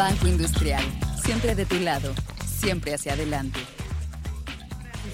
Banco 0.00 0.28
Industrial, 0.28 0.82
siempre 1.22 1.54
de 1.54 1.66
tu 1.66 1.78
lado, 1.78 2.14
siempre 2.46 2.94
hacia 2.94 3.12
adelante. 3.12 3.60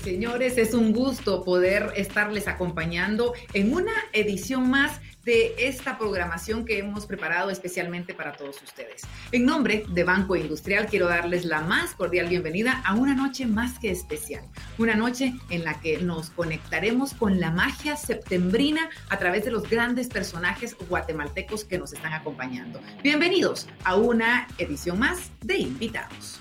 Señores, 0.05 0.59
es 0.59 0.75
un 0.75 0.93
gusto 0.93 1.43
poder 1.43 1.93
estarles 1.97 2.47
acompañando 2.47 3.33
en 3.53 3.75
una 3.75 3.91
edición 4.13 4.71
más 4.71 5.01
de 5.27 5.57
esta 5.59 5.99
programación 5.99 6.65
que 6.65 6.79
hemos 6.79 7.05
preparado 7.05 7.51
especialmente 7.51 8.15
para 8.15 8.33
todos 8.33 8.63
ustedes. 8.63 9.03
En 9.33 9.45
nombre 9.45 9.85
de 9.89 10.05
Banco 10.05 10.37
Industrial 10.37 10.87
quiero 10.87 11.09
darles 11.09 11.45
la 11.45 11.61
más 11.63 11.95
cordial 11.95 12.29
bienvenida 12.29 12.81
a 12.85 12.95
una 12.95 13.13
noche 13.13 13.45
más 13.45 13.81
que 13.81 13.91
especial, 13.91 14.45
una 14.79 14.95
noche 14.95 15.35
en 15.51 15.65
la 15.65 15.81
que 15.81 15.99
nos 15.99 16.31
conectaremos 16.31 17.13
con 17.13 17.41
la 17.41 17.51
magia 17.51 17.97
septembrina 17.97 18.89
a 19.09 19.19
través 19.19 19.45
de 19.45 19.51
los 19.51 19.69
grandes 19.69 20.07
personajes 20.07 20.77
guatemaltecos 20.89 21.65
que 21.65 21.77
nos 21.77 21.93
están 21.93 22.13
acompañando. 22.13 22.81
Bienvenidos 23.03 23.67
a 23.83 23.97
una 23.97 24.47
edición 24.59 25.01
más 25.01 25.33
de 25.41 25.59
invitados. 25.59 26.39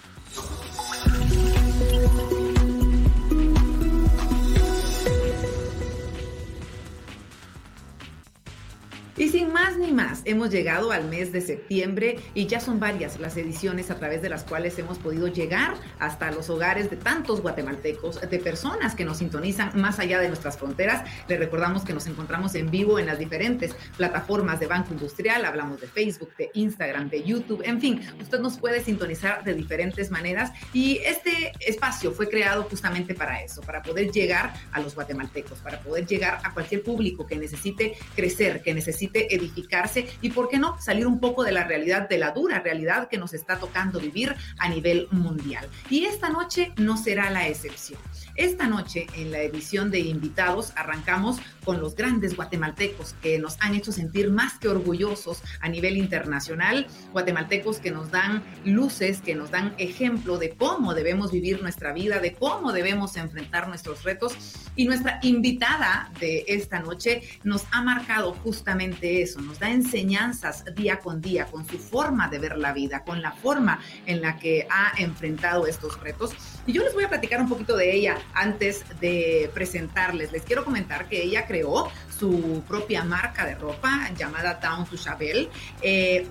Y 9.18 9.30
sin 9.30 9.54
más 9.54 9.78
ni 9.78 9.94
más, 9.94 10.22
hemos 10.26 10.50
llegado 10.50 10.92
al 10.92 11.06
mes 11.06 11.32
de 11.32 11.40
septiembre 11.40 12.20
y 12.34 12.48
ya 12.48 12.60
son 12.60 12.82
varias 12.82 13.18
las 13.18 13.38
ediciones 13.38 13.90
a 13.90 13.96
través 13.96 14.22
de 14.22 14.28
las 14.28 14.44
cuales 14.44 14.78
hemos 14.78 14.98
podido 14.98 15.30
llegar 15.30 15.76
hasta 16.00 16.32
los 16.32 16.50
hogares 16.50 16.90
de 16.90 16.98
tantos 16.98 17.40
guatemaltecos, 17.40 18.20
de 18.30 18.40
personas 18.40 18.94
que 18.94 19.06
nos 19.06 19.20
sintonizan 19.20 19.72
más 19.76 20.00
allá 20.00 20.20
de 20.20 20.28
nuestras 20.28 20.58
fronteras. 20.58 21.10
Les 21.30 21.40
recordamos 21.40 21.86
que 21.86 21.94
nos 21.94 22.08
encontramos 22.08 22.56
en 22.56 22.70
vivo 22.70 23.00
en 23.00 23.06
las 23.06 23.18
diferentes 23.18 23.74
plataformas 23.96 24.60
de 24.60 24.68
Banco 24.68 24.92
Industrial, 24.92 25.46
hablamos 25.46 25.80
de 25.80 25.88
Facebook, 25.88 26.36
de 26.38 26.52
Instagram, 26.54 27.10
de 27.10 27.24
YouTube, 27.24 27.62
en 27.64 27.80
fin, 27.80 28.02
usted 28.20 28.40
nos 28.40 28.58
puede 28.58 28.84
sintonizar 28.84 29.46
de 29.46 29.54
diferentes 29.54 30.12
maneras 30.12 30.52
y 30.74 30.98
este 31.06 31.54
espacio 31.62 32.12
fue 32.12 32.28
creado 32.28 32.64
justamente 32.64 33.16
para 33.16 33.42
eso, 33.42 33.62
para 33.62 33.82
poder 33.82 34.12
llegar 34.12 34.54
a 34.74 34.82
los 34.82 34.94
guatemaltecos, 34.94 35.60
para 35.60 35.80
poder 35.80 36.06
llegar 36.06 36.42
a 36.44 36.54
cualquier 36.54 36.84
público 36.84 37.26
que 37.26 37.38
necesite 37.38 37.96
crecer, 38.14 38.62
que 38.62 38.74
necesite 38.74 39.05
edificarse 39.14 40.08
y, 40.22 40.30
¿por 40.30 40.50
qué 40.50 40.58
no?, 40.58 40.80
salir 40.80 41.08
un 41.08 41.20
poco 41.20 41.44
de 41.44 41.52
la 41.52 41.64
realidad, 41.64 42.08
de 42.10 42.18
la 42.18 42.32
dura 42.32 42.60
realidad 42.60 43.08
que 43.08 43.18
nos 43.18 43.34
está 43.34 43.60
tocando 43.60 44.00
vivir 44.00 44.36
a 44.58 44.70
nivel 44.70 45.08
mundial. 45.12 45.68
Y 45.90 46.06
esta 46.06 46.30
noche 46.30 46.74
no 46.78 46.98
será 46.98 47.30
la 47.30 47.48
excepción. 47.48 48.00
Esta 48.36 48.68
noche, 48.68 49.08
en 49.16 49.32
la 49.32 49.40
edición 49.40 49.92
de 49.92 50.00
invitados, 50.00 50.74
arrancamos 50.76 51.38
con 51.64 51.80
los 51.80 51.96
grandes 51.96 52.36
guatemaltecos 52.36 53.14
que 53.22 53.40
nos 53.40 53.56
han 53.62 53.76
hecho 53.76 53.94
sentir 53.94 54.30
más 54.30 54.60
que 54.60 54.68
orgullosos 54.68 55.42
a 55.62 55.70
nivel 55.70 55.96
internacional, 55.96 56.86
guatemaltecos 57.14 57.80
que 57.80 57.92
nos 57.92 58.12
dan 58.12 58.44
luces, 58.66 59.22
que 59.22 59.36
nos 59.36 59.52
dan 59.52 59.74
ejemplo 59.78 60.38
de 60.38 60.50
cómo 60.50 60.94
debemos 60.94 61.32
vivir 61.32 61.62
nuestra 61.62 61.94
vida, 61.94 62.20
de 62.20 62.34
cómo 62.34 62.74
debemos 62.74 63.16
enfrentar 63.16 63.70
nuestros 63.70 64.04
retos. 64.04 64.36
Y 64.76 64.86
nuestra 64.86 65.20
invitada 65.22 66.12
de 66.20 66.44
esta 66.50 66.80
noche 66.80 67.22
nos 67.46 67.64
ha 67.72 67.82
marcado 67.82 68.34
justamente 68.34 69.22
eso, 69.22 69.40
nos 69.40 69.60
da 69.60 69.70
enseñanzas 69.70 70.66
día 70.76 71.00
con 71.00 71.22
día 71.22 71.46
con 71.46 71.66
su 71.66 71.80
forma 71.80 72.28
de 72.28 72.40
ver 72.40 72.58
la 72.58 72.74
vida, 72.74 73.06
con 73.06 73.22
la 73.22 73.32
forma 73.32 73.80
en 74.06 74.22
la 74.22 74.38
que 74.38 74.68
ha 74.70 74.92
enfrentado 74.98 75.68
estos 75.68 75.98
retos. 76.02 76.34
Y 76.68 76.74
yo 76.74 76.84
les 76.84 76.96
voy 76.96 77.04
a 77.04 77.10
platicar 77.10 77.40
un 77.40 77.48
poquito 77.48 77.78
de 77.78 77.94
ella 77.94 78.18
antes 78.34 78.84
de 79.00 79.52
presentarles. 79.54 80.32
Les 80.32 80.42
quiero 80.42 80.66
comentar 80.66 81.08
que 81.08 81.22
ella 81.22 81.46
creó 81.46 81.92
su 82.18 82.64
propia 82.68 83.04
marca 83.04 83.46
de 83.46 83.54
ropa 83.54 84.10
llamada 84.18 84.60
Town 84.60 84.86
to 84.86 84.98
Chabelle. 84.98 85.50
Eh, 85.82 86.28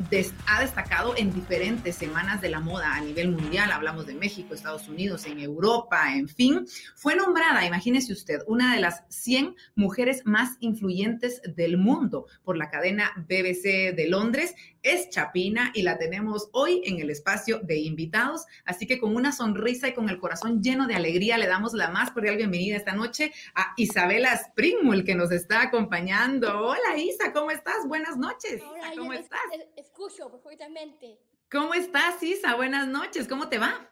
ha 0.47 0.61
destacado 0.61 1.15
en 1.17 1.33
diferentes 1.33 1.95
semanas 1.95 2.41
de 2.41 2.49
la 2.49 2.59
moda 2.59 2.97
a 2.97 3.01
nivel 3.01 3.31
mundial. 3.31 3.71
Hablamos 3.71 4.07
de 4.07 4.15
México, 4.15 4.55
Estados 4.55 4.89
Unidos, 4.89 5.25
en 5.27 5.39
Europa, 5.39 6.15
en 6.15 6.29
fin. 6.29 6.67
Fue 6.97 7.15
nombrada, 7.15 7.65
imagínese 7.65 8.13
usted, 8.13 8.41
una 8.49 8.75
de 8.75 8.81
las 8.81 9.05
100 9.11 9.55
mujeres 9.77 10.23
más 10.25 10.57
influyentes 10.59 11.43
del 11.55 11.77
mundo 11.77 12.27
por 12.43 12.57
la 12.57 12.71
cadena 12.71 13.13
BBC 13.29 13.95
de 13.95 14.07
Londres 14.09 14.55
es 14.85 15.09
Chapina 15.09 15.73
y 15.75 15.83
la 15.83 15.99
tenemos 15.99 16.49
hoy 16.53 16.83
en 16.85 17.01
el 17.01 17.11
espacio 17.11 17.59
de 17.59 17.79
invitados. 17.79 18.45
Así 18.65 18.87
que 18.87 19.01
con 19.01 19.17
una 19.17 19.33
sonrisa 19.33 19.89
y 19.89 19.95
con 19.95 20.09
el 20.09 20.21
corazón 20.21 20.63
lleno 20.63 20.87
de 20.87 20.95
alegría 20.95 21.39
le 21.39 21.47
damos 21.47 21.73
la 21.73 21.89
más 21.89 22.13
cordial 22.13 22.37
bienvenida 22.37 22.77
esta 22.77 22.93
noche 22.93 23.33
a 23.55 23.73
Isabela 23.77 24.33
Springmull 24.35 25.05
que 25.05 25.15
nos 25.15 25.33
está 25.33 25.63
acompañando. 25.63 26.69
Hola 26.69 26.97
Isa, 26.99 27.33
¿cómo 27.33 27.51
estás? 27.51 27.89
Buenas 27.89 28.17
noches. 28.19 28.63
Hola, 28.63 28.93
¿Cómo 28.97 29.13
estás? 29.15 29.41
escucho 29.77 30.31
perfectamente. 30.31 31.19
¿Cómo 31.51 31.73
estás 31.73 32.23
Isa? 32.23 32.55
Buenas 32.55 32.87
noches. 32.87 33.27
¿Cómo 33.27 33.49
te 33.49 33.59
va? 33.59 33.91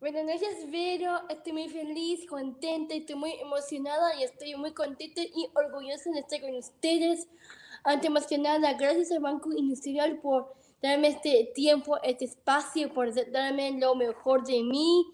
Buenas 0.00 0.24
noches, 0.24 0.68
Vero. 0.70 1.28
Estoy 1.28 1.52
muy 1.52 1.68
feliz, 1.68 2.26
contenta, 2.26 2.94
estoy 2.94 3.16
muy 3.16 3.34
emocionada 3.34 4.16
y 4.16 4.24
estoy 4.24 4.56
muy 4.56 4.72
contenta 4.72 5.20
y 5.20 5.48
orgullosa 5.54 6.10
de 6.10 6.20
estar 6.20 6.40
con 6.40 6.56
ustedes 6.56 7.28
ante 7.84 8.10
más 8.10 8.26
que 8.26 8.38
nada, 8.38 8.74
gracias 8.74 9.12
al 9.12 9.20
Banco 9.20 9.52
Industrial 9.52 10.20
por 10.20 10.54
darme 10.80 11.08
este 11.08 11.52
tiempo, 11.54 11.98
este 12.02 12.24
espacio, 12.24 12.92
por 12.92 13.12
darme 13.30 13.78
lo 13.78 13.94
mejor 13.94 14.44
de 14.44 14.62
mí 14.62 15.06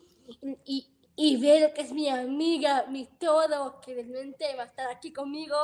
y, 0.64 0.88
y 1.16 1.36
ver 1.36 1.72
que 1.72 1.82
es 1.82 1.92
mi 1.92 2.08
amiga, 2.08 2.86
mi 2.88 3.06
todo, 3.18 3.80
que 3.80 3.94
realmente 3.94 4.44
va 4.56 4.64
a 4.64 4.66
estar 4.66 4.88
aquí 4.90 5.12
conmigo 5.12 5.56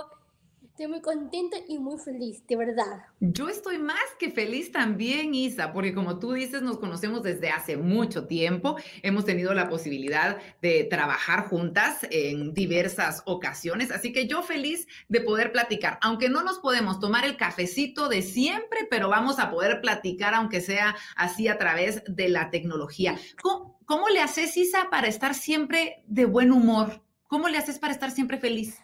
Estoy 0.75 0.89
muy 0.89 1.03
contenta 1.03 1.57
y 1.69 1.79
muy 1.79 2.01
feliz, 2.01 2.45
de 2.49 2.57
verdad. 2.57 3.05
Yo 3.21 3.49
estoy 3.49 3.79
más 3.79 4.03
que 4.19 4.33
feliz 4.33 4.73
también, 4.73 5.33
Isa, 5.33 5.73
porque 5.73 5.95
como 5.95 6.19
tú 6.19 6.33
dices, 6.33 6.63
nos 6.63 6.79
conocemos 6.79 7.23
desde 7.23 7.51
hace 7.51 7.77
mucho 7.77 8.27
tiempo. 8.27 8.75
Hemos 9.03 9.25
tenido 9.25 9.55
la 9.55 9.69
posibilidad 9.69 10.37
de 10.63 10.83
trabajar 10.83 11.47
juntas 11.47 12.05
en 12.11 12.55
diversas 12.55 13.23
ocasiones, 13.25 13.93
así 13.93 14.13
que 14.13 14.27
yo 14.27 14.43
feliz 14.43 14.89
de 15.09 15.21
poder 15.21 15.53
platicar, 15.53 15.97
aunque 16.03 16.29
no 16.29 16.43
nos 16.43 16.59
podemos 16.59 16.99
tomar 16.99 17.25
el 17.25 17.37
cafecito 17.37 18.09
de 18.09 18.23
siempre, 18.23 18.81
pero 18.91 19.09
vamos 19.09 19.39
a 19.39 19.53
poder 19.53 19.81
platicar, 19.81 20.35
aunque 20.35 20.61
sea 20.61 20.97
así 21.15 21.47
a 21.47 21.57
través 21.57 22.03
de 22.09 22.29
la 22.29 22.51
tecnología. 22.51 23.17
¿Cómo, 23.41 23.79
cómo 23.85 24.09
le 24.09 24.21
haces, 24.21 24.57
Isa, 24.57 24.89
para 24.91 25.07
estar 25.07 25.37
siempre 25.37 26.03
de 26.09 26.25
buen 26.25 26.51
humor? 26.51 27.01
¿Cómo 27.29 27.47
le 27.47 27.59
haces 27.59 27.79
para 27.79 27.93
estar 27.93 28.11
siempre 28.11 28.39
feliz? 28.39 28.81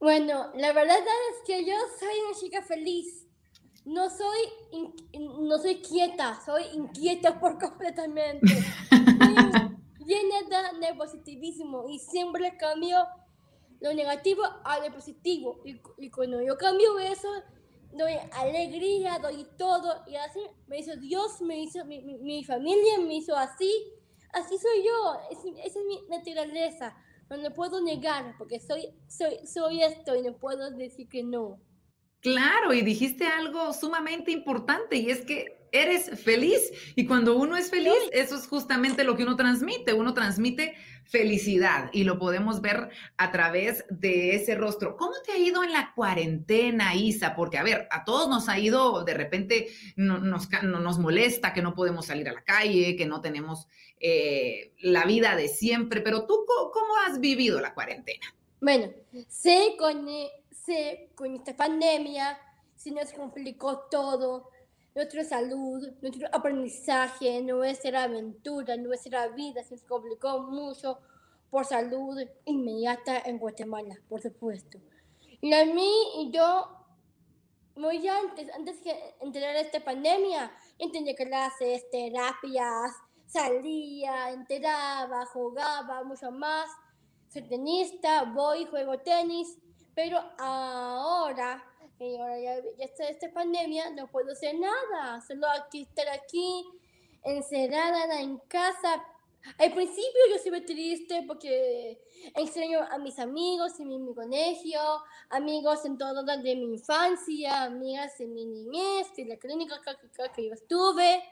Bueno, 0.00 0.52
la 0.54 0.72
verdad 0.72 0.96
es 0.96 1.44
que 1.44 1.64
yo 1.64 1.74
soy 1.98 2.14
una 2.28 2.38
chica 2.38 2.62
feliz. 2.62 3.26
No 3.84 4.08
soy, 4.10 4.38
no 5.18 5.58
soy 5.58 5.80
quieta, 5.80 6.40
soy 6.44 6.62
inquieta 6.74 7.40
por 7.40 7.58
completamente. 7.58 8.46
llena 10.06 10.80
de, 10.80 10.94
positivismo 10.94 11.88
y 11.88 11.98
siempre 11.98 12.56
cambio 12.56 12.98
lo 13.80 13.92
negativo 13.92 14.42
a 14.64 14.78
lo 14.78 14.92
positivo. 14.94 15.60
Y, 15.64 16.10
cuando 16.10 16.42
yo 16.42 16.56
cambio 16.56 16.98
eso, 17.00 17.28
doy 17.92 18.14
alegría, 18.32 19.18
doy 19.18 19.46
todo. 19.56 20.04
Y 20.06 20.14
así 20.14 20.40
me 20.68 20.78
hizo 20.78 20.96
Dios, 20.96 21.40
me 21.40 21.60
hizo 21.60 21.84
mi, 21.84 22.02
mi, 22.02 22.44
familia, 22.44 22.98
me 23.00 23.14
hizo 23.14 23.36
así. 23.36 23.72
Así 24.32 24.58
soy 24.58 24.84
yo, 24.84 25.18
esa 25.30 25.80
es 25.80 25.86
mi 25.86 26.02
naturaleza 26.08 26.94
no 27.36 27.52
puedo 27.52 27.82
negar, 27.82 28.34
porque 28.38 28.58
soy, 28.58 28.94
soy, 29.06 29.46
soy 29.46 29.82
esto 29.82 30.16
y 30.16 30.22
no 30.22 30.32
puedo 30.32 30.70
decir 30.70 31.08
que 31.08 31.22
no. 31.22 31.60
Claro, 32.20 32.72
y 32.72 32.82
dijiste 32.82 33.26
algo 33.26 33.72
sumamente 33.72 34.32
importante 34.32 34.96
y 34.96 35.10
es 35.10 35.20
que 35.20 35.58
eres 35.72 36.20
feliz 36.20 36.60
y 36.96 37.06
cuando 37.06 37.36
uno 37.36 37.56
es 37.56 37.70
feliz, 37.70 37.98
eso 38.12 38.36
es 38.36 38.46
justamente 38.46 39.04
lo 39.04 39.16
que 39.16 39.22
uno 39.22 39.36
transmite, 39.36 39.92
uno 39.92 40.14
transmite 40.14 40.74
felicidad 41.04 41.90
y 41.92 42.04
lo 42.04 42.18
podemos 42.18 42.60
ver 42.60 42.90
a 43.16 43.30
través 43.30 43.84
de 43.88 44.34
ese 44.34 44.54
rostro. 44.54 44.96
¿Cómo 44.96 45.12
te 45.24 45.32
ha 45.32 45.38
ido 45.38 45.62
en 45.62 45.72
la 45.72 45.92
cuarentena, 45.94 46.94
Isa? 46.94 47.34
Porque, 47.34 47.58
a 47.58 47.62
ver, 47.62 47.88
a 47.90 48.04
todos 48.04 48.28
nos 48.28 48.48
ha 48.48 48.58
ido, 48.58 49.04
de 49.04 49.14
repente 49.14 49.68
no, 49.96 50.18
nos, 50.18 50.48
nos 50.62 50.98
molesta 50.98 51.52
que 51.52 51.62
no 51.62 51.74
podemos 51.74 52.06
salir 52.06 52.28
a 52.28 52.34
la 52.34 52.42
calle, 52.42 52.96
que 52.96 53.06
no 53.06 53.20
tenemos 53.20 53.68
eh, 54.00 54.74
la 54.80 55.04
vida 55.04 55.34
de 55.34 55.48
siempre, 55.48 56.00
pero 56.00 56.26
tú, 56.26 56.44
¿cómo 56.72 56.96
has 57.06 57.20
vivido 57.20 57.60
la 57.60 57.74
cuarentena? 57.74 58.34
Bueno, 58.60 58.90
sé 59.28 59.76
con, 59.78 60.06
con 61.14 61.34
esta 61.34 61.56
pandemia, 61.56 62.38
se 62.76 62.90
nos 62.90 63.12
complicó 63.12 63.88
todo, 63.90 64.50
nuestra 64.94 65.24
salud, 65.24 65.86
nuestro 66.00 66.28
aprendizaje, 66.32 67.40
nuestra 67.42 68.04
aventura, 68.04 68.76
nuestra 68.76 69.28
vida 69.28 69.62
se 69.62 69.74
nos 69.74 69.84
complicó 69.84 70.40
mucho 70.40 70.98
por 71.50 71.64
salud 71.64 72.18
inmediata 72.44 73.18
en 73.24 73.38
Guatemala, 73.38 73.96
por 74.08 74.20
supuesto. 74.20 74.78
Y 75.40 75.52
a 75.52 75.64
mí 75.64 75.92
y 76.16 76.30
yo, 76.32 76.68
muy 77.76 78.06
antes, 78.08 78.52
antes 78.54 78.82
de 78.82 79.14
entrar 79.20 79.56
a 79.56 79.60
esta 79.60 79.84
pandemia, 79.84 80.50
entendía 80.78 81.14
clases, 81.14 81.88
terapias, 81.90 82.92
salía, 83.26 84.30
enteraba, 84.32 85.26
jugaba 85.26 86.02
mucho 86.04 86.30
más. 86.30 86.68
Soy 87.28 87.42
tenista, 87.42 88.24
voy, 88.24 88.64
juego 88.64 88.98
tenis, 88.98 89.58
pero 89.98 90.22
ahora 90.38 91.60
Y 91.98 92.16
ahora 92.16 92.38
ya, 92.38 92.54
está 92.78 93.08
esta 93.08 93.32
pandemia, 93.32 93.90
no 93.90 94.06
puedo 94.06 94.30
hacer 94.30 94.54
nada, 94.54 95.20
solo 95.26 95.48
aquí 95.50 95.82
estar 95.82 96.08
aquí, 96.10 96.64
encerrada 97.24 98.20
en 98.20 98.38
casa. 98.46 99.04
Al 99.58 99.72
principio 99.74 100.20
yo 100.30 100.36
estuve 100.36 100.60
triste 100.60 101.24
porque 101.26 102.00
extraño 102.36 102.78
a 102.88 102.98
mis 102.98 103.18
amigos 103.18 103.80
en 103.80 103.88
mi, 103.88 104.14
colegio, 104.14 104.80
amigos 105.30 105.84
en 105.84 105.98
todo 105.98 106.22
de 106.22 106.54
mi 106.54 106.74
infancia, 106.74 107.64
amigas 107.64 108.20
en 108.20 108.34
mi 108.34 108.46
niñez, 108.46 109.12
de 109.16 109.24
la 109.24 109.36
clínica 109.36 109.80
que, 109.82 110.32
que 110.32 110.46
yo 110.46 110.54
estuve. 110.54 111.24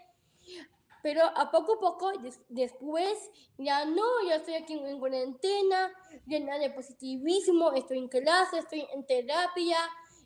Pero 1.02 1.22
a 1.22 1.50
poco 1.50 1.74
a 1.74 1.80
poco, 1.80 2.12
después, 2.48 3.30
ya 3.58 3.84
no, 3.84 4.04
ya 4.26 4.36
estoy 4.36 4.54
aquí 4.54 4.74
en, 4.74 4.98
cuarentena, 4.98 5.92
llena 6.26 6.58
de 6.58 6.70
positivismo, 6.70 7.72
estoy 7.72 7.98
en 7.98 8.08
clase, 8.08 8.58
estoy 8.58 8.86
en 8.92 9.06
terapia, 9.06 9.78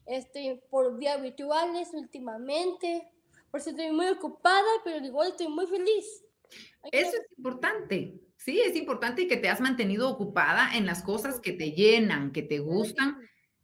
estoy 0.07 0.61
por 0.71 0.97
vías 0.99 1.21
virtuales 1.21 1.91
últimamente. 1.93 3.13
Por 3.51 3.61
eso 3.61 3.71
estoy 3.71 3.91
muy 3.93 4.09
ocupada, 4.09 4.69
pero 4.85 5.05
igual 5.05 5.29
estoy 5.29 5.49
muy 5.49 5.67
feliz. 5.67 6.25
Eso 6.93 7.17
es 7.17 7.27
importante. 7.37 8.15
Sí, 8.37 8.61
es 8.61 8.75
importante 8.75 9.29
que 9.29 9.37
te 9.37 9.51
has 9.51 9.61
mantenido 9.61 10.09
ocupada 10.09 10.71
en 10.75 10.87
las 10.87 11.03
cosas 11.03 11.41
que 11.41 11.53
te 11.53 11.73
llenan, 11.73 12.33
que 12.33 12.43
te 12.43 12.59
gustan 12.59 13.19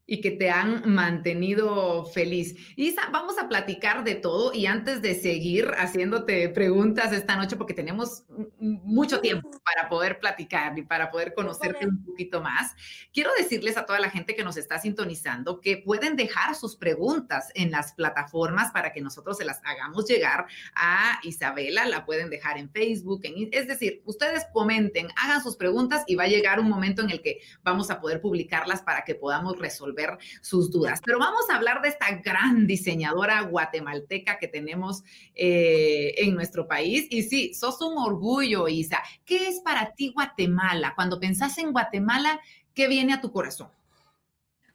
y 0.07 0.21
que 0.21 0.31
te 0.31 0.51
han 0.51 0.89
mantenido 0.89 2.05
feliz. 2.05 2.57
Isa, 2.77 3.09
vamos 3.11 3.39
a 3.39 3.49
platicar 3.49 4.05
de 4.05 4.15
todo 4.15 4.53
y 4.55 4.67
antes 4.67 5.03
de 5.03 5.15
seguir 5.15 5.73
haciéndote 5.77 6.49
preguntas 6.51 7.13
esta 7.13 7.37
noche, 7.37 7.57
porque 7.57 7.75
tenemos 7.75 8.25
mucho 8.59 9.21
tiempo 9.21 9.51
para 9.65 9.89
poder 9.89 10.21
platicar 10.21 10.79
y 10.79 10.83
para 10.83 11.11
poder 11.11 11.35
conocerte 11.35 11.87
un 11.87 12.05
poquito 12.05 12.41
más, 12.41 12.75
quiero 13.13 13.31
decirles 13.37 13.77
a 13.77 13.85
toda 13.85 13.99
la 13.99 14.11
gente 14.11 14.37
que 14.37 14.45
nos 14.45 14.57
está 14.57 14.79
sintonizando 14.79 15.61
que 15.61 15.79
pueden 15.79 16.15
dejar 16.15 16.55
sus 16.55 16.77
preguntas 16.77 17.51
en 17.55 17.73
las 17.73 17.93
plataformas 17.93 18.71
para 18.71 18.93
que 18.93 19.01
nosotros 19.01 19.39
se 19.39 19.45
las 19.45 19.61
hagamos 19.65 20.07
llegar 20.07 20.47
a 20.77 21.19
Isabela, 21.25 21.85
la 21.85 22.07
pueden 22.07 22.31
dejar 22.31 22.59
en 22.59 22.71
Facebook, 22.71 23.23
en, 23.25 23.49
es 23.51 23.67
decir, 23.67 24.03
ustedes 24.05 24.47
comenten, 24.53 25.09
hagan 25.17 25.43
sus 25.43 25.57
preguntas 25.57 26.05
y 26.07 26.15
va 26.15 26.25
a 26.25 26.29
llegar 26.29 26.61
un 26.61 26.69
momento 26.69 27.03
en 27.03 27.11
el 27.11 27.23
que 27.23 27.41
vamos 27.65 27.91
a 27.91 28.01
poder 28.01 28.21
publicarlas 28.21 28.83
para 28.83 29.03
que 29.03 29.17
podamos 29.17 29.59
resolver 29.59 29.96
sus 30.41 30.71
dudas. 30.71 31.01
Pero 31.05 31.19
vamos 31.19 31.49
a 31.51 31.57
hablar 31.57 31.83
de 31.83 31.89
esta 31.89 32.11
gran 32.25 32.67
diseñadora 32.67 33.43
guatemalteca 33.43 34.39
que 34.39 34.49
tenemos 34.49 35.03
eh, 35.35 36.15
en 36.19 36.35
nuestro 36.35 36.67
país. 36.67 37.07
Y 37.11 37.23
sí, 37.23 37.55
sos 37.55 37.81
un 37.83 37.99
orgullo, 37.99 38.69
Isa. 38.69 39.03
¿Qué 39.25 39.49
es 39.49 39.61
para 39.61 39.93
ti 39.93 40.13
Guatemala? 40.13 40.93
Cuando 40.95 41.19
pensás 41.19 41.59
en 41.59 41.73
Guatemala, 41.73 42.41
¿qué 42.75 42.89
viene 42.89 43.13
a 43.13 43.21
tu 43.21 43.33
corazón? 43.33 43.71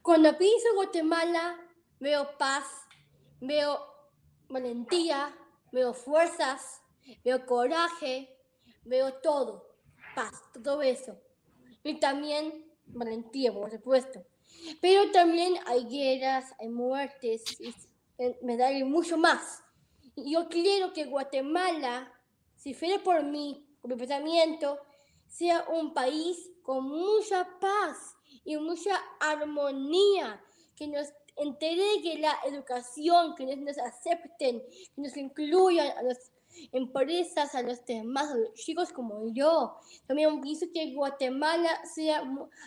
Cuando 0.02 0.38
pienso 0.38 0.68
en 0.70 0.76
Guatemala, 0.76 1.58
veo 2.00 2.38
paz, 2.38 2.66
veo 3.40 3.80
valentía, 4.50 5.34
veo 5.72 5.94
fuerzas, 5.94 6.82
veo 7.24 7.46
coraje, 7.46 8.30
veo 8.84 9.14
todo, 9.14 9.76
paz, 10.16 10.34
todo 10.64 10.82
eso. 10.82 11.18
Y 11.84 12.00
también 12.00 12.66
valentía, 12.88 13.54
por 13.54 13.72
supuesto. 13.72 14.24
Pero 14.82 15.12
también 15.12 15.56
hay 15.66 15.86
guerras, 15.86 16.54
hay 16.60 16.70
muertes, 16.70 17.44
me 18.42 18.58
da 18.58 18.72
mucho 18.86 19.18
más. 19.18 19.64
Yo 20.16 20.48
quiero 20.50 20.94
que 20.94 21.06
Guatemala, 21.06 22.14
si 22.56 22.74
fuera 22.74 23.02
por 23.04 23.24
mí, 23.24 23.66
por 23.82 23.92
mi 23.92 23.98
pensamiento, 23.98 24.80
sea 25.28 25.66
un 25.70 25.94
país 25.94 26.52
con 26.62 26.84
mucha 26.84 27.48
paz 27.60 28.16
y 28.44 28.58
mucha 28.58 28.96
armonía, 29.20 30.44
que 30.76 30.88
nos 30.88 31.08
entregue 31.36 32.20
la 32.20 32.38
educación, 32.46 33.36
que 33.36 33.56
nos, 33.56 33.78
acepten, 33.78 34.62
que 34.96 35.02
nos 35.02 35.16
incluyan 35.18 35.98
a 35.98 36.04
empresas, 36.72 37.56
a 37.56 37.62
los 37.62 37.86
demás, 37.86 38.32
a 38.32 38.36
los 38.36 38.54
chicos 38.54 38.92
como 38.92 39.34
yo. 39.34 39.78
También 40.08 40.42
pienso 40.42 40.66
que 40.74 40.94
Guatemala 40.94 41.70
sea 41.86 42.24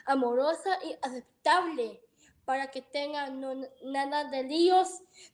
amorosa 0.07 0.79
y 0.85 0.95
aceptable 1.03 2.01
para 2.45 2.71
que 2.71 2.83
tengan 2.83 3.41
nada 3.85 4.25
de 4.31 4.43
líos, 4.45 4.89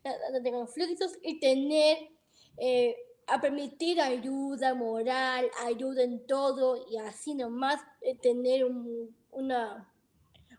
nada 0.05 0.41
de 0.41 0.53
conflictos 0.53 1.13
y 1.23 1.41
tener, 1.41 2.11
eh, 2.57 2.97
a 3.27 3.41
permitir 3.41 4.01
ayuda 4.01 4.75
moral, 4.75 5.51
ayuda 5.65 6.03
en 6.03 6.27
todo 6.27 6.87
y 6.91 6.97
así 6.97 7.35
nomás 7.35 7.81
eh, 8.01 8.17
tener 8.17 8.65
una, 9.31 9.93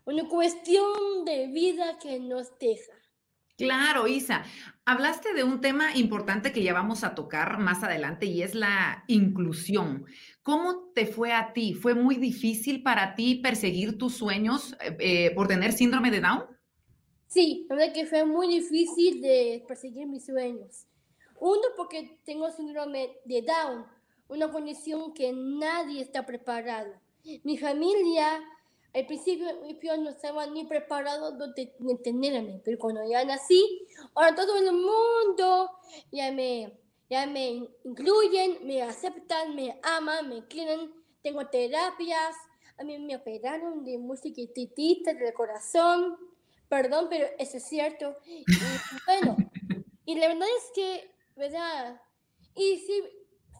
una 0.04 0.28
cuestión 0.28 1.24
de 1.24 1.48
vida 1.48 1.98
que 1.98 2.18
nos 2.18 2.58
deja. 2.58 2.92
Claro, 3.56 4.06
Isa. 4.06 4.44
Hablaste 4.84 5.34
de 5.34 5.44
un 5.44 5.60
tema 5.60 5.96
importante 5.96 6.52
que 6.52 6.62
ya 6.62 6.72
vamos 6.72 7.04
a 7.04 7.14
tocar 7.14 7.58
más 7.58 7.84
adelante 7.84 8.26
y 8.26 8.42
es 8.42 8.54
la 8.54 9.04
inclusión. 9.06 10.06
¿Cómo 10.42 10.90
te 10.94 11.06
fue 11.06 11.32
a 11.32 11.52
ti? 11.52 11.74
¿Fue 11.74 11.94
muy 11.94 12.16
difícil 12.16 12.82
para 12.82 13.14
ti 13.14 13.36
perseguir 13.36 13.98
tus 13.98 14.14
sueños 14.14 14.76
eh, 14.80 14.96
eh, 14.98 15.34
por 15.34 15.46
tener 15.46 15.72
síndrome 15.72 16.10
de 16.10 16.20
Down? 16.20 16.44
Sí, 17.28 17.66
la 17.68 17.76
verdad 17.76 17.94
que 17.94 18.06
fue 18.06 18.24
muy 18.24 18.48
difícil 18.48 19.20
de 19.20 19.64
perseguir 19.68 20.06
mis 20.06 20.26
sueños. 20.26 20.86
Uno, 21.38 21.62
porque 21.76 22.18
tengo 22.24 22.50
síndrome 22.50 23.16
de 23.24 23.42
Down, 23.42 23.86
una 24.28 24.50
condición 24.50 25.14
que 25.14 25.32
nadie 25.32 26.00
está 26.00 26.26
preparado. 26.26 26.92
Mi 27.44 27.56
familia 27.56 28.42
al 28.94 29.06
principio 29.06 29.96
no 29.98 30.10
estaba 30.10 30.46
ni 30.46 30.64
preparado 30.64 31.32
de, 31.54 31.72
tenerme, 32.02 32.60
pero 32.64 32.78
cuando 32.78 33.02
ya 33.08 33.24
nací, 33.24 33.86
ahora 34.14 34.34
todo 34.34 34.56
el 34.56 34.72
mundo 34.72 35.70
ya 36.10 36.30
me, 36.30 36.78
ya 37.08 37.26
me 37.26 37.68
incluyen, 37.84 38.66
me 38.66 38.82
aceptan, 38.82 39.54
me 39.54 39.78
aman, 39.82 40.28
me 40.28 40.46
quieren, 40.46 40.92
tengo 41.22 41.46
terapias, 41.46 42.36
a 42.78 42.84
mí 42.84 42.98
me 42.98 43.16
operaron 43.16 43.84
de 43.84 43.96
música 43.96 44.42
del 44.42 45.32
corazón, 45.34 46.18
perdón, 46.68 47.06
pero 47.08 47.26
eso 47.38 47.56
es 47.56 47.64
cierto. 47.64 48.16
Y, 48.26 48.44
bueno, 49.06 49.36
y 50.04 50.16
la 50.16 50.28
verdad 50.28 50.48
es 50.58 50.70
que, 50.74 51.10
¿verdad? 51.36 52.00
Y 52.54 52.78
sí, 52.78 53.02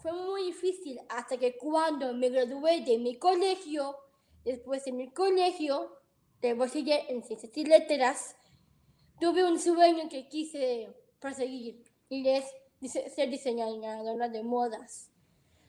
fue 0.03 0.13
muy 0.13 0.47
difícil 0.47 1.01
hasta 1.09 1.39
que 1.39 1.57
cuando 1.57 2.13
me 2.13 2.29
gradué 2.29 2.83
de 2.83 2.99
mi 2.99 3.17
colegio, 3.19 3.97
Después 4.45 4.87
en 4.87 4.97
mi 4.97 5.13
colegio, 5.13 5.99
de 6.41 6.55
bachiller 6.55 7.05
en 7.09 7.23
ciencias 7.23 7.57
y 7.57 7.65
letras, 7.65 8.37
tuve 9.21 9.45
un 9.45 9.61
sueño 9.61 10.09
que 10.09 10.29
quise 10.29 10.93
perseguir 11.21 11.85
y 12.09 12.29
es 12.29 12.45
ser 13.15 13.31
diseñadora 13.31 14.29
de 14.29 14.43
modas. 14.43 15.09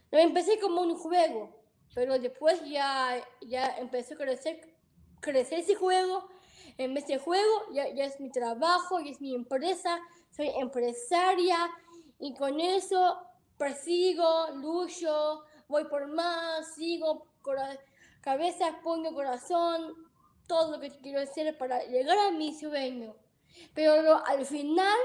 Lo 0.09 0.17
empecé 0.17 0.59
como 0.59 0.81
un 0.81 0.95
juego, 0.95 1.55
pero 1.93 2.17
después 2.17 2.61
ya, 2.65 3.23
ya 3.41 3.77
empezó 3.77 4.15
a 4.15 4.17
crecer, 4.17 4.75
crecer 5.21 5.59
ese 5.59 5.75
juego. 5.75 6.27
En 6.79 6.97
ese 6.97 7.19
juego 7.19 7.71
ya, 7.71 7.87
ya 7.93 8.05
es 8.05 8.19
mi 8.19 8.31
trabajo, 8.31 8.99
ya 8.99 9.11
es 9.11 9.21
mi 9.21 9.35
empresa, 9.35 9.99
soy 10.35 10.49
empresaria 10.55 11.69
y 12.19 12.33
con 12.33 12.59
eso 12.59 13.17
persigo, 13.57 14.47
lucho, 14.55 15.43
voy 15.67 15.85
por 15.85 16.07
más, 16.07 16.73
sigo 16.73 17.27
cabeza, 18.23 18.79
puño, 18.81 19.13
corazón, 19.13 19.93
todo 20.47 20.71
lo 20.71 20.79
que 20.79 20.89
quiero 20.89 21.19
hacer 21.19 21.57
para 21.57 21.83
llegar 21.85 22.17
a 22.17 22.31
mi 22.31 22.57
sueño. 22.57 23.15
Pero 23.75 24.25
al 24.25 24.45
final, 24.45 24.97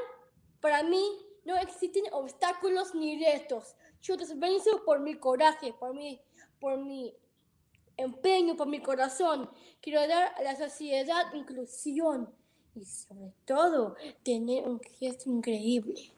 para 0.61 0.83
mí, 0.85 1.05
no 1.45 1.57
existen 1.57 2.05
obstáculos 2.13 2.95
ni 2.95 3.23
retos. 3.23 3.75
Yo 4.01 4.17
los 4.17 4.39
venzo 4.39 4.85
por 4.85 5.01
mi 5.01 5.15
coraje, 5.17 5.73
por 5.73 5.95
mi, 5.95 6.21
por 6.61 6.79
mi 6.79 7.15
empeño, 7.97 8.57
por 8.57 8.69
mi 8.69 8.81
corazón. 8.81 9.51
Quiero 9.81 10.07
dar 10.07 10.35
a 10.37 10.43
la 10.43 10.57
sociedad 10.57 11.35
inclusión 11.35 12.33
y 12.75 12.85
sobre 12.85 13.33
todo 13.45 13.97
tener 14.23 14.69
un 14.69 14.81
gesto 14.81 15.29
increíble. 15.29 16.13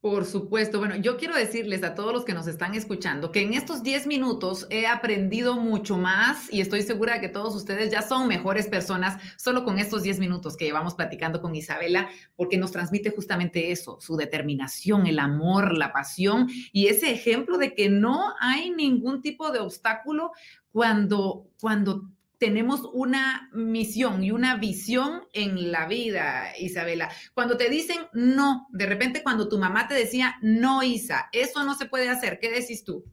Por 0.00 0.24
supuesto. 0.26 0.78
Bueno, 0.78 0.94
yo 0.94 1.16
quiero 1.16 1.34
decirles 1.34 1.82
a 1.82 1.96
todos 1.96 2.12
los 2.12 2.24
que 2.24 2.32
nos 2.32 2.46
están 2.46 2.76
escuchando 2.76 3.32
que 3.32 3.42
en 3.42 3.52
estos 3.52 3.82
10 3.82 4.06
minutos 4.06 4.68
he 4.70 4.86
aprendido 4.86 5.56
mucho 5.56 5.98
más 5.98 6.52
y 6.52 6.60
estoy 6.60 6.82
segura 6.82 7.14
de 7.14 7.20
que 7.20 7.28
todos 7.28 7.56
ustedes 7.56 7.90
ya 7.90 8.02
son 8.02 8.28
mejores 8.28 8.68
personas 8.68 9.20
solo 9.36 9.64
con 9.64 9.80
estos 9.80 10.04
10 10.04 10.20
minutos 10.20 10.56
que 10.56 10.66
llevamos 10.66 10.94
platicando 10.94 11.42
con 11.42 11.56
Isabela, 11.56 12.08
porque 12.36 12.58
nos 12.58 12.70
transmite 12.70 13.10
justamente 13.10 13.72
eso, 13.72 13.98
su 14.00 14.16
determinación, 14.16 15.08
el 15.08 15.18
amor, 15.18 15.76
la 15.76 15.92
pasión 15.92 16.48
y 16.72 16.86
ese 16.86 17.10
ejemplo 17.10 17.58
de 17.58 17.74
que 17.74 17.88
no 17.88 18.34
hay 18.38 18.70
ningún 18.70 19.20
tipo 19.20 19.50
de 19.50 19.58
obstáculo 19.58 20.30
cuando, 20.70 21.48
cuando 21.60 22.08
tenemos 22.38 22.88
una 22.92 23.50
misión 23.52 24.22
y 24.22 24.30
una 24.30 24.56
visión 24.56 25.26
en 25.32 25.72
la 25.72 25.86
vida, 25.86 26.52
Isabela. 26.58 27.10
Cuando 27.34 27.56
te 27.56 27.68
dicen 27.68 27.98
no, 28.12 28.68
de 28.70 28.86
repente 28.86 29.22
cuando 29.22 29.48
tu 29.48 29.58
mamá 29.58 29.88
te 29.88 29.94
decía, 29.94 30.36
no, 30.40 30.82
Isa, 30.82 31.28
eso 31.32 31.64
no 31.64 31.74
se 31.74 31.86
puede 31.86 32.08
hacer, 32.08 32.38
¿qué 32.38 32.50
decís 32.50 32.84
tú? 32.84 33.04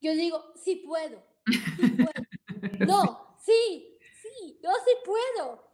Yo 0.00 0.14
digo, 0.14 0.52
sí 0.56 0.76
puedo. 0.86 1.22
Sí 1.46 1.88
puedo. 1.90 2.86
no, 2.86 3.36
sí, 3.44 3.98
sí, 4.22 4.58
yo 4.62 4.70
sí 4.84 4.92
puedo. 5.04 5.68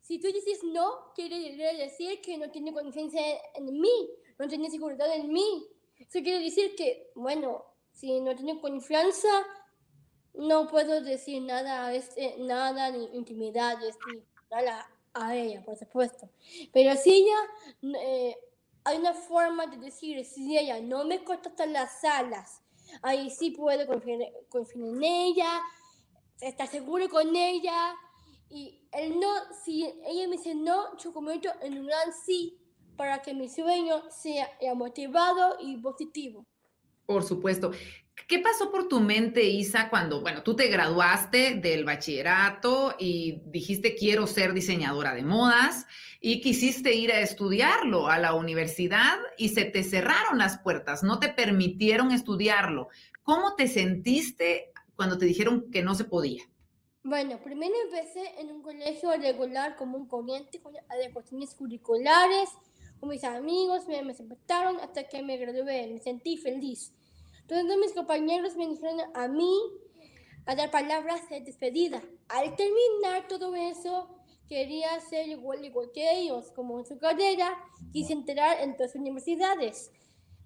si 0.00 0.18
tú 0.20 0.28
dices 0.28 0.60
no, 0.62 1.12
quiere 1.14 1.56
decir 1.76 2.20
que 2.20 2.38
no 2.38 2.50
tiene 2.50 2.72
confianza 2.72 3.18
en 3.54 3.80
mí, 3.80 4.10
no 4.38 4.46
tiene 4.46 4.70
seguridad 4.70 5.12
en 5.14 5.32
mí. 5.32 5.66
Eso 5.98 6.20
quiere 6.22 6.40
decir 6.40 6.76
que, 6.76 7.10
bueno, 7.14 7.64
si 7.90 8.20
no 8.20 8.36
tiene 8.36 8.60
confianza, 8.60 9.28
no 10.36 10.66
puedo 10.68 11.00
decir 11.00 11.42
nada, 11.42 11.92
este, 11.94 12.36
nada, 12.38 12.90
ni 12.90 13.04
intimidades, 13.16 13.96
ni 14.06 14.22
nada 14.50 14.88
a 15.14 15.34
ella, 15.34 15.64
por 15.64 15.76
supuesto. 15.76 16.28
Pero 16.72 16.94
si 16.96 17.12
ella, 17.12 17.98
eh, 18.00 18.36
hay 18.84 18.98
una 18.98 19.14
forma 19.14 19.66
de 19.66 19.78
decir, 19.78 20.24
si 20.24 20.56
ella 20.56 20.80
no 20.80 21.04
me 21.04 21.24
corta 21.24 21.66
las 21.66 22.04
alas, 22.04 22.62
ahí 23.02 23.30
sí 23.30 23.50
puedo 23.50 23.86
confiar, 23.86 24.20
confiar 24.48 24.88
en 24.88 25.02
ella, 25.02 25.60
estar 26.40 26.68
seguro 26.68 27.08
con 27.08 27.34
ella. 27.34 27.94
Y 28.48 28.86
el 28.92 29.18
no, 29.18 29.32
si 29.64 29.84
ella 29.84 30.28
me 30.28 30.36
dice 30.36 30.54
no, 30.54 30.96
yo 30.98 31.12
convierto 31.12 31.48
en 31.62 31.78
un 31.78 31.86
gran 31.86 32.12
sí 32.12 32.58
para 32.96 33.20
que 33.20 33.34
mi 33.34 33.48
sueño 33.48 34.02
sea 34.10 34.48
motivado 34.74 35.56
y 35.60 35.76
positivo. 35.78 36.46
Por 37.06 37.22
supuesto. 37.22 37.72
¿Qué 38.28 38.40
pasó 38.40 38.72
por 38.72 38.88
tu 38.88 38.98
mente, 38.98 39.44
Isa, 39.44 39.88
cuando, 39.88 40.20
bueno, 40.20 40.42
tú 40.42 40.56
te 40.56 40.66
graduaste 40.66 41.54
del 41.54 41.84
bachillerato 41.84 42.96
y 42.98 43.42
dijiste 43.46 43.94
quiero 43.94 44.26
ser 44.26 44.52
diseñadora 44.52 45.14
de 45.14 45.22
modas 45.22 45.86
y 46.20 46.40
quisiste 46.40 46.92
ir 46.94 47.12
a 47.12 47.20
estudiarlo 47.20 48.08
a 48.08 48.18
la 48.18 48.34
universidad 48.34 49.16
y 49.38 49.50
se 49.50 49.64
te 49.64 49.84
cerraron 49.84 50.38
las 50.38 50.58
puertas, 50.58 51.04
no 51.04 51.20
te 51.20 51.28
permitieron 51.28 52.10
estudiarlo? 52.10 52.88
¿Cómo 53.22 53.54
te 53.54 53.68
sentiste 53.68 54.72
cuando 54.96 55.18
te 55.18 55.26
dijeron 55.26 55.70
que 55.70 55.82
no 55.82 55.94
se 55.94 56.04
podía? 56.04 56.42
Bueno, 57.04 57.38
primero 57.44 57.74
empecé 57.84 58.40
en 58.40 58.50
un 58.50 58.62
colegio 58.62 59.12
regular 59.16 59.76
como 59.76 59.96
un 59.96 60.08
corriente, 60.08 60.58
con 60.60 60.74
cuestiones 61.12 61.54
curriculares, 61.54 62.48
con 62.98 63.10
mis 63.10 63.22
amigos, 63.22 63.86
me, 63.86 64.02
me 64.02 64.10
aceptaron 64.10 64.80
hasta 64.80 65.04
que 65.06 65.22
me 65.22 65.36
gradué, 65.36 65.86
me 65.86 66.00
sentí 66.00 66.36
feliz. 66.36 66.92
Todos 67.46 67.64
mis 67.78 67.92
compañeros 67.92 68.56
me 68.56 68.66
dijeron 68.66 69.00
a 69.14 69.28
mí 69.28 69.56
a 70.46 70.54
dar 70.54 70.70
palabras 70.70 71.28
de 71.28 71.40
despedida. 71.40 72.02
Al 72.28 72.56
terminar 72.56 73.28
todo 73.28 73.54
eso, 73.54 74.16
quería 74.48 74.98
ser 75.00 75.28
igual, 75.28 75.64
igual 75.64 75.90
que 75.92 76.18
ellos, 76.18 76.50
como 76.52 76.78
en 76.78 76.86
su 76.86 76.98
carrera, 76.98 77.56
quise 77.92 78.12
entrar 78.12 78.60
en 78.60 78.76
todas 78.76 78.94
las 78.94 79.00
universidades, 79.00 79.92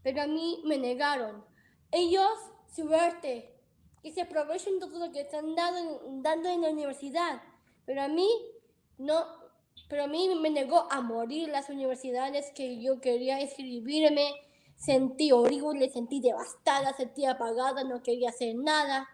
pero 0.03 0.23
a 0.23 0.27
mí 0.27 0.63
me 0.65 0.79
negaron. 0.79 1.45
Ellos, 1.91 2.31
suerte, 2.75 3.55
que 4.03 4.13
se 4.13 4.23
aprovechen 4.23 4.79
todo 4.79 4.99
lo 4.99 5.13
que 5.13 5.21
están 5.21 5.55
dando, 5.55 6.03
dando 6.23 6.49
en 6.49 6.63
la 6.63 6.71
universidad, 6.71 7.43
pero 7.85 8.03
a 8.03 8.09
mí 8.09 8.29
no, 8.99 9.25
pero 9.89 10.05
a 10.05 10.07
mí 10.07 10.29
me 10.41 10.51
negó 10.51 10.87
a 10.91 11.01
morir 11.01 11.49
las 11.49 11.69
universidades 11.69 12.51
que 12.55 12.81
yo 12.81 13.01
quería 13.01 13.41
inscribirme 13.41 14.33
Sentí 14.81 15.31
horrible, 15.31 15.91
sentí 15.91 16.21
devastada, 16.21 16.95
sentí 16.95 17.27
apagada, 17.27 17.85
no 17.85 18.03
quería 18.03 18.31
hacer 18.31 18.55
nada. 18.57 19.07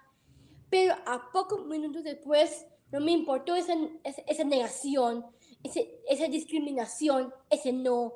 Pero 0.70 0.94
a 1.06 1.32
pocos 1.32 1.66
minutos 1.66 2.04
después 2.04 2.66
no 2.92 3.00
me 3.00 3.10
importó 3.10 3.56
esa, 3.56 3.74
esa, 4.04 4.44
negación, 4.44 5.26
ese, 5.64 6.00
esa 6.08 6.28
discriminación, 6.28 7.34
ese 7.50 7.72
no. 7.72 8.14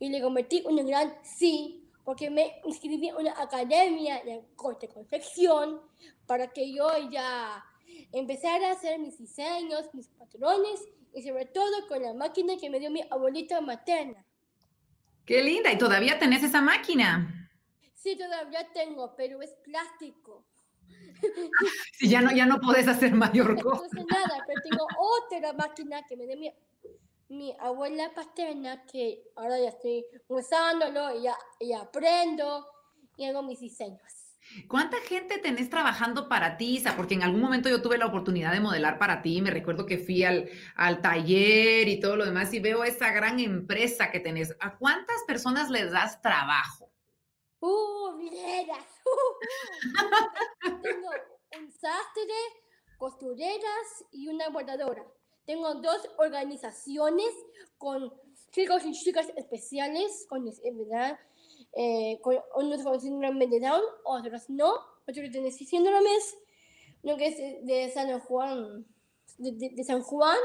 Y 0.00 0.08
le 0.08 0.20
convertí 0.20 0.64
en 0.66 0.80
un 0.80 0.86
gran 0.86 1.14
sí, 1.22 1.88
porque 2.04 2.28
me 2.28 2.60
inscribí 2.64 3.06
en 3.06 3.14
una 3.14 3.40
academia 3.40 4.20
de 4.24 4.42
corte 4.56 4.88
confección 4.88 5.80
para 6.26 6.48
que 6.48 6.72
yo 6.72 6.88
ya 7.08 7.64
empezara 8.10 8.70
a 8.70 8.72
hacer 8.72 8.98
mis 8.98 9.16
diseños, 9.16 9.94
mis 9.94 10.08
patrones 10.08 10.88
y 11.14 11.22
sobre 11.22 11.46
todo 11.46 11.86
con 11.86 12.02
la 12.02 12.14
máquina 12.14 12.56
que 12.56 12.68
me 12.68 12.80
dio 12.80 12.90
mi 12.90 13.02
abuelita 13.10 13.60
materna. 13.60 14.26
Qué 15.24 15.42
linda. 15.42 15.72
¿Y 15.72 15.78
todavía 15.78 16.18
tenés 16.18 16.42
esa 16.42 16.60
máquina? 16.60 17.50
Sí, 17.94 18.16
todavía 18.16 18.66
tengo, 18.72 19.14
pero 19.16 19.42
es 19.42 19.52
plástico. 19.62 20.46
Sí, 21.92 22.08
ya 22.08 22.22
no, 22.22 22.32
ya 22.32 22.46
no 22.46 22.60
podés 22.60 22.88
hacer 22.88 23.12
mayor 23.12 23.60
cosa. 23.62 23.82
No 23.82 23.88
sé 23.88 24.04
nada, 24.10 24.42
pero 24.46 24.60
tengo 24.68 24.86
otra 24.98 25.52
máquina 25.52 26.02
que 26.08 26.16
me 26.16 26.26
dio 26.26 26.36
mi, 26.36 26.50
mi 27.28 27.54
abuela 27.60 28.10
paterna 28.14 28.84
que 28.86 29.22
ahora 29.36 29.58
ya 29.58 29.68
estoy 29.68 30.04
usándolo 30.28 31.14
y 31.18 31.24
ya, 31.24 31.36
y 31.58 31.72
aprendo 31.72 32.66
y 33.16 33.26
hago 33.26 33.42
mis 33.42 33.60
diseños. 33.60 34.19
¿Cuánta 34.68 34.96
gente 34.98 35.38
tenés 35.38 35.70
trabajando 35.70 36.28
para 36.28 36.56
ti, 36.56 36.76
Isa? 36.76 36.96
Porque 36.96 37.14
en 37.14 37.22
algún 37.22 37.40
momento 37.40 37.68
yo 37.68 37.82
tuve 37.82 37.98
la 37.98 38.06
oportunidad 38.06 38.52
de 38.52 38.60
modelar 38.60 38.98
para 38.98 39.22
ti. 39.22 39.40
Me 39.40 39.50
recuerdo 39.50 39.86
que 39.86 39.98
fui 39.98 40.24
al, 40.24 40.48
al 40.74 41.00
taller 41.00 41.88
y 41.88 42.00
todo 42.00 42.16
lo 42.16 42.24
demás 42.24 42.52
y 42.52 42.60
veo 42.60 42.82
esa 42.84 43.12
gran 43.12 43.38
empresa 43.38 44.10
que 44.10 44.20
tenés. 44.20 44.56
¿A 44.60 44.76
cuántas 44.76 45.22
personas 45.26 45.70
les 45.70 45.92
das 45.92 46.20
trabajo? 46.20 46.90
¡Uh, 47.60 48.16
mineras! 48.16 48.86
Tengo 50.82 51.10
un 51.58 51.70
sastre, 51.70 52.34
costureras 52.98 54.04
y 54.10 54.28
una 54.28 54.48
bordadora. 54.48 55.04
Tengo 55.44 55.74
dos 55.74 56.08
organizaciones 56.18 57.30
con 57.76 58.12
chicos 58.50 58.84
y 58.84 58.92
chicas 58.92 59.30
especiales, 59.36 60.26
con, 60.28 60.44
¿verdad? 60.44 61.18
Eh, 61.72 62.20
unos 62.56 62.82
con 62.82 63.00
síndrome 63.00 63.46
de 63.46 63.60
Down, 63.60 63.82
otros 64.04 64.50
no, 64.50 64.72
otros 65.02 65.16
que 65.16 65.30
tienen 65.30 65.52
síndromes, 65.52 66.36
uno 67.02 67.16
que 67.16 67.26
es 67.26 67.66
de 67.66 67.90
San 67.92 68.18
Juan, 68.20 68.86
de, 69.38 69.70
de, 69.74 69.84
San 69.84 70.02
Juan, 70.02 70.38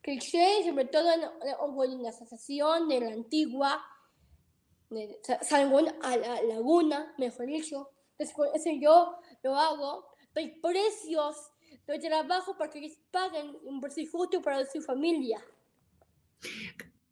cliché, 0.00 0.64
sobre 0.64 0.86
todo 0.86 1.08
en, 1.12 2.02
la 2.02 2.08
asociación 2.08 2.88
de 2.88 3.00
la 3.00 3.12
antigua, 3.12 3.84
de 4.88 5.20
San 5.42 5.70
Juan 5.70 5.94
a 6.02 6.16
la 6.16 6.42
laguna, 6.42 7.14
mejor 7.18 7.46
dicho. 7.46 7.90
Después, 8.18 8.50
eso 8.54 8.70
yo 8.78 9.16
lo 9.42 9.54
hago, 9.54 10.06
doy 10.34 10.48
precios, 10.60 11.36
doy 11.86 11.98
trabajo 12.00 12.56
para 12.56 12.70
que 12.70 12.78
ellos 12.80 12.98
paguen 13.10 13.56
un 13.64 13.80
precio 13.80 14.04
justo 14.10 14.42
para 14.42 14.64
su 14.66 14.80
familia. 14.82 15.42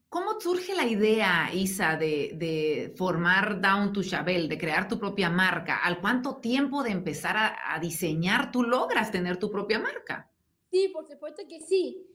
¿Cómo 0.09 0.41
surge 0.41 0.75
la 0.75 0.87
idea, 0.87 1.51
Isa, 1.53 1.97
de, 1.97 2.95
formar 2.97 3.61
Down 3.61 3.93
to 3.93 4.03
Chabel, 4.03 4.49
de 4.49 4.57
crear 4.57 4.89
tu 4.89 4.99
propia 4.99 5.29
marca? 5.29 5.85
¿Al 5.85 6.01
cuánto 6.01 6.37
tiempo 6.37 6.83
de 6.83 6.93
empezar 6.93 7.37
a, 7.37 7.79
diseñar 7.79 8.51
tú 8.51 8.63
logras 8.63 9.11
tener 9.11 9.37
tu 9.37 9.51
propia 9.51 9.79
marca? 9.79 10.31
Sí, 10.71 10.89
por 10.95 11.07
supuesto 11.07 11.43
que 11.47 11.61
sí. 11.61 12.07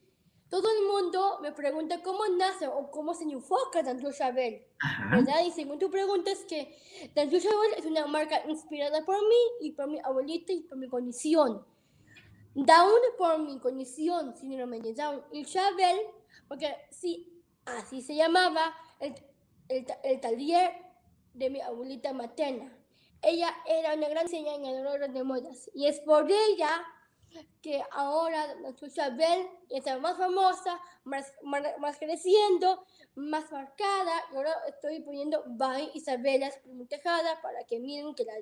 Todo 0.49 0.69
el 0.69 0.87
mundo 0.87 1.39
me 1.43 1.51
pregunta 1.51 2.01
cómo 2.01 2.21
nace 2.35 2.67
o 2.67 2.89
cómo 2.89 3.13
se 3.13 3.25
enfoca 3.25 3.83
Down 3.83 4.01
to 4.01 4.11
Chabel. 4.11 4.65
¿Verdad? 5.11 5.45
Y 5.45 5.51
según 5.51 5.77
tu 5.77 5.91
pregunta 5.91 6.31
es 6.31 6.45
que 6.45 6.75
Down 7.13 7.29
to 7.29 7.39
Chabel 7.39 7.73
es 7.77 7.85
una 7.85 8.07
marca 8.07 8.41
inspirada 8.47 9.05
por 9.05 9.17
mí 9.17 9.67
y 9.67 9.71
por 9.71 9.87
mi 9.87 9.99
abuelita 10.03 10.51
y 10.51 10.61
por 10.61 10.79
mi 10.79 10.87
condición. 10.87 11.63
Down 12.55 13.01
por 13.19 13.39
mi 13.39 13.59
condición, 13.59 14.35
síndrome 14.35 14.79
de 14.79 14.95
Down. 14.95 15.23
Y 15.31 15.45
Chabel, 15.45 15.99
porque 16.47 16.75
sí, 16.89 17.32
Así 17.65 18.01
se 18.01 18.15
llamaba 18.15 18.75
el, 18.99 19.15
el, 19.69 20.19
taller 20.19 20.73
de 21.33 21.49
mi 21.49 21.61
abuelita 21.61 22.13
materna. 22.13 22.77
Ella 23.21 23.55
era 23.65 23.93
una 23.93 24.09
gran 24.09 24.25
diseñadora 24.25 25.07
de 25.07 25.23
modas 25.23 25.69
y 25.73 25.87
es 25.87 25.99
por 26.01 26.29
ella 26.29 26.85
que 27.61 27.81
ahora 27.91 28.53
la 28.55 28.73
Isabel 28.81 29.47
está 29.69 29.97
más 29.97 30.17
famosa, 30.17 30.79
más, 31.03 31.33
más, 31.43 31.97
creciendo, 31.97 32.85
más 33.15 33.51
marcada. 33.51 34.11
Y 34.31 34.35
ahora 34.35 34.53
estoy 34.67 35.01
poniendo 35.01 35.43
By 35.47 35.91
Isabela 35.93 36.51
Tejada 36.89 37.41
para 37.41 37.63
que 37.65 37.79
miren 37.79 38.13
que 38.15 38.25
la 38.25 38.33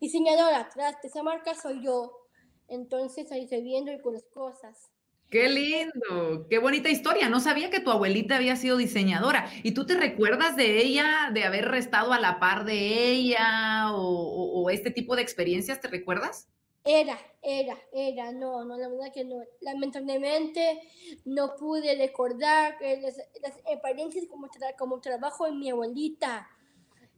diseñadora 0.00 0.60
atrás 0.60 0.96
de 1.02 1.08
esa 1.08 1.22
marca 1.22 1.54
soy 1.54 1.82
yo. 1.82 2.26
Entonces 2.68 3.30
ahí 3.32 3.44
estoy 3.44 3.62
viendo 3.62 3.92
con 4.02 4.14
las 4.14 4.24
cosas. 4.24 4.90
Qué 5.32 5.48
lindo, 5.48 6.46
qué 6.50 6.58
bonita 6.58 6.90
historia. 6.90 7.30
No 7.30 7.40
sabía 7.40 7.70
que 7.70 7.80
tu 7.80 7.90
abuelita 7.90 8.36
había 8.36 8.54
sido 8.54 8.76
diseñadora. 8.76 9.48
¿Y 9.62 9.72
tú 9.72 9.86
te 9.86 9.94
recuerdas 9.94 10.56
de 10.56 10.76
ella, 10.76 11.30
de 11.32 11.44
haber 11.44 11.74
estado 11.74 12.12
a 12.12 12.20
la 12.20 12.38
par 12.38 12.66
de 12.66 13.12
ella 13.12 13.92
o, 13.94 14.68
este 14.68 14.90
tipo 14.90 15.16
de 15.16 15.22
experiencias? 15.22 15.80
¿Te 15.80 15.88
recuerdas? 15.88 16.48
Era, 16.84 17.18
era, 17.40 17.78
era, 17.94 18.30
no, 18.32 18.66
no, 18.66 18.76
la 18.76 18.90
verdad 18.90 19.10
que 19.10 19.24
no. 19.24 19.42
Lamentablemente 19.62 20.82
no 21.24 21.56
pude 21.56 21.96
recordar 21.96 22.76
las, 23.00 23.16
las 23.40 23.56
experiencias 23.70 24.26
como, 24.26 24.50
como 24.76 25.00
trabajo 25.00 25.46
en 25.46 25.58
mi 25.58 25.70
abuelita. 25.70 26.46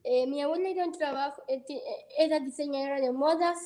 Eh, 0.04 0.28
mi 0.28 0.40
abuela 0.40 0.68
era, 0.68 0.86
un 0.86 0.92
trabajo, 0.92 1.42
eh, 1.48 1.64
eh, 1.68 1.82
era 2.16 2.38
diseñadora 2.38 3.00
de 3.00 3.10
modas 3.10 3.58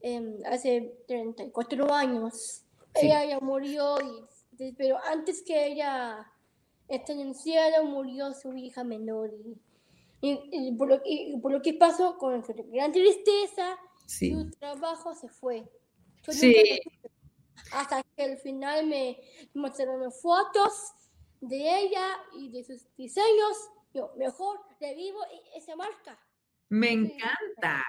em, 0.00 0.38
hace 0.46 0.94
34 1.06 1.92
años. 1.92 2.64
Ella 2.94 3.24
ya 3.24 3.40
murió, 3.40 3.96
y, 4.58 4.72
pero 4.72 4.98
antes 5.04 5.42
que 5.42 5.66
ella 5.66 6.30
esté 6.88 7.12
en 7.12 7.20
el 7.20 7.34
cielo, 7.34 7.84
murió 7.84 8.32
su 8.34 8.54
hija 8.56 8.84
menor. 8.84 9.30
Y, 10.20 10.72
por, 10.76 10.88
lo, 10.88 11.00
por, 11.40 11.52
lo, 11.52 11.62
que 11.62 11.74
pasó, 11.74 12.18
con 12.18 12.42
gran 12.72 12.90
tristeza, 12.90 13.78
su 14.06 14.50
trabajo 14.58 15.14
se 15.14 15.28
fue. 15.28 15.70
sí. 16.28 16.80
Hasta 17.72 18.02
que 18.16 18.22
al 18.22 18.38
final 18.38 18.86
me 18.86 19.18
mostraron 19.52 20.10
fotos 20.12 20.92
de 21.40 21.80
ella 21.80 22.18
y 22.36 22.50
de 22.50 22.64
sus 22.64 22.86
diseños. 22.96 23.70
Yo 23.92 24.12
mejor 24.16 24.60
revivo 24.80 25.18
e-, 25.26 25.58
esa 25.58 25.76
marca. 25.76 26.18
Me 26.68 26.92
encanta. 26.92 27.82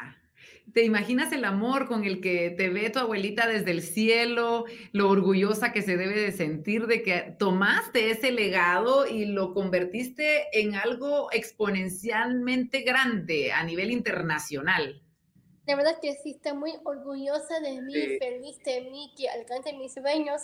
¿Te 0.73 0.83
imaginas 0.83 1.31
el 1.31 1.45
amor 1.45 1.87
con 1.87 2.03
el 2.03 2.21
que 2.21 2.51
te 2.51 2.69
ve 2.69 2.89
tu 2.89 2.99
abuelita 2.99 3.47
desde 3.47 3.71
el 3.71 3.81
cielo, 3.81 4.65
lo 4.91 5.09
orgullosa 5.09 5.71
que 5.71 5.81
se 5.81 5.97
debe 5.97 6.19
de 6.19 6.31
sentir 6.31 6.85
de 6.85 7.01
que 7.01 7.35
tomaste 7.39 8.11
ese 8.11 8.31
legado 8.31 9.07
y 9.07 9.25
lo 9.25 9.53
convertiste 9.53 10.47
en 10.53 10.75
algo 10.75 11.31
exponencialmente 11.31 12.81
grande 12.81 13.51
a 13.51 13.63
nivel 13.63 13.89
internacional? 13.89 15.01
La 15.65 15.75
verdad 15.75 15.99
que 16.01 16.15
sí, 16.23 16.31
está 16.31 16.53
muy 16.53 16.73
orgullosa 16.83 17.59
de 17.61 17.81
mí, 17.81 17.93
feliz 18.19 18.57
de 18.63 18.89
mí, 18.89 19.13
que 19.17 19.29
alcance 19.29 19.73
mis 19.73 19.93
sueños 19.93 20.41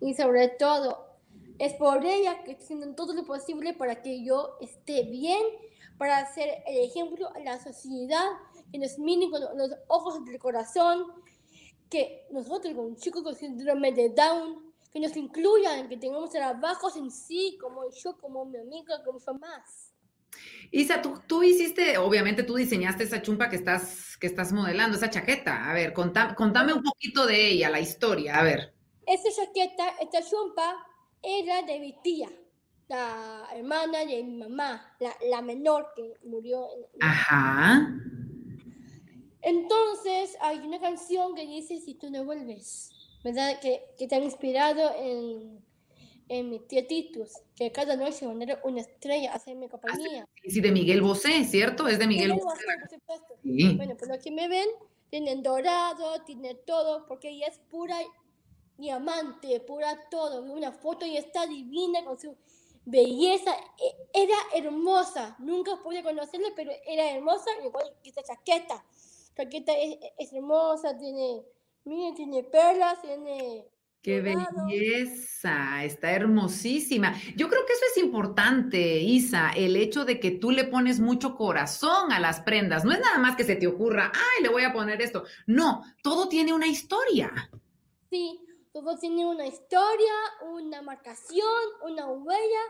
y 0.00 0.14
sobre 0.14 0.48
todo 0.48 1.06
es 1.58 1.74
por 1.74 2.04
ella 2.04 2.42
que 2.44 2.52
estoy 2.52 2.64
haciendo 2.64 2.94
todo 2.94 3.14
lo 3.14 3.24
posible 3.24 3.74
para 3.74 4.02
que 4.02 4.24
yo 4.24 4.56
esté 4.60 5.04
bien, 5.04 5.42
para 5.98 6.32
ser 6.34 6.48
el 6.66 6.84
ejemplo 6.84 7.30
a 7.34 7.40
la 7.40 7.62
sociedad 7.62 8.26
que 8.74 8.80
nos 8.80 8.98
miren 8.98 9.30
con 9.30 9.40
los 9.40 9.70
ojos 9.86 10.24
del 10.24 10.36
corazón, 10.36 11.04
que 11.88 12.26
nosotros 12.32 12.74
con 12.74 12.96
chicos 12.96 13.22
con 13.22 13.36
síndrome 13.36 13.92
de 13.92 14.08
Down, 14.08 14.74
que 14.92 14.98
nos 14.98 15.16
incluyan, 15.16 15.88
que 15.88 15.96
tengamos 15.96 16.30
trabajos 16.30 16.96
en 16.96 17.08
sí, 17.08 17.56
como 17.60 17.88
yo, 17.88 18.18
como 18.18 18.44
mi 18.46 18.58
amiga, 18.58 19.00
como 19.04 19.20
más. 19.38 19.94
Isa, 20.72 21.00
tú, 21.00 21.20
tú, 21.28 21.44
hiciste, 21.44 21.98
obviamente 21.98 22.42
tú 22.42 22.56
diseñaste 22.56 23.04
esa 23.04 23.22
chumpa 23.22 23.48
que 23.48 23.54
estás, 23.54 24.16
que 24.16 24.26
estás 24.26 24.52
modelando, 24.52 24.96
esa 24.96 25.08
chaqueta. 25.08 25.70
A 25.70 25.72
ver, 25.72 25.92
contame, 25.92 26.34
contame 26.34 26.72
un 26.72 26.82
poquito 26.82 27.26
de 27.26 27.50
ella, 27.50 27.70
la 27.70 27.78
historia, 27.78 28.40
a 28.40 28.42
ver. 28.42 28.74
Esa 29.06 29.28
chaqueta, 29.30 29.86
esta 30.00 30.20
chumpa, 30.20 30.84
era 31.22 31.62
de 31.62 31.78
mi 31.78 31.94
tía, 32.02 32.28
la 32.88 33.46
hermana 33.54 34.00
de 34.00 34.20
mi 34.24 34.36
mamá, 34.36 34.96
la, 34.98 35.14
la 35.30 35.42
menor 35.42 35.92
que 35.94 36.14
murió. 36.24 36.66
Ajá. 37.00 38.00
Entonces 39.44 40.36
hay 40.40 40.58
una 40.58 40.80
canción 40.80 41.34
que 41.34 41.46
dice 41.46 41.78
Si 41.78 41.94
tú 41.94 42.10
no 42.10 42.24
vuelves, 42.24 42.90
¿verdad? 43.22 43.60
Que, 43.60 43.84
que 43.98 44.08
te 44.08 44.14
ha 44.14 44.18
inspirado 44.18 44.90
en, 44.98 45.62
en 46.28 46.48
mi 46.48 46.60
tía 46.60 46.86
Titus, 46.86 47.32
que 47.54 47.70
cada 47.70 47.94
noche 47.96 48.26
poner 48.26 48.58
una 48.64 48.80
estrella 48.80 49.32
a 49.32 49.36
hacerme 49.36 49.68
compañía. 49.68 50.26
Sí, 50.42 50.60
de 50.60 50.72
Miguel 50.72 51.02
Bosé, 51.02 51.44
¿cierto? 51.44 51.86
Es 51.86 51.98
de 51.98 52.06
Miguel, 52.06 52.32
Bosé. 52.32 52.64
Sí. 53.42 53.76
Bueno, 53.76 53.96
por 53.96 54.08
lo 54.08 54.18
que 54.18 54.30
me 54.30 54.48
ven, 54.48 54.68
tienen 55.10 55.42
dorado, 55.42 56.22
tiene 56.24 56.54
todo, 56.54 57.06
porque 57.06 57.28
ella 57.28 57.48
es 57.48 57.58
pura 57.70 57.98
diamante, 58.78 59.60
pura 59.60 60.08
todo. 60.10 60.42
Una 60.42 60.72
foto 60.72 61.04
y 61.04 61.18
está 61.18 61.46
divina 61.46 62.02
con 62.02 62.18
su 62.18 62.34
belleza. 62.86 63.54
E, 63.78 64.22
era 64.22 64.36
hermosa. 64.54 65.36
Nunca 65.38 65.76
pude 65.82 66.02
conocerla, 66.02 66.48
pero 66.56 66.72
era 66.86 67.10
hermosa, 67.10 67.50
igual 67.62 67.84
que 68.02 68.08
esta 68.08 68.22
chaqueta 68.22 68.82
chaqueta 69.36 69.72
es, 70.18 70.32
hermosa, 70.32 70.96
tiene, 70.96 71.44
miren, 71.84 72.14
tiene 72.14 72.44
perlas, 72.44 73.00
tiene... 73.02 73.68
¡Qué 74.02 74.20
belleza! 74.20 75.82
Está 75.82 76.12
hermosísima. 76.12 77.14
Yo 77.36 77.48
creo 77.48 77.64
que 77.64 77.72
eso 77.72 77.84
es 77.90 78.04
importante, 78.04 78.98
Isa, 78.98 79.50
el 79.56 79.76
hecho 79.76 80.04
de 80.04 80.20
que 80.20 80.30
tú 80.30 80.50
le 80.50 80.64
pones 80.64 81.00
mucho 81.00 81.36
corazón 81.36 82.12
a 82.12 82.20
las 82.20 82.40
prendas. 82.40 82.84
No 82.84 82.92
es 82.92 83.00
nada 83.00 83.18
más 83.18 83.34
que 83.34 83.44
se 83.44 83.56
te 83.56 83.66
ocurra, 83.66 84.12
ay, 84.14 84.42
le 84.42 84.50
voy 84.50 84.64
a 84.64 84.74
poner 84.74 85.00
esto. 85.00 85.24
No, 85.46 85.84
todo 86.02 86.28
tiene 86.28 86.52
una 86.52 86.66
historia. 86.66 87.32
Sí, 88.10 88.44
todo 88.74 88.98
tiene 88.98 89.24
una 89.24 89.46
historia, 89.46 90.12
una 90.52 90.82
marcación, 90.82 91.48
una 91.82 92.06
huella, 92.06 92.60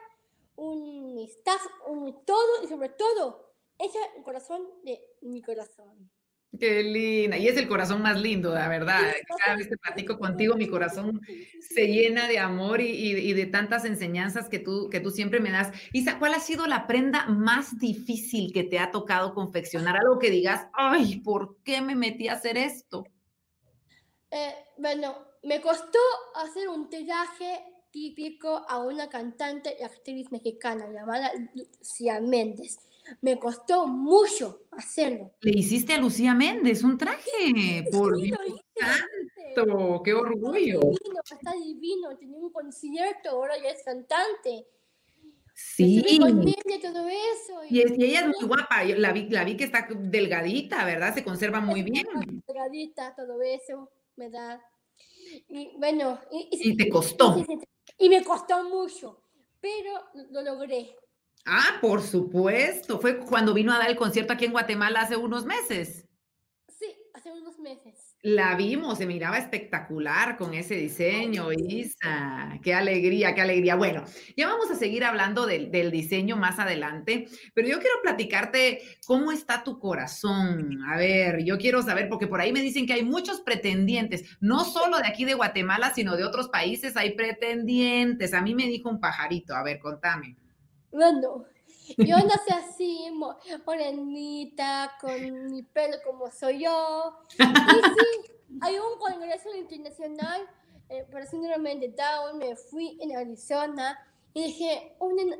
un 0.55 1.19
staff, 1.19 1.67
un 1.89 2.25
todo 2.25 2.63
y 2.63 2.69
sobre 2.69 2.91
todo, 2.91 3.53
ese 3.77 3.99
es 3.99 4.05
el 4.19 4.23
corazón 4.23 4.69
de 4.85 5.01
mi 5.23 5.43
corazón. 5.43 6.11
Qué 6.59 6.83
linda. 6.83 7.37
Y 7.37 7.49
es 7.49 7.57
el 7.57 7.69
corazón 7.69 8.03
más 8.03 8.21
lindo, 8.21 8.55
la 8.55 8.69
verdad. 8.69 9.01
Cada 9.45 9.57
vez 9.57 9.69
que 9.69 9.77
platico 9.77 10.19
contigo, 10.19 10.55
mi 10.55 10.69
corazón 10.69 11.21
se 11.61 11.89
llena 11.89 12.29
de 12.29 12.39
amor 12.39 12.81
y, 12.81 13.33
de 13.33 13.47
tantas 13.47 13.85
enseñanzas 13.85 14.49
que 14.49 14.59
tú, 14.59 14.89
que 14.91 15.01
tú 15.01 15.11
siempre 15.11 15.41
me 15.41 15.51
das. 15.51 15.73
Isa, 15.93 16.19
¿cuál 16.19 16.35
ha 16.35 16.41
sido 16.41 16.67
la 16.67 16.87
prenda 16.87 17.27
más 17.27 17.79
difícil 17.79 18.53
que 18.53 18.65
te 18.65 18.79
ha 18.79 18.91
tocado 18.91 19.35
confeccionar? 19.35 19.97
Algo 19.97 20.19
que 20.19 20.31
digas, 20.31 20.69
ay, 20.73 21.21
¿por 21.21 21.57
qué 21.65 21.81
me 21.81 21.95
metí 21.95 22.29
a 22.29 22.35
hacer 22.35 22.57
esto? 22.57 23.05
Eh, 24.31 24.55
bueno, 24.79 25.17
me 25.43 25.61
costó 25.61 25.99
hacer 26.35 26.69
un 26.69 26.89
traje 26.89 27.65
típico 27.91 28.65
a 28.69 28.79
una 28.79 29.09
cantante 29.09 29.77
y 29.79 29.85
actriz 29.85 30.33
mexicana 30.33 30.89
llamada 30.91 31.31
Lucía 31.55 32.21
Méndez. 32.21 32.79
Me 33.21 33.39
costó 33.39 33.87
mucho 33.87 34.63
hacerlo. 34.71 35.33
Le 35.41 35.59
hiciste 35.59 35.95
a 35.95 35.99
Lucía 35.99 36.35
Méndez 36.35 36.83
un 36.83 36.97
traje. 36.97 37.85
por 37.91 38.17
Dios 38.17 38.39
santo, 39.55 40.03
qué 40.03 40.15
orgullo. 40.15 40.81
Está 40.81 41.03
divino, 41.03 41.21
está 41.31 41.53
divino. 41.53 42.17
Tenía 42.17 42.39
un 42.39 42.51
concierto, 42.51 43.31
ahora 43.31 43.55
ya 43.63 43.71
es 43.71 43.83
cantante. 43.83 44.67
Sí. 45.55 46.05
Y, 46.09 46.19
todo 46.19 47.09
eso. 47.09 47.61
Y, 47.71 47.81
ella 47.81 48.21
es 48.21 48.27
muy 48.27 48.49
guapa. 48.49 48.83
La 48.85 49.13
vi, 49.13 49.29
la 49.29 49.45
vi 49.45 49.57
que 49.57 49.65
está 49.65 49.87
delgadita, 49.89 50.85
¿verdad? 50.85 51.15
Se 51.15 51.23
conserva 51.23 51.61
muy 51.61 51.83
bien. 51.83 52.07
Delgadita, 52.47 53.15
todo 53.15 53.41
eso, 53.43 53.91
¿verdad? 54.17 54.61
Y 55.49 55.77
bueno. 55.79 56.21
Y, 56.33 56.71
y 56.71 56.77
te 56.77 56.89
costó. 56.89 57.45
Y 57.99 58.09
me 58.09 58.25
costó 58.25 58.65
mucho, 58.69 59.23
pero 59.61 59.93
lo 60.31 60.43
logré. 60.43 60.97
Ah, 61.47 61.79
por 61.81 62.03
supuesto. 62.03 62.99
Fue 62.99 63.19
cuando 63.19 63.53
vino 63.53 63.73
a 63.73 63.79
dar 63.79 63.91
el 63.91 63.97
concierto 63.97 64.33
aquí 64.33 64.47
en 64.47 64.53
Guatemala 64.53 65.01
hace 65.01 65.17
unos 65.17 65.45
meses. 65.45 66.09
Sí, 66.69 66.87
hace 67.13 67.31
unos 67.33 67.59
meses. 67.59 68.15
La 68.23 68.55
vimos, 68.55 68.97
se 68.97 69.05
miraba 69.05 69.37
espectacular 69.37 70.39
con 70.39 70.55
ese 70.55 70.77
diseño, 70.77 71.53
Isa. 71.53 72.59
Qué 72.63 72.73
alegría, 72.73 73.35
qué 73.35 73.43
alegría. 73.43 73.75
Bueno, 73.75 74.03
ya 74.35 74.49
vamos 74.49 74.71
a 74.71 74.77
seguir 74.77 75.05
hablando 75.05 75.45
del, 75.45 75.71
del, 75.71 75.91
diseño 75.91 76.35
más 76.35 76.59
adelante, 76.59 77.27
pero 77.53 77.69
yo 77.69 77.79
quiero 77.81 77.97
platicarte 78.03 78.81
cómo 79.07 79.31
está 79.31 79.63
tu 79.63 79.79
corazón. 79.79 80.83
A 80.89 80.97
ver, 80.97 81.45
yo 81.45 81.59
quiero 81.59 81.83
saber, 81.83 82.09
porque 82.09 82.27
por 82.27 82.41
ahí 82.41 82.51
me 82.51 82.63
dicen 82.63 82.87
que 82.87 82.95
hay 82.95 83.05
muchos 83.05 83.43
pretendientes, 83.43 84.39
no 84.41 84.65
solo 84.65 84.97
de 84.97 85.07
aquí 85.07 85.27
de 85.27 85.35
Guatemala, 85.35 85.93
sino 85.95 86.17
de 86.17 86.25
otros 86.25 86.49
países 86.49 86.97
hay 86.97 87.15
pretendientes. 87.15 88.33
A 88.33 88.41
mí 88.41 88.55
me 88.55 88.69
dijo 88.69 88.89
un 88.89 89.01
pajarito, 89.01 89.55
a 89.55 89.63
ver, 89.63 89.79
contame. 89.81 90.39
Bueno, 90.95 91.45
yo 91.99 92.17
nací 92.19 92.53
así, 92.53 93.11
morenita, 93.67 94.93
con 95.01 95.51
mi 95.51 95.65
pelo 95.65 95.97
como 96.05 96.31
soy 96.31 96.63
yo. 96.63 97.19
Y 97.33 97.43
sí, 97.43 98.33
hay 98.61 98.79
un 98.79 98.97
congreso 99.01 99.53
internacional 99.57 100.49
eh, 100.89 101.05
para 101.11 101.27
síndrome 101.27 101.75
de 101.81 101.89
Down. 101.89 102.39
Me 102.39 102.55
fui 102.55 102.97
en 103.01 103.17
Arizona 103.17 103.99
y 104.33 104.45
dije, 104.45 104.97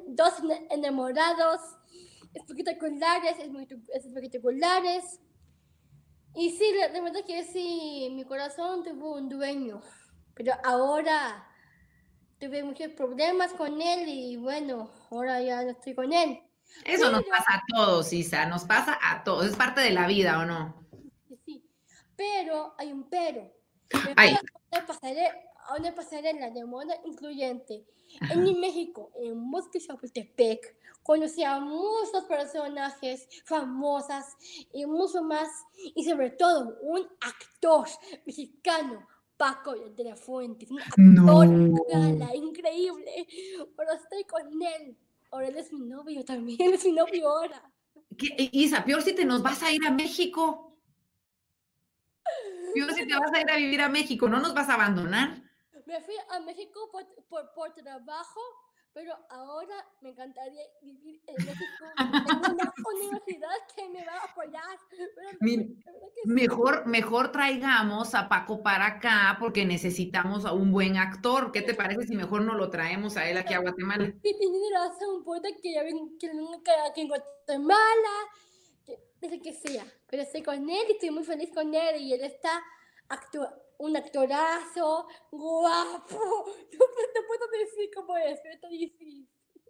dos 0.09 0.33
enamorados 0.71 1.61
espectaculares, 2.35 3.37
espectaculares. 3.93 5.21
Y 6.35 6.51
sí, 6.51 6.65
la, 6.77 6.89
la 6.89 7.01
verdad 7.01 7.25
que 7.25 7.45
sí, 7.45 8.09
mi 8.11 8.25
corazón 8.25 8.83
tuvo 8.83 9.15
un 9.15 9.29
dueño. 9.29 9.81
Pero 10.35 10.55
ahora 10.65 11.47
tuve 12.45 12.63
muchos 12.63 12.89
problemas 12.93 13.53
con 13.55 13.81
él 13.81 14.07
y 14.07 14.37
bueno, 14.37 14.91
ahora 15.11 15.41
ya 15.41 15.63
no 15.63 15.71
estoy 15.71 15.95
con 15.95 16.13
él. 16.13 16.41
Eso 16.85 17.11
nos 17.11 17.25
pasa 17.25 17.55
a 17.55 17.63
todos, 17.75 18.13
Isa, 18.13 18.47
nos 18.47 18.65
pasa 18.65 18.99
a 19.03 19.25
todos, 19.25 19.47
es 19.47 19.57
parte 19.57 19.81
de 19.81 19.93
la 19.93 20.07
vida, 20.07 20.39
¿o 20.41 20.45
no? 20.45 20.75
Sí, 21.47 21.65
pero 22.17 22.75
hay 22.77 22.93
un 22.93 23.09
pero. 23.09 23.51
Hay. 24.17 24.35
A 25.67 25.77
una 25.79 25.95
pasarela 25.95 26.51
de 26.51 26.65
moda 26.67 26.95
incluyente. 27.07 27.87
En 28.31 28.61
México, 28.61 29.11
en 29.17 29.39
Mosque 29.39 29.81
Chapultepec, 29.81 30.77
conocí 31.03 31.43
a 31.43 31.59
muchos 31.59 32.25
personajes 32.29 33.27
famosas 33.47 34.37
y 34.75 34.85
mucho 34.85 35.23
más, 35.23 35.49
y 35.95 36.05
sobre 36.05 36.31
todo 36.31 36.77
un 36.83 37.09
actor 37.21 37.89
mexicano 38.27 39.07
Paco 39.37 39.75
de 39.75 40.05
la 40.05 40.17
Fuente, 40.17 40.67
un 40.71 40.81
actor 40.81 40.97
no. 40.97 41.45
increíble. 42.35 43.27
Pero 43.77 43.93
estoy 43.93 44.25
con 44.25 44.63
él. 44.63 44.97
Ahora 45.31 45.49
él 45.49 45.57
es 45.57 45.73
mi 45.73 45.87
novio 45.87 46.25
también, 46.25 46.59
es 46.75 46.85
mi 46.85 46.93
novio 46.93 47.29
ahora. 47.29 47.63
¿Qué? 48.17 48.51
Isa, 48.53 48.85
peor 48.85 49.03
si 49.03 49.15
te 49.15 49.25
nos 49.25 49.43
vas 49.43 49.63
a 49.63 49.73
ir 49.73 49.85
a 49.87 49.91
México. 49.91 50.79
Peor 52.75 52.93
si 52.93 53.07
te 53.07 53.15
vas 53.17 53.33
a 53.33 53.41
ir 53.41 53.51
a 53.51 53.57
vivir 53.57 53.81
a 53.81 53.89
México, 53.89 54.29
¿no 54.29 54.41
nos 54.41 54.55
vas 54.55 54.69
a 54.69 54.75
abandonar? 54.75 55.43
Me 55.87 56.01
fui 56.01 56.15
a 56.31 56.41
México 56.41 56.89
por, 56.91 57.07
por, 57.29 57.53
por 57.53 57.75
trabajo, 57.75 58.41
pero 58.95 59.13
ahora 59.29 59.75
me 60.03 60.11
encantaría 60.11 60.63
vivir 60.81 61.21
en 61.27 61.35
México, 61.45 61.85
en 61.99 62.53
una 62.53 62.73
universidad 62.95 63.51
que 63.75 63.89
me 63.89 64.05
va 64.07 64.13
a 64.13 64.25
apoyar. 64.25 64.79
mejor, 66.25 66.87
mejor 66.87 67.33
traigamos 67.33 68.15
a 68.15 68.29
Paco 68.29 68.63
para 68.63 68.87
acá 68.87 69.37
porque 69.41 69.65
necesitamos 69.65 70.45
a 70.45 70.53
un 70.53 70.71
buen 70.71 70.97
actor. 70.97 71.51
¿Qué 71.51 71.63
te 71.63 71.75
parece 71.75 72.07
si 72.07 72.15
mejor 72.15 72.43
no 72.43 72.55
lo 72.55 72.71
traemos 72.71 73.17
a 73.17 73.29
él 73.29 73.37
aquí 73.37 73.53
a 73.53 73.59
Guatemala? 73.59 74.07
Sí, 74.23 74.37
tienes 74.39 74.63
razón, 74.73 75.25
puede 75.25 75.57
que 75.61 75.73
ya 75.73 75.83
venga 75.83 76.09
aquí 76.89 77.01
en 77.01 77.09
Guatemala, 77.09 78.15
que, 78.87 79.01
desde 79.21 79.43
que 79.43 79.53
sea, 79.55 79.85
pero 80.07 80.23
estoy 80.23 80.43
con 80.45 80.71
él 80.71 80.87
y 80.89 80.93
estoy 80.93 81.11
muy 81.11 81.25
feliz 81.25 81.51
con 81.53 81.75
él 81.75 82.01
y 82.01 82.13
él 82.13 82.23
está 82.23 82.63
actuando 83.09 83.64
un 83.79 83.97
actorazo, 83.97 85.07
guapo. 85.31 86.19
No, 86.75 87.21
puedo 87.29 87.47
decir 87.59 87.91
cómo 87.95 88.17
es. 88.17 88.41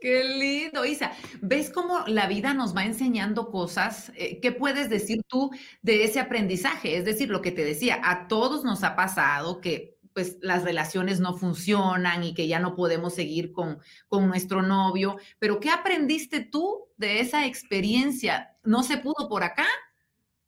Qué 0.01 0.25
lindo, 0.25 0.85
Isa. 0.85 1.13
¿Ves 1.41 1.71
cómo 1.71 2.01
la 2.07 2.27
vida 2.27 2.55
nos 2.55 2.77
va 2.77 2.85
enseñando 2.85 3.51
cosas? 3.51 4.13
Eh, 4.17 4.41
¿Qué 4.41 4.53
puedes 4.53 4.89
decir 4.89 5.23
tú 5.27 5.51
de 5.83 6.05
ese 6.05 6.21
aprendizaje? 6.21 6.97
Es 6.97 7.05
decir, 7.05 7.29
lo 7.29 7.43
que 7.43 7.53
te 7.53 7.65
decía, 7.65 8.01
a 8.03 8.29
todos 8.29 8.65
nos 8.65 8.83
ha 8.83 8.97
pasado 8.97 9.61
que 9.61 9.99
pues 10.15 10.39
las 10.41 10.63
relaciones 10.63 11.21
no 11.21 11.37
funcionan 11.37 12.23
y 12.23 12.35
que 12.35 12.47
ya 12.47 12.61
no 12.61 12.77
podemos 12.77 13.15
seguir 13.15 13.53
con, 13.53 13.81
con 14.09 14.29
nuestro 14.29 14.63
novio, 14.63 15.17
pero 15.39 15.59
¿qué 15.59 15.71
aprendiste 15.71 16.41
tú 16.41 16.87
de 16.97 17.21
esa 17.21 17.47
experiencia? 17.47 18.57
No 18.63 18.85
se 18.85 18.97
pudo 18.97 19.29
por 19.29 19.43
acá, 19.43 19.67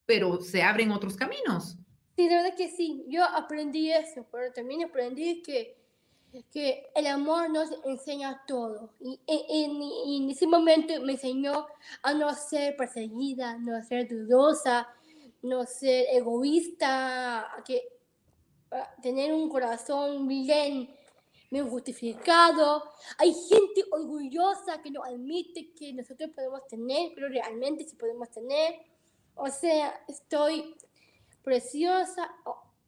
pero 0.07 0.41
se 0.41 0.63
abren 0.63 0.93
otros 0.93 1.17
caminos. 1.17 1.79
Sí, 2.17 2.29
de 2.29 2.35
verdad 2.35 2.57
que 2.57 2.71
sí. 2.71 3.05
Yo 3.09 3.23
aprendí 3.25 3.93
eso, 3.93 4.25
pero 4.33 4.51
también 4.51 4.85
aprendí 4.85 5.43
que, 5.43 5.77
que 6.51 6.87
el 6.95 7.07
amor 7.09 7.51
nos 7.51 7.71
enseña 7.85 8.43
todo. 8.47 8.95
Y, 9.01 9.21
en 9.29 10.31
ese 10.31 10.47
momento 10.47 10.95
me 11.03 11.13
enseñó 11.13 11.67
a 12.03 12.15
no 12.15 12.33
ser 12.35 12.75
perseguida, 12.75 13.59
no 13.59 13.83
ser 13.85 14.09
dudosa, 14.09 14.89
no 15.43 15.65
ser 15.67 16.07
egoísta, 16.11 17.41
a 17.41 17.63
que 17.63 17.83
tener 19.03 19.35
un 19.35 19.51
corazón 19.51 20.27
bien, 20.27 20.89
bien 21.51 21.69
justificado. 21.69 22.83
Hay 23.19 23.35
gente 23.35 23.85
orgullosa 23.91 24.81
que 24.83 24.91
no 24.91 25.05
admite 25.05 25.75
que 25.75 25.93
nosotros 25.93 26.31
podemos 26.35 26.67
tener, 26.67 27.13
pero 27.15 27.29
realmente 27.29 27.85
sí 27.85 27.95
podemos 27.95 28.31
tener. 28.31 28.81
O 29.35 29.49
sea, 29.51 30.03
estoy 30.09 30.75
preciosa 31.47 32.29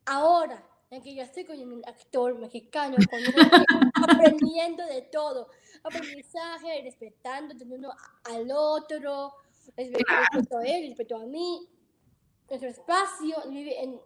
ahora, 0.05 0.61
en 0.91 1.01
que 1.01 1.15
yo 1.15 1.23
estoy 1.23 1.45
con 1.45 1.61
un 1.61 1.81
actor 1.87 2.37
mexicano, 2.41 2.97
con 3.09 4.11
aprendiendo 4.11 4.85
de 4.85 5.03
todo, 5.03 5.49
aprendizaje, 5.85 6.83
respetando, 6.83 7.57
teniendo 7.57 7.95
al 8.25 8.51
otro, 8.51 9.33
respeto 9.77 10.59
a 10.59 10.65
él, 10.65 10.89
respeto 10.89 11.17
a 11.19 11.27
mí, 11.27 11.69
nuestro 12.51 12.69
espacio, 12.69 13.37
vive 13.49 13.81
en, 13.81 14.01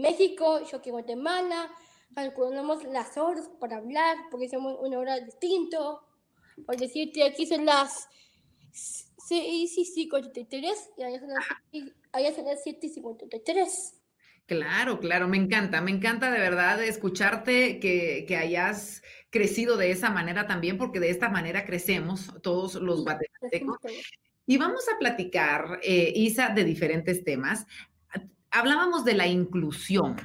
México, 0.00 0.62
yo 0.64 0.78
aquí 0.78 0.88
en 0.88 0.94
Guatemala, 0.94 1.70
calculamos 2.14 2.84
las 2.84 3.18
horas 3.18 3.50
para 3.60 3.76
hablar, 3.76 4.16
porque 4.30 4.48
somos 4.48 4.78
una 4.80 4.98
hora 4.98 5.20
distinto, 5.20 6.02
por 6.64 6.76
decirte, 6.78 7.22
aquí 7.22 7.46
son 7.46 7.66
las 7.66 8.08
6 8.72 9.76
y 9.76 9.84
53 9.84 10.90
y 10.96 11.02
allá 11.02 11.20
son 11.20 11.28
las 11.28 11.44
allá 12.12 12.34
son 12.34 12.46
las 12.46 12.62
7 12.62 12.86
y 12.86 12.90
53. 12.90 13.94
Claro, 14.46 14.98
claro, 14.98 15.28
me 15.28 15.36
encanta, 15.36 15.80
me 15.80 15.92
encanta 15.92 16.30
de 16.30 16.40
verdad 16.40 16.82
escucharte 16.82 17.78
que, 17.78 18.24
que, 18.26 18.36
hayas 18.36 19.02
crecido 19.30 19.76
de 19.76 19.92
esa 19.92 20.10
manera 20.10 20.48
también, 20.48 20.76
porque 20.76 20.98
de 20.98 21.10
esta 21.10 21.28
manera 21.28 21.64
crecemos 21.64 22.32
todos 22.42 22.74
los 22.74 23.04
guatemaltecos. 23.04 23.78
Y 24.46 24.56
vamos 24.56 24.84
a 24.92 24.98
platicar, 24.98 25.78
eh, 25.84 26.12
Isa, 26.16 26.48
de 26.48 26.64
diferentes 26.64 27.22
temas. 27.22 27.66
Hablábamos 28.50 29.04
de 29.04 29.14
la 29.14 29.28
inclusión. 29.28 30.16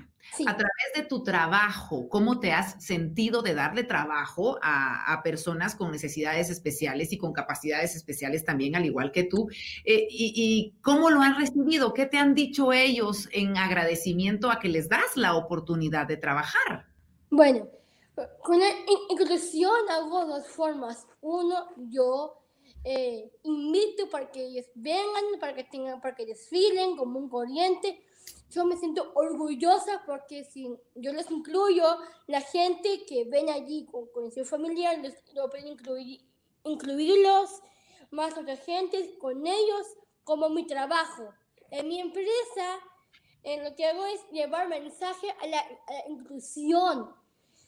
A 0.46 0.58
través 0.58 0.94
de 0.96 1.04
tu 1.04 1.24
trabajo, 1.24 2.10
¿cómo 2.10 2.40
te 2.40 2.52
has 2.52 2.84
sentido 2.84 3.42
de 3.42 3.54
darle 3.54 3.84
trabajo 3.84 4.60
a, 4.62 5.22
personas 5.24 5.76
con 5.76 5.92
necesidades 5.92 6.50
especiales 6.50 7.14
y 7.14 7.18
con 7.18 7.34
capacidades 7.34 7.96
especiales 7.96 8.44
también, 8.44 8.76
al 8.76 8.86
igual 8.86 9.12
que 9.12 9.24
tú? 9.24 9.50
Eh, 9.86 10.08
y, 10.10 10.74
cómo 10.82 11.10
lo 11.10 11.22
han 11.22 11.38
recibido? 11.38 11.94
¿Qué 11.94 12.06
te 12.06 12.18
han 12.18 12.36
dicho 12.36 12.74
ellos 12.74 13.30
en 13.32 13.58
agradecimiento 13.58 14.52
a 14.52 14.60
que 14.60 14.68
les 14.68 14.90
das 14.90 15.16
la 15.16 15.36
oportunidad 15.36 16.08
de 16.08 16.18
trabajar? 16.18 16.88
Bueno, 17.30 17.68
con 18.42 18.60
la 18.60 18.70
inclusión 19.10 19.90
hago 19.90 20.26
dos 20.26 20.48
formas. 20.48 21.08
Uno, 21.22 21.68
yo 21.90 22.46
eh, 22.84 23.32
invito 23.44 24.10
para 24.10 24.30
que 24.32 24.46
ellos 24.46 24.66
vengan, 24.76 25.24
para 25.40 25.56
que 25.56 25.64
tengan, 25.64 26.00
para 26.02 26.16
que 26.16 26.26
desfilen 26.26 26.96
como 26.96 27.20
un 27.20 27.30
corriente 27.30 28.05
yo 28.56 28.66
me 28.66 28.78
siento 28.78 29.12
orgullosa 29.16 30.02
porque 30.06 30.46
si 30.46 30.70
yo 30.96 31.12
les 31.12 31.30
incluyo, 31.30 31.98
la 32.28 32.40
gente 32.40 33.06
que 33.06 33.26
ven 33.26 33.50
allí 33.50 33.86
con 33.86 34.08
condición 34.08 34.46
familiar, 34.46 34.98
les, 35.00 35.16
lo 35.34 35.50
pueden 35.50 35.68
incluir, 35.68 36.22
incluirlos, 36.64 37.62
más 38.12 38.38
otra 38.38 38.56
gente 38.56 39.18
con 39.20 39.46
ellos, 39.46 39.88
como 40.24 40.50
mi 40.50 40.66
trabajo. 40.66 41.34
En 41.70 41.90
mi 41.90 42.00
empresa, 42.00 42.80
en 43.44 43.64
lo 43.64 43.76
que 43.76 43.86
hago 43.86 44.06
es 44.06 44.22
llevar 44.32 44.70
mensaje 44.70 45.28
a 45.42 45.48
la, 45.48 45.66
inclusión. 46.08 47.14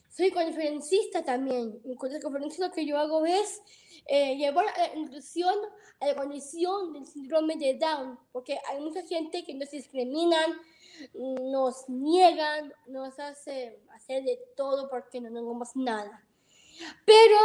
Soy 0.08 0.30
conferencista 0.30 1.22
también. 1.22 1.80
La 1.84 2.20
conferencia 2.20 2.66
lo 2.66 2.72
que 2.72 2.86
yo 2.86 2.98
hago 2.98 3.26
es 3.26 3.60
eh, 4.06 4.36
llevar 4.36 4.66
a 4.66 4.78
la 4.78 4.94
inclusión 4.96 5.54
a 6.00 6.06
la 6.06 6.14
condición 6.14 6.92
del 6.92 7.06
síndrome 7.06 7.56
de 7.56 7.74
Down, 7.74 8.18
porque 8.32 8.58
hay 8.68 8.80
mucha 8.80 9.02
gente 9.02 9.44
que 9.44 9.54
nos 9.54 9.70
discriminan, 9.70 10.52
nos 11.14 11.88
niegan, 11.88 12.72
nos 12.86 13.18
hace 13.18 13.80
hacer 13.94 14.24
de 14.24 14.38
todo 14.56 14.88
porque 14.88 15.20
no 15.20 15.28
tenemos 15.28 15.74
nada. 15.74 16.24
Pero 17.04 17.38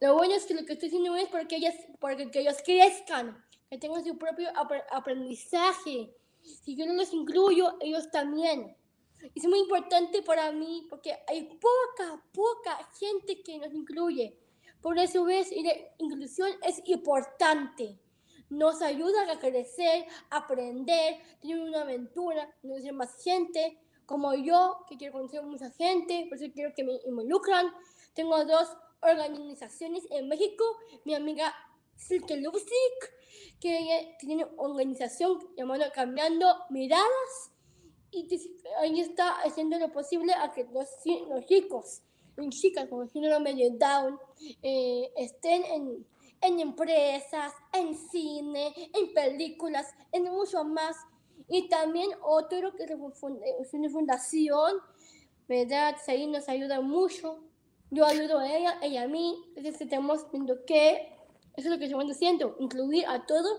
lo 0.00 0.14
bueno 0.14 0.34
es 0.34 0.46
que 0.46 0.54
lo 0.54 0.64
que 0.64 0.74
estoy 0.74 0.88
haciendo 0.88 1.16
es 1.16 1.28
porque 1.28 1.56
ellos, 1.56 1.74
porque 2.00 2.30
que 2.30 2.40
ellos 2.40 2.56
crezcan, 2.64 3.44
que 3.68 3.78
tengan 3.78 4.04
su 4.04 4.16
propio 4.16 4.48
aprendizaje. 4.90 6.14
Si 6.42 6.76
yo 6.76 6.86
no 6.86 6.94
los 6.94 7.12
incluyo, 7.12 7.76
ellos 7.80 8.10
también. 8.10 8.76
Es 9.34 9.44
muy 9.44 9.58
importante 9.60 10.22
para 10.22 10.52
mí 10.52 10.86
porque 10.88 11.16
hay 11.26 11.44
poca, 11.44 12.22
poca 12.32 12.88
gente 12.98 13.42
que 13.42 13.58
nos 13.58 13.72
incluye. 13.72 14.38
Por 14.80 14.96
eso 14.98 15.24
ves, 15.24 15.50
inclusión 15.98 16.50
es 16.62 16.80
importante 16.86 17.98
nos 18.50 18.82
ayuda 18.82 19.30
a 19.30 19.38
crecer, 19.38 20.06
aprender, 20.30 21.18
tener 21.40 21.60
una 21.60 21.82
aventura, 21.82 22.54
conocer 22.62 22.92
más 22.92 23.22
gente, 23.22 23.78
como 24.06 24.34
yo, 24.34 24.84
que 24.88 24.96
quiero 24.96 25.12
conocer 25.12 25.42
mucha 25.42 25.70
gente, 25.70 26.26
por 26.28 26.38
eso 26.38 26.52
quiero 26.54 26.72
que 26.74 26.84
me 26.84 26.98
involucran. 27.06 27.72
Tengo 28.14 28.44
dos 28.44 28.68
organizaciones 29.00 30.04
en 30.10 30.28
México, 30.28 30.64
mi 31.04 31.14
amiga 31.14 31.54
Silke 31.94 32.36
Lusik, 32.36 33.58
que 33.60 34.16
tiene 34.18 34.44
una 34.44 34.62
organización 34.62 35.38
llamada 35.56 35.92
Cambiando 35.92 36.46
Miradas, 36.70 37.52
y 38.10 38.26
ahí 38.80 39.00
está 39.00 39.40
haciendo 39.42 39.78
lo 39.78 39.92
posible 39.92 40.32
a 40.32 40.52
que 40.52 40.64
los, 40.64 40.88
los 41.28 41.44
chicos 41.44 42.02
y 42.40 42.48
chicas 42.50 42.88
con 42.88 43.08
síndrome 43.08 43.54
de 43.54 43.70
Down 43.70 44.18
eh, 44.62 45.12
estén 45.16 45.64
en 45.64 46.06
en 46.40 46.60
empresas, 46.60 47.52
en 47.72 47.96
cine, 47.96 48.74
en 48.94 49.12
películas, 49.14 49.86
en 50.12 50.24
mucho 50.24 50.64
más. 50.64 50.96
Y 51.48 51.68
también 51.68 52.10
otro 52.22 52.74
que 52.74 52.84
es 52.84 53.74
una 53.74 53.88
fundación, 53.88 54.76
¿verdad? 55.48 55.96
Ahí 56.06 56.26
nos 56.26 56.48
ayuda 56.48 56.80
mucho. 56.80 57.40
Yo 57.90 58.04
ayudo 58.04 58.38
a 58.38 58.54
ella, 58.54 58.78
ella 58.82 59.02
a 59.04 59.08
mí. 59.08 59.42
Entonces 59.56 59.80
estamos 59.80 60.30
viendo 60.30 60.64
que 60.66 61.16
eso 61.56 61.68
es 61.68 61.72
lo 61.72 61.78
que 61.78 61.86
estamos 61.86 62.10
haciendo, 62.10 62.56
incluir 62.60 63.04
a 63.06 63.26
todos 63.26 63.58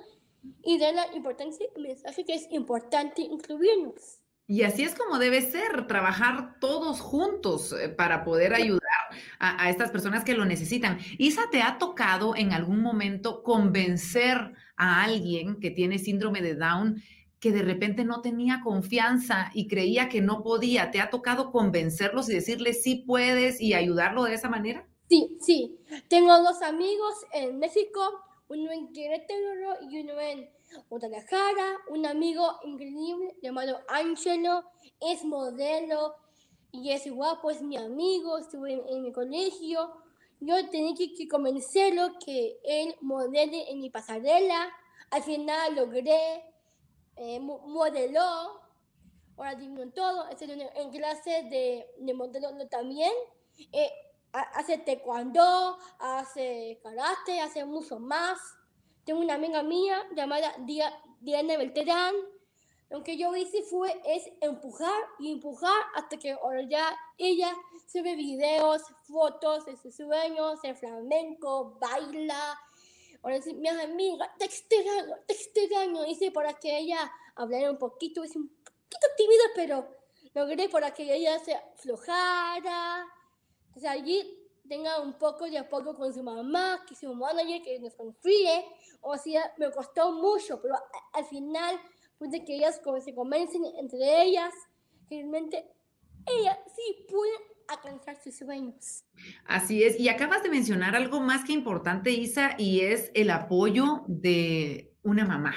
y 0.64 0.80
dar 0.80 0.94
la 0.94 1.14
importancia, 1.16 1.66
el 1.76 1.84
mensaje 1.84 2.24
que 2.24 2.36
es 2.36 2.48
importante 2.52 3.22
incluirnos. 3.24 4.20
Y 4.48 4.64
así 4.64 4.84
es 4.84 4.96
como 4.96 5.20
debe 5.20 5.42
ser, 5.42 5.86
trabajar 5.86 6.60
todos 6.60 7.02
juntos 7.02 7.74
eh, 7.74 7.90
para 7.90 8.24
poder 8.24 8.54
ayudar 8.54 8.89
a, 9.40 9.70
estas 9.70 9.90
personas 9.90 10.24
que 10.24 10.34
lo 10.34 10.46
necesitan. 10.46 11.00
Isa, 11.18 11.44
¿te 11.50 11.62
ha 11.62 11.78
tocado 11.78 12.36
en 12.36 12.52
algún 12.52 12.82
momento 12.82 13.42
convencer 13.42 14.54
a 14.76 15.04
alguien 15.04 15.60
que 15.60 15.72
tiene 15.72 15.98
síndrome 15.98 16.42
de 16.42 16.56
Down 16.56 17.02
que 17.40 17.54
de 17.54 17.62
repente 17.62 18.04
no 18.04 18.22
tenía 18.22 18.60
confianza 18.62 19.50
y 19.54 19.68
creía 19.68 20.10
que 20.10 20.22
no 20.22 20.44
podía? 20.44 20.92
¿Te 20.92 21.00
ha 21.00 21.10
tocado 21.10 21.52
convencerlos 21.52 22.30
y 22.30 22.34
decirles 22.34 22.84
sí 22.84 23.04
puedes 23.08 23.62
y 23.62 23.74
ayudarlo 23.74 24.24
de 24.24 24.34
esa 24.34 24.50
manera? 24.50 24.86
Sí, 25.08 25.38
sí. 25.40 25.80
Tengo 26.10 26.38
dos 26.44 26.62
amigos 26.62 27.14
en 27.32 27.60
México, 27.60 28.02
uno 28.50 28.72
en 28.72 28.92
Querétaro 28.92 29.78
y 29.90 30.02
uno 30.02 30.20
en 30.20 30.50
Guadalajara, 30.90 31.78
un 31.90 32.06
amigo 32.06 32.60
increíble 32.66 33.36
llamado 33.42 33.80
Angelo, 33.88 34.66
es 35.00 35.24
modelo 35.24 36.16
y 36.72 36.92
es 36.92 37.10
guapo, 37.12 37.52
es 37.52 37.62
mi 37.62 37.78
amigo, 37.78 38.38
estuve 38.38 38.74
en, 38.74 39.04
mi 39.04 39.12
colegio 39.12 39.92
yo 40.42 40.70
tenía 40.70 40.94
que, 40.96 41.28
convencerlo 41.28 42.18
que 42.24 42.60
él 42.64 42.96
modele 43.02 43.70
en 43.72 43.80
mi 43.80 43.90
pasarela. 43.90 44.72
Al 45.12 45.24
final 45.24 45.76
logré, 45.76 46.46
eh, 47.18 47.40
modeló, 47.40 48.62
ahora 49.36 49.56
dime 49.56 49.88
todo, 49.88 50.26
en 50.30 50.92
clase 50.92 51.44
de, 51.50 51.88
de 51.98 52.14
modelo 52.14 52.50
también. 52.70 53.12
Eh, 53.74 53.92
hace 54.32 54.78
taekwondo, 54.78 55.78
hace 56.00 56.80
karate, 56.84 57.42
hace 57.42 57.66
mucho 57.66 58.00
más. 58.00 58.38
Tengo 59.04 59.20
una 59.20 59.34
amiga 59.34 59.64
mía 59.64 60.02
llamada 60.16 60.56
Diana 61.20 61.58
Belterán. 61.58 62.16
Lo 62.90 63.04
que 63.04 63.18
yo 63.18 63.36
hice 63.36 63.62
fue 63.62 64.02
es 64.04 64.24
empujar 64.42 65.00
y 65.20 65.32
empujar 65.32 65.80
hasta 65.96 66.18
que 66.18 66.32
ahora 66.32 66.64
ya 66.64 66.98
ella 67.20 67.56
sube 67.86 68.16
videos, 68.16 68.82
fotos 69.04 69.66
de 69.66 69.78
sus 69.78 69.96
sueños, 69.96 70.60
de 70.64 70.74
flamenco, 70.74 71.78
baila. 71.80 72.60
Ahora 73.22 73.36
dice, 73.36 73.54
mi 73.54 73.68
amiga, 73.68 74.34
te 74.40 74.46
extraño, 74.46 75.18
te 75.28 75.34
extraño. 75.34 76.04
Hice 76.06 76.32
para 76.32 76.54
que 76.54 76.80
ella 76.80 77.12
hablara 77.36 77.70
un 77.70 77.78
poquito, 77.78 78.24
es 78.24 78.36
un 78.36 78.48
poquito 78.48 79.08
tímida, 79.18 79.44
pero 79.54 79.88
logré 80.34 80.68
para 80.68 80.92
que 80.92 81.14
ella 81.14 81.38
se 81.40 81.54
aflojara. 81.54 83.06
Entonces 83.68 83.90
allí 83.90 84.50
tenga 84.68 85.00
un 85.00 85.14
poco 85.14 85.46
de 85.46 85.60
apoyo 85.60 85.96
con 85.96 86.12
su 86.12 86.24
mamá, 86.24 86.84
que 86.88 86.96
su 86.96 87.14
manager, 87.14 87.62
que 87.62 87.80
nos 87.80 87.94
confíe. 87.94 88.66
O 89.02 89.16
sea, 89.16 89.54
me 89.58 89.72
costó 89.72 90.12
mucho, 90.12 90.60
pero 90.60 90.76
al 91.14 91.26
final 91.26 91.80
pude 92.20 92.44
que 92.44 92.56
ellas 92.56 92.80
se 93.04 93.16
convencen 93.16 93.64
entre 93.80 94.24
ellas, 94.24 94.54
realmente 95.10 95.66
ellas 96.28 96.58
sí 96.76 97.06
pueden 97.10 97.42
alcanzar 97.68 98.22
sus 98.22 98.36
sueños. 98.36 99.06
Así 99.46 99.84
es, 99.84 100.00
y 100.00 100.10
acabas 100.10 100.44
de 100.44 100.50
mencionar 100.50 100.96
algo 100.96 101.22
más 101.22 101.46
que 101.46 101.54
importante, 101.54 102.12
Isa, 102.12 102.56
y 102.58 102.82
es 102.82 103.10
el 103.14 103.30
apoyo 103.32 104.04
de 104.08 104.94
una 105.02 105.26
mamá 105.26 105.56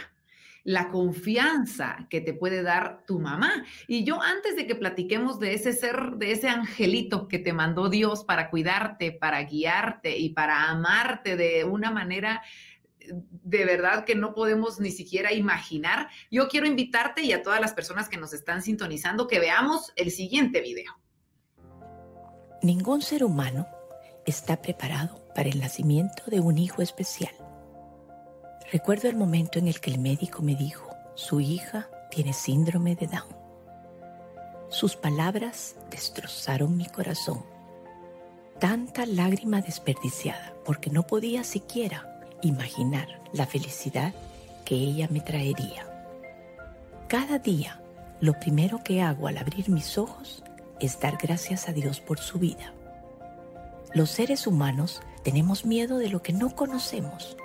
la 0.64 0.90
confianza 0.90 2.07
que 2.09 2.20
te 2.20 2.35
puede 2.35 2.62
dar 2.62 3.05
tu 3.07 3.18
mamá. 3.18 3.64
Y 3.88 4.05
yo 4.05 4.22
antes 4.22 4.57
de 4.57 4.66
que 4.66 4.75
platiquemos 4.75 5.40
de 5.40 5.55
ese 5.55 5.72
ser, 5.72 6.12
de 6.16 6.33
ese 6.33 6.48
angelito 6.48 7.29
que 7.29 7.38
te 7.38 7.53
mandó 7.53 7.88
Dios 7.88 8.25
para 8.25 8.51
cuidarte, 8.51 9.12
para 9.12 9.42
guiarte 9.42 10.16
y 10.18 10.31
para 10.31 10.70
amarte 10.70 11.37
de 11.37 11.64
una 11.64 11.90
manera 11.90 12.42
de 13.09 13.65
verdad 13.65 14.05
que 14.05 14.15
no 14.15 14.35
podemos 14.35 14.81
ni 14.81 14.91
siquiera 14.91 15.33
imaginar. 15.33 16.09
Yo 16.31 16.49
quiero 16.49 16.67
invitarte 16.67 17.23
y 17.23 17.33
a 17.33 17.43
todas 17.43 17.61
las 17.61 17.73
personas 17.73 18.09
que 18.09 18.17
nos 18.17 18.33
están 18.33 18.62
sintonizando 18.62 19.27
que 19.27 19.41
veamos 19.41 19.93
el 19.97 20.11
siguiente 20.11 20.61
video. 20.61 20.99
Ningún 22.62 23.03
ser 23.03 23.25
humano 23.25 23.67
está 24.25 24.62
preparado 24.62 25.27
para 25.35 25.49
el 25.49 25.61
nacimiento 25.61 26.23
de 26.27 26.41
un 26.41 26.59
hijo 26.59 26.83
especial. 26.83 27.35
Recuerdo 28.71 29.09
el 29.09 29.17
momento 29.17 29.59
en 29.59 29.69
el 29.69 29.81
que 29.81 29.91
el 29.91 29.99
médico 29.99 30.43
me 30.43 30.55
dijo, 30.55 30.88
su 31.15 31.41
hija 31.41 31.91
tiene 32.11 32.33
síndrome 32.33 32.95
de 32.95 33.07
Down. 33.07 33.37
Sus 34.69 34.97
palabras 34.97 35.77
destrozaron 35.91 36.77
mi 36.77 36.87
corazón. 36.87 37.45
Tanta 38.59 39.05
lágrima 39.07 39.61
desperdiciada 39.61 40.55
porque 40.65 40.88
no 40.88 41.07
podía 41.07 41.45
siquiera 41.45 42.12
imaginar 42.43 43.09
la 43.33 43.47
felicidad 43.47 44.13
que 44.65 44.75
ella 44.75 45.09
me 45.11 45.21
traería. 45.21 45.87
Cada 47.09 47.39
día, 47.39 47.81
lo 48.21 48.39
primero 48.39 48.83
que 48.85 49.03
hago 49.03 49.29
al 49.29 49.39
abrir 49.39 49.69
mis 49.69 49.99
ojos 49.99 50.43
es 50.81 50.99
dar 51.01 51.19
gracias 51.21 51.69
a 51.69 51.73
Dios 51.73 52.01
por 52.01 52.19
su 52.19 52.39
vida. 52.39 52.73
Los 53.95 54.11
seres 54.11 54.47
humanos 54.47 55.03
tenemos 55.23 55.65
miedo 55.65 55.99
de 55.99 56.09
lo 56.09 56.23
que 56.23 56.33
no 56.33 56.55
conocemos. 56.55 57.37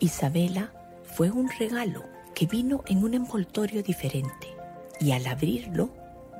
Isabela 0.00 0.72
fue 1.04 1.30
un 1.30 1.48
regalo 1.58 2.04
que 2.34 2.46
vino 2.46 2.82
en 2.86 3.02
un 3.02 3.14
envoltorio 3.14 3.82
diferente 3.82 4.48
y 5.00 5.12
al 5.12 5.26
abrirlo 5.26 5.90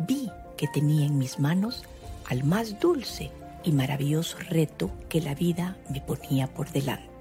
vi 0.07 0.31
que 0.57 0.69
tenía 0.69 1.07
en 1.07 1.19
mis 1.19 1.39
manos 1.39 1.85
al 2.27 2.45
más 2.45 2.79
dulce 2.79 3.31
y 3.65 3.73
maravilloso 3.73 4.37
reto 4.51 4.91
que 5.09 5.21
la 5.21 5.35
vida 5.35 5.77
me 5.91 6.01
ponía 6.01 6.47
por 6.47 6.71
delante. 6.71 7.17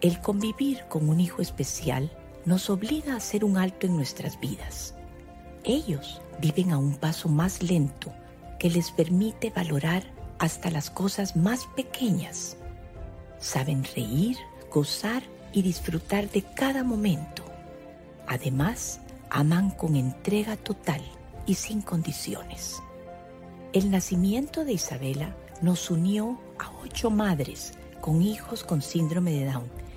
El 0.00 0.20
convivir 0.20 0.84
con 0.88 1.08
un 1.08 1.18
hijo 1.18 1.42
especial 1.42 2.08
nos 2.44 2.70
obliga 2.70 3.14
a 3.14 3.16
hacer 3.16 3.44
un 3.44 3.58
alto 3.58 3.88
en 3.88 3.96
nuestras 3.96 4.38
vidas. 4.38 4.94
Ellos 5.64 6.22
viven 6.40 6.70
a 6.70 6.78
un 6.78 6.94
paso 6.94 7.28
más 7.28 7.64
lento 7.64 8.12
que 8.60 8.70
les 8.70 8.92
permite 8.92 9.50
valorar 9.50 10.04
hasta 10.38 10.70
las 10.70 10.88
cosas 10.88 11.34
más 11.34 11.66
pequeñas. 11.74 12.56
Saben 13.40 13.82
reír, 13.96 14.36
gozar 14.70 15.24
y 15.52 15.62
disfrutar 15.62 16.30
de 16.30 16.42
cada 16.42 16.84
momento. 16.84 17.42
Además, 18.28 19.00
aman 19.30 19.70
con 19.70 19.96
entrega 19.96 20.56
total 20.56 21.02
y 21.44 21.54
sin 21.54 21.82
condiciones. 21.82 22.80
El 23.72 23.90
nacimiento 23.90 24.64
de 24.64 24.74
Isabela 24.74 25.34
nos 25.60 25.90
unió 25.90 26.38
a 26.60 26.70
ocho 26.84 27.10
madres 27.10 27.72
con 28.00 28.22
hijos 28.22 28.62
con 28.62 28.80
síndrome 28.80 29.32
de 29.32 29.46
Down 29.46 29.87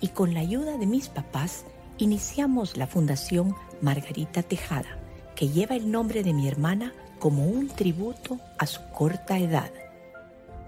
y 0.00 0.08
con 0.08 0.34
la 0.34 0.40
ayuda 0.40 0.78
de 0.78 0.86
mis 0.86 1.08
papás 1.08 1.64
iniciamos 1.98 2.76
la 2.76 2.86
Fundación 2.86 3.54
Margarita 3.80 4.42
Tejada, 4.42 4.98
que 5.34 5.48
lleva 5.48 5.76
el 5.76 5.90
nombre 5.90 6.22
de 6.22 6.32
mi 6.32 6.48
hermana 6.48 6.92
como 7.18 7.46
un 7.46 7.68
tributo 7.68 8.38
a 8.58 8.66
su 8.66 8.80
corta 8.92 9.38
edad. 9.38 9.70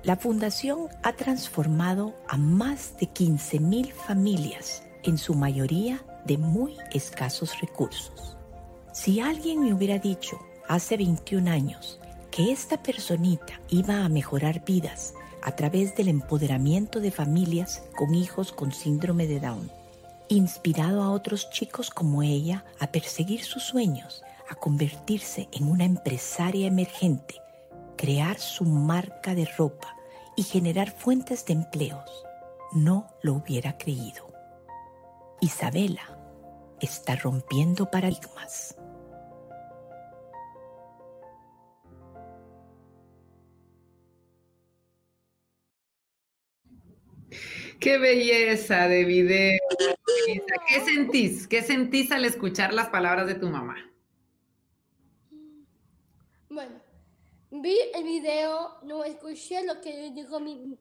La 0.02 0.16
fundación 0.16 0.88
ha 1.02 1.12
transformado 1.12 2.14
a 2.28 2.36
más 2.36 2.96
de 2.98 3.08
15.000 3.08 3.92
familias, 3.92 4.82
en 5.02 5.18
su 5.18 5.34
mayoría 5.34 6.02
de 6.24 6.38
muy 6.38 6.76
escasos 6.92 7.60
recursos. 7.60 8.36
Si 8.92 9.20
alguien 9.20 9.60
me 9.60 9.72
hubiera 9.72 9.98
dicho 9.98 10.38
hace 10.68 10.96
21 10.96 11.50
años 11.50 11.98
que 12.30 12.52
esta 12.52 12.82
personita 12.82 13.60
iba 13.68 14.04
a 14.04 14.08
mejorar 14.08 14.64
vidas 14.64 15.14
a 15.42 15.52
través 15.52 15.96
del 15.96 16.08
empoderamiento 16.08 17.00
de 17.00 17.10
familias 17.10 17.82
con 17.96 18.14
hijos 18.14 18.52
con 18.52 18.72
síndrome 18.72 19.26
de 19.26 19.40
Down, 19.40 19.70
inspirado 20.28 21.02
a 21.02 21.10
otros 21.10 21.50
chicos 21.50 21.90
como 21.90 22.22
ella 22.22 22.64
a 22.78 22.86
perseguir 22.88 23.42
sus 23.42 23.64
sueños, 23.64 24.22
a 24.48 24.54
convertirse 24.54 25.48
en 25.52 25.68
una 25.68 25.84
empresaria 25.84 26.66
emergente, 26.66 27.36
crear 27.96 28.38
su 28.38 28.64
marca 28.64 29.34
de 29.34 29.44
ropa 29.44 29.96
y 30.36 30.42
generar 30.44 30.90
fuentes 30.90 31.44
de 31.44 31.54
empleos. 31.54 32.24
No 32.72 33.08
lo 33.22 33.34
hubiera 33.34 33.76
creído. 33.76 34.32
Isabela 35.40 36.18
está 36.80 37.16
rompiendo 37.16 37.90
paradigmas. 37.90 38.76
Qué 47.80 47.98
belleza 47.98 48.88
de 48.88 49.04
video. 49.04 49.58
¿Qué 50.68 50.80
sentís? 50.80 51.46
¿Qué 51.46 51.62
sentís 51.62 52.12
al 52.12 52.24
escuchar 52.24 52.72
las 52.72 52.88
palabras 52.88 53.26
de 53.26 53.34
tu 53.34 53.48
mamá? 53.48 53.76
Bueno, 56.48 56.80
vi 57.50 57.78
el 57.94 58.04
video, 58.04 58.78
no 58.82 59.04
escuché 59.04 59.64
lo 59.64 59.80
que 59.80 60.10
dijo 60.12 60.38
mi, 60.38 60.76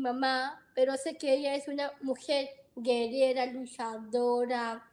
mamá, 0.00 0.64
pero 0.74 0.96
sé 0.96 1.16
que 1.16 1.34
ella 1.34 1.54
es 1.54 1.68
una 1.68 1.92
mujer 2.02 2.48
guerrera, 2.76 3.46
luchadora, 3.46 4.88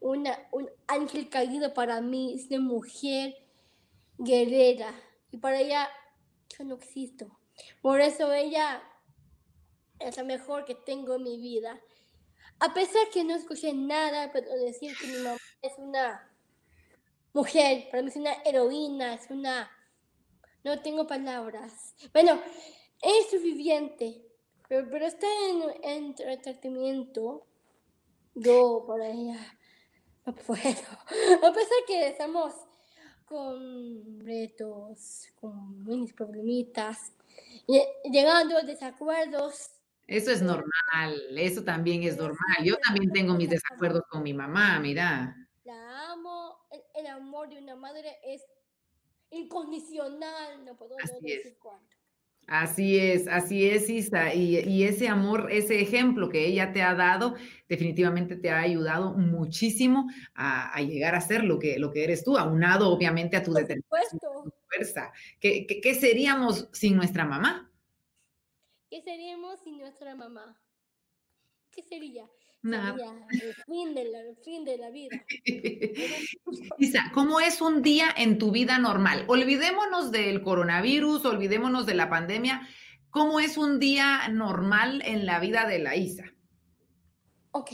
una, 0.00 0.36
un 0.52 0.68
ángel 0.88 1.28
caído 1.28 1.72
para 1.74 2.00
mí, 2.00 2.34
es 2.34 2.50
una 2.50 2.60
mujer 2.60 3.36
guerrera. 4.18 4.92
Y 5.30 5.38
para 5.38 5.60
ella 5.60 5.88
yo 6.56 6.64
no 6.64 6.74
existo. 6.74 7.38
Por 7.80 8.00
eso 8.00 8.32
ella 8.32 8.82
es 9.98 10.16
lo 10.16 10.24
mejor 10.24 10.64
que 10.64 10.74
tengo 10.74 11.14
en 11.14 11.22
mi 11.22 11.38
vida. 11.38 11.80
A 12.60 12.74
pesar 12.74 13.08
que 13.12 13.24
no 13.24 13.34
escuché 13.34 13.72
nada, 13.72 14.30
pero 14.32 14.56
decir 14.56 14.96
que 14.98 15.06
mi 15.06 15.18
mamá 15.18 15.38
es 15.62 15.72
una 15.78 16.30
mujer, 17.32 17.88
para 17.90 18.02
mí 18.02 18.08
es 18.08 18.16
una 18.16 18.34
heroína, 18.44 19.14
es 19.14 19.30
una... 19.30 19.70
No 20.64 20.80
tengo 20.82 21.06
palabras. 21.06 21.94
Bueno, 22.12 22.40
es 23.00 23.30
suficiente, 23.30 24.20
pero, 24.68 24.88
pero 24.90 25.06
está 25.06 25.26
en, 25.48 25.62
en 25.84 26.14
tratamiento. 26.14 27.46
Yo, 28.34 28.82
por 28.86 29.00
ella, 29.00 29.38
no 30.26 30.34
puedo. 30.34 30.62
A 31.42 31.52
pesar 31.52 31.78
que 31.86 32.08
estamos 32.08 32.52
con 33.24 34.20
retos, 34.20 35.28
con 35.40 35.84
mis 35.84 36.12
problemitas, 36.12 37.12
llegando 38.04 38.56
a 38.56 38.62
desacuerdos, 38.62 39.70
eso 40.08 40.30
es 40.30 40.40
normal, 40.40 41.20
eso 41.36 41.62
también 41.62 42.02
es 42.02 42.16
normal. 42.16 42.64
Yo 42.64 42.76
también 42.78 43.12
tengo 43.12 43.34
mis 43.34 43.50
desacuerdos 43.50 44.02
con 44.08 44.22
mi 44.22 44.32
mamá, 44.32 44.80
mira. 44.80 45.36
La 45.64 46.12
amo, 46.12 46.66
el, 46.94 47.06
amor 47.06 47.50
de 47.50 47.58
una 47.58 47.76
madre 47.76 48.16
es 48.24 48.42
incondicional, 49.30 50.64
no 50.64 50.76
puedo 50.78 50.96
decir 50.96 51.58
cuánto. 51.60 51.94
Así 52.46 52.98
es, 52.98 53.28
así 53.28 53.68
es, 53.68 53.90
Isa. 53.90 54.32
Y, 54.32 54.82
ese 54.84 55.08
amor, 55.08 55.48
ese 55.52 55.78
ejemplo 55.82 56.30
que 56.30 56.46
ella 56.46 56.72
te 56.72 56.80
ha 56.80 56.94
dado, 56.94 57.34
definitivamente 57.68 58.36
te 58.36 58.48
ha 58.48 58.60
ayudado 58.60 59.12
muchísimo 59.12 60.08
a, 60.34 60.80
llegar 60.80 61.16
a 61.16 61.20
ser 61.20 61.44
lo 61.44 61.58
que, 61.58 61.78
lo 61.78 61.90
que 61.90 62.04
eres 62.04 62.24
tú, 62.24 62.38
aunado 62.38 62.88
obviamente 62.88 63.36
a 63.36 63.42
tu 63.42 63.52
determinación, 63.52 64.18
tu 64.18 64.54
fuerza. 64.70 65.12
¿Qué, 65.38 65.66
qué 65.66 65.94
seríamos 65.94 66.70
sin 66.72 66.96
nuestra 66.96 67.26
mamá? 67.26 67.67
¿Qué 68.88 69.02
seríamos 69.02 69.60
sin 69.60 69.78
nuestra 69.78 70.14
mamá? 70.14 70.58
¿Qué 71.70 71.82
sería? 71.82 72.28
Nada. 72.62 72.96
el 73.30 73.54
fin 73.66 73.94
de 73.94 74.04
la, 74.06 74.20
el 74.20 74.36
fin 74.36 74.64
de 74.64 74.78
la 74.78 74.90
vida. 74.90 75.24
Isa, 76.78 77.10
¿cómo 77.14 77.40
es 77.40 77.60
un 77.60 77.82
día 77.82 78.12
en 78.16 78.38
tu 78.38 78.50
vida 78.50 78.78
normal? 78.78 79.24
Olvidémonos 79.28 80.10
del 80.10 80.42
coronavirus, 80.42 81.24
olvidémonos 81.24 81.86
de 81.86 81.94
la 81.94 82.08
pandemia. 82.08 82.66
¿Cómo 83.10 83.40
es 83.40 83.56
un 83.58 83.78
día 83.78 84.26
normal 84.28 85.02
en 85.04 85.24
la 85.24 85.38
vida 85.38 85.66
de 85.66 85.78
la 85.78 85.94
Isa? 85.96 86.24
Ok. 87.52 87.72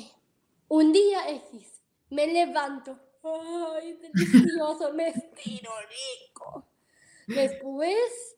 Un 0.69 0.93
día 0.93 1.31
X. 1.31 1.83
Me 2.11 2.27
levanto. 2.27 3.01
Ay, 3.23 3.95
delicioso, 3.95 4.93
me 4.93 5.09
estiro 5.09 5.71
rico. 5.89 6.69
Después, 7.27 8.34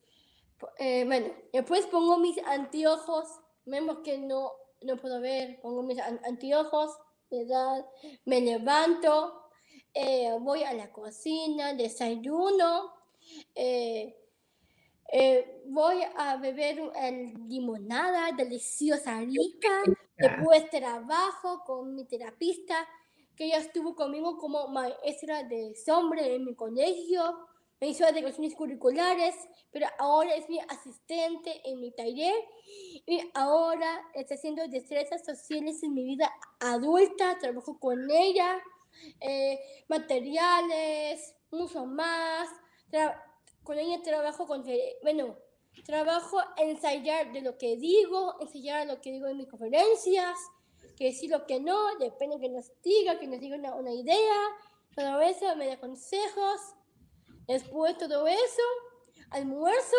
eh, 0.79 1.05
bueno, 1.05 1.29
después 1.53 1.87
pongo 1.87 2.19
mis 2.19 2.38
anteojos. 2.47 3.27
Vemos 3.64 3.99
que 4.05 4.19
no 4.19 4.53
no 4.83 4.97
puedo 4.97 5.21
ver, 5.21 5.61
pongo 5.61 5.83
mis 5.83 5.99
anteojos, 5.99 6.97
¿verdad? 7.31 7.87
Me 8.25 8.40
levanto, 8.40 9.51
eh, 9.95 10.31
voy 10.40 10.62
a 10.62 10.73
la 10.75 10.92
cocina, 10.92 11.75
desayuno, 11.75 12.92
eh, 13.55 14.16
eh, 15.12 15.62
voy 15.66 16.03
a 16.16 16.37
beber 16.37 16.79
limonada 17.49 18.33
deliciosa, 18.37 19.21
rica. 19.21 19.83
Después 20.19 20.71
trabajo 20.71 21.62
con 21.66 21.95
mi 21.95 22.07
terapista, 22.07 22.88
que 23.37 23.45
ella 23.47 23.59
estuvo 23.59 23.95
conmigo 23.95 24.38
como 24.38 24.69
maestra 24.69 25.42
de 25.45 25.75
sombra 25.75 26.23
en 26.23 26.45
mi 26.45 26.55
colegio 26.55 27.37
me 27.81 27.89
hizo 27.89 28.07
adecuaciones 28.07 28.55
curriculares, 28.55 29.35
pero 29.71 29.87
ahora 29.99 30.35
es 30.35 30.49
mi 30.49 30.59
asistente 30.61 31.61
en 31.65 31.81
mi 31.81 31.91
taller 31.91 32.35
y 33.07 33.21
ahora 33.35 34.03
está 34.15 34.35
haciendo 34.35 34.67
destrezas 34.69 35.25
sociales 35.25 35.83
en 35.83 35.95
mi 35.95 36.05
vida 36.05 36.33
adulta, 36.61 37.39
trabajo 37.39 37.79
con 37.79 38.11
ella, 38.11 38.59
eh, 39.21 39.59
materiales, 39.89 41.35
mucho 41.51 41.85
más. 41.87 42.49
con 43.62 43.79
ella 43.79 44.01
trabajo 44.03 44.47
con, 44.47 44.65
bueno, 45.03 45.37
trabajo 45.85 46.39
en 46.57 46.71
ensayar 46.71 47.33
de 47.33 47.43
lo 47.43 47.59
que 47.59 47.77
digo, 47.77 48.37
ensayar 48.41 48.87
lo 48.87 49.01
que 49.01 49.12
digo 49.12 49.27
en 49.27 49.37
mis 49.37 49.49
conferencias, 49.49 50.39
que 50.97 51.07
decir 51.07 51.31
lo 51.31 51.47
que 51.47 51.61
no, 51.61 51.97
depende 51.99 52.41
que 52.41 52.49
nos 52.49 52.71
diga, 52.83 53.19
que 53.19 53.27
nos 53.27 53.41
diga 53.41 53.57
una, 53.57 53.75
una 53.75 53.93
idea, 53.93 54.37
todo 54.95 55.21
eso 55.21 55.55
me 55.57 55.67
da 55.67 55.79
consejos 55.79 56.76
Después 57.47 57.97
todo 57.97 58.27
eso, 58.27 58.63
almuerzo 59.31 59.97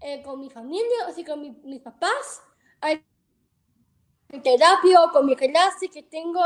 eh, 0.00 0.22
con 0.22 0.40
mi 0.40 0.48
familia, 0.48 1.06
o 1.08 1.12
sea, 1.12 1.24
con 1.26 1.40
mis 1.62 1.80
papás, 1.82 2.42
hay 2.80 3.04
terapia 4.42 5.00
con 5.12 5.26
mi 5.26 5.36
clase 5.36 5.88
que 5.88 6.02
tengo 6.04 6.40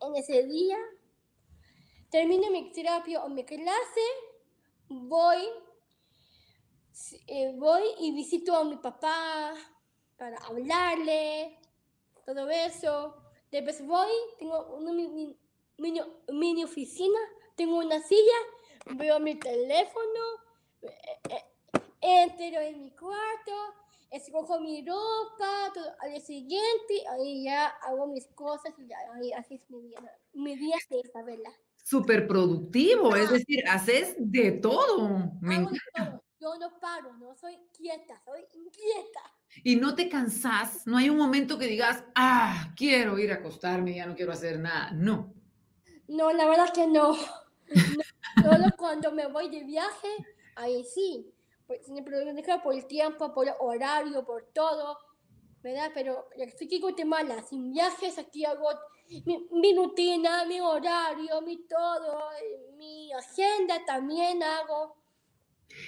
en, 0.00 0.16
ese 0.16 0.44
día. 0.44 0.78
Termino 2.10 2.50
mi 2.50 2.72
terapia 2.72 3.22
o 3.24 3.28
mi 3.28 3.44
clase, 3.44 4.00
voy, 4.88 5.48
eh, 7.26 7.52
voy 7.56 7.82
y 8.00 8.12
visito 8.12 8.54
a 8.56 8.64
mi 8.64 8.76
papá 8.76 9.54
para 10.16 10.38
hablarle, 10.38 11.58
todo 12.24 12.48
eso. 12.48 13.16
Después 13.50 13.84
voy, 13.86 14.10
tengo 14.38 14.76
una 14.76 14.92
mini, 14.92 15.38
mini 15.76 16.64
oficina, 16.64 17.18
tengo 17.54 17.78
una 17.78 18.00
silla 18.00 18.38
veo 18.90 19.20
mi 19.20 19.34
teléfono, 19.36 20.20
eh, 20.82 20.90
eh, 21.30 21.44
entro 22.00 22.60
en 22.60 22.82
mi 22.82 22.90
cuarto, 22.90 23.52
escojo 24.10 24.60
mi 24.60 24.84
ropa, 24.84 25.72
todo, 25.72 25.94
al 26.00 26.10
día 26.10 26.20
siguiente, 26.20 27.06
ahí 27.10 27.44
ya 27.44 27.66
hago 27.66 28.06
mis 28.06 28.26
cosas 28.28 28.72
y 28.78 28.92
ahí 28.92 29.32
así 29.32 29.54
es 29.54 29.70
mi 29.70 29.82
día, 29.82 30.00
mi 30.34 30.56
día 30.56 30.76
de 30.90 31.00
Isabela. 31.00 31.50
Súper 31.82 32.28
productivo, 32.28 33.16
es 33.16 33.30
decir, 33.30 33.64
haces 33.68 34.14
de 34.18 34.52
todo. 34.52 35.32
Yo 36.40 36.56
no 36.58 36.78
paro, 36.80 37.12
no 37.14 37.34
soy 37.36 37.56
quieta, 37.76 38.20
soy 38.24 38.40
inquieta. 38.54 39.20
Y 39.62 39.76
no 39.76 39.94
te 39.94 40.08
cansas, 40.08 40.86
no 40.86 40.96
hay 40.96 41.08
un 41.08 41.16
momento 41.16 41.58
que 41.58 41.66
digas, 41.66 42.04
ah, 42.14 42.72
quiero 42.76 43.18
ir 43.18 43.30
a 43.32 43.36
acostarme, 43.36 43.94
ya 43.94 44.06
no 44.06 44.16
quiero 44.16 44.32
hacer 44.32 44.58
nada. 44.58 44.90
No. 44.92 45.34
No, 46.08 46.32
la 46.32 46.46
verdad 46.46 46.72
que 46.72 46.86
no. 46.86 47.14
no 47.14 48.02
Solo 48.42 48.66
cuando 48.76 49.12
me 49.12 49.26
voy 49.26 49.48
de 49.50 49.64
viaje, 49.64 50.08
ahí 50.56 50.84
sí. 50.84 51.32
Pues, 51.66 51.80
por 52.62 52.74
el 52.74 52.86
tiempo, 52.86 53.32
por 53.32 53.48
el 53.48 53.54
horario, 53.60 54.24
por 54.24 54.50
todo, 54.52 54.98
¿verdad? 55.62 55.90
Pero 55.94 56.28
estoy 56.36 56.66
aquí 56.66 56.76
en 56.76 56.82
Guatemala, 56.82 57.42
sin 57.42 57.72
viajes, 57.72 58.18
aquí 58.18 58.44
hago 58.44 58.68
mi, 59.52 59.74
rutina, 59.74 60.44
mi 60.44 60.60
horario, 60.60 61.40
mi 61.42 61.66
todo, 61.66 62.28
mi 62.76 63.12
agenda 63.12 63.84
también 63.86 64.42
hago 64.42 64.96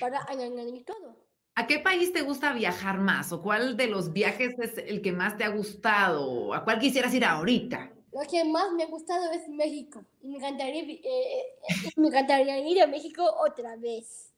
para 0.00 0.24
añadir 0.28 0.84
todo. 0.84 1.24
¿A 1.56 1.66
qué 1.66 1.78
país 1.78 2.12
te 2.12 2.22
gusta 2.22 2.52
viajar 2.52 2.98
más? 2.98 3.32
¿O 3.32 3.40
cuál 3.40 3.76
de 3.76 3.86
los 3.86 4.12
viajes 4.12 4.54
es 4.58 4.78
el 4.78 5.02
que 5.02 5.12
más 5.12 5.36
te 5.36 5.44
ha 5.44 5.48
gustado? 5.48 6.52
¿A 6.52 6.64
cuál 6.64 6.80
quisieras 6.80 7.14
ir 7.14 7.24
ahorita? 7.24 7.93
Lo 8.14 8.20
que 8.30 8.44
más 8.44 8.70
me 8.72 8.84
ha 8.84 8.86
gustado 8.86 9.32
es 9.32 9.48
México. 9.48 10.04
Y 10.22 10.28
me 10.28 10.36
encantaría, 10.36 10.82
eh, 10.82 11.00
eh, 11.04 11.90
me 11.96 12.06
encantaría 12.06 12.58
ir 12.60 12.80
a 12.80 12.86
México 12.86 13.24
otra 13.44 13.76
vez. 13.76 14.32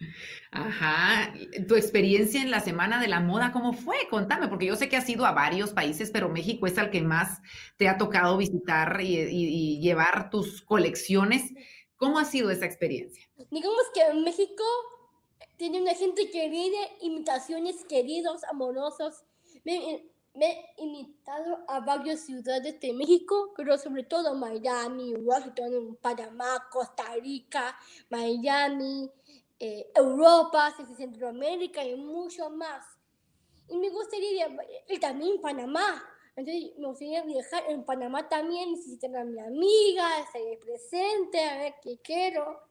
Ajá. 0.51 1.35
¿Tu 1.69 1.75
experiencia 1.75 2.41
en 2.41 2.51
la 2.51 2.61
Semana 2.61 2.99
de 3.01 3.09
la 3.09 3.21
Moda 3.21 3.53
cómo 3.53 3.75
fue? 3.75 3.97
Contame, 4.09 4.49
porque 4.49 4.65
yo 4.65 4.77
sé 4.77 4.89
que 4.89 4.97
has 4.97 5.09
ido 5.11 5.27
a 5.27 5.33
varios 5.33 5.75
países, 5.75 6.11
pero 6.11 6.31
México 6.31 6.67
es 6.67 6.79
el 6.79 6.91
que 6.91 7.03
más 7.03 7.43
te 7.77 7.89
ha 7.89 7.99
tocado 7.99 8.39
visitar 8.39 8.99
y, 9.03 9.79
llevar 9.81 10.31
tus 10.31 10.63
colecciones. 10.63 11.53
¿Cómo 11.97 12.19
ha 12.19 12.25
sido 12.25 12.51
esa 12.51 12.65
experiencia? 12.65 13.29
Digamos 13.51 13.83
que 13.93 14.15
México 14.15 14.65
tiene 15.59 15.83
una 15.83 15.95
gente 15.95 16.31
querida, 16.31 16.79
imitaciones 17.03 17.85
queridos, 17.85 18.43
amorosos 18.45 19.25
me 19.67 20.07
he 20.45 20.83
invitado 20.83 21.65
a 21.69 21.81
varias 21.81 22.21
ciudades 22.21 22.79
de 22.81 22.93
México, 22.93 23.53
pero 23.57 23.79
sobre 23.79 24.05
todo 24.05 24.35
Miami, 24.35 25.15
Washington, 25.15 25.99
Panamá, 26.01 26.69
Costa 26.71 27.05
Rica, 27.23 27.77
Miami, 28.11 29.11
eh, 29.59 29.91
Europa, 29.95 30.75
Centroamérica 30.97 31.83
y 31.85 31.97
mucho 31.97 32.51
más. 32.51 32.85
Y 33.69 33.79
me 33.79 33.89
gustaría 33.91 34.49
ir 34.89 35.01
también 35.01 35.41
Panamá. 35.41 36.03
Entonces 36.37 36.77
me 36.79 36.87
gustaría 36.87 37.23
viajar 37.23 37.65
en 37.69 37.85
Panamá 37.85 38.29
también, 38.29 38.75
visitar 38.75 39.17
a 39.17 39.25
mi 39.25 39.41
amiga, 39.41 40.21
estar 40.21 40.43
presente, 40.61 41.41
a 41.41 41.59
ver 41.59 41.75
qué 41.83 41.99
quiero. 42.03 42.66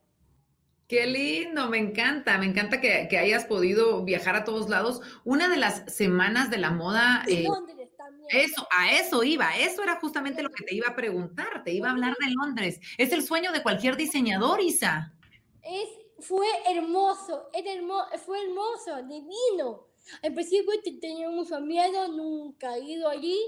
Qué 0.88 1.04
lindo, 1.06 1.68
me 1.68 1.78
encanta, 1.78 2.38
me 2.38 2.46
encanta 2.46 2.80
que, 2.80 3.08
hayas 3.18 3.44
podido 3.44 4.04
viajar 4.04 4.36
a 4.36 4.44
todos 4.44 4.68
lados. 4.68 5.00
Una 5.24 5.48
de 5.48 5.56
las 5.56 5.92
semanas 5.92 6.48
de 6.48 6.58
la 6.58 6.70
moda... 6.70 7.24
Eh, 7.26 7.42
Londres 7.42 7.90
también. 7.96 8.28
Eso, 8.30 8.68
a 8.70 8.92
eso 8.92 9.24
iba, 9.24 9.56
eso 9.56 9.82
era 9.82 9.98
justamente 9.98 10.44
lo 10.44 10.50
que 10.50 10.64
te 10.64 10.76
iba 10.76 10.88
a 10.88 10.94
preguntar, 10.94 11.64
te 11.64 11.72
iba 11.72 11.88
a 11.88 11.92
hablar 11.92 12.14
de 12.20 12.32
Londres. 12.32 12.78
Es 12.98 13.10
el 13.12 13.24
sueño 13.24 13.50
de 13.50 13.64
cualquier 13.64 13.96
diseñador, 13.96 14.60
Isa. 14.60 15.12
Es, 15.62 15.88
fue 16.20 16.46
hermoso, 16.68 17.50
fue 18.24 18.44
hermoso, 18.44 19.02
divino. 19.08 19.88
Al 20.22 20.34
principio 20.34 20.72
tenía 21.00 21.28
mucho 21.30 21.60
miedo, 21.60 22.06
nunca 22.08 22.76
he 22.76 22.84
ido 22.84 23.08
allí. 23.08 23.38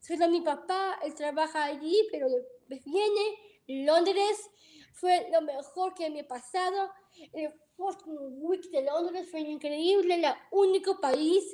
Solo 0.00 0.28
mi 0.28 0.40
papá, 0.40 0.98
él 1.04 1.14
trabaja 1.14 1.62
allí, 1.64 1.96
pero 2.10 2.26
viene 2.68 3.84
Londres 3.86 4.50
fue 4.92 5.28
lo 5.32 5.42
mejor 5.42 5.94
que 5.94 6.08
me 6.10 6.20
ha 6.20 6.28
pasado. 6.28 6.90
El 7.32 7.52
Fashion 7.76 8.16
Week 8.42 8.70
de 8.70 8.82
Londres 8.84 9.28
fue 9.30 9.40
increíble, 9.40 10.14
el 10.14 10.24
único 10.50 11.00
país 11.00 11.44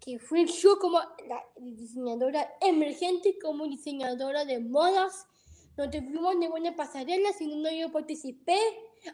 que 0.00 0.18
fui 0.18 0.46
yo 0.46 0.78
como 0.78 0.98
la 1.28 1.44
diseñadora 1.56 2.56
emergente, 2.60 3.38
como 3.40 3.66
diseñadora 3.66 4.44
de 4.44 4.58
modas. 4.58 5.26
No 5.76 5.88
tuvimos 5.88 6.36
ninguna 6.36 6.74
pasarela, 6.74 7.32
sino 7.32 7.70
yo 7.70 7.92
participé. 7.92 8.58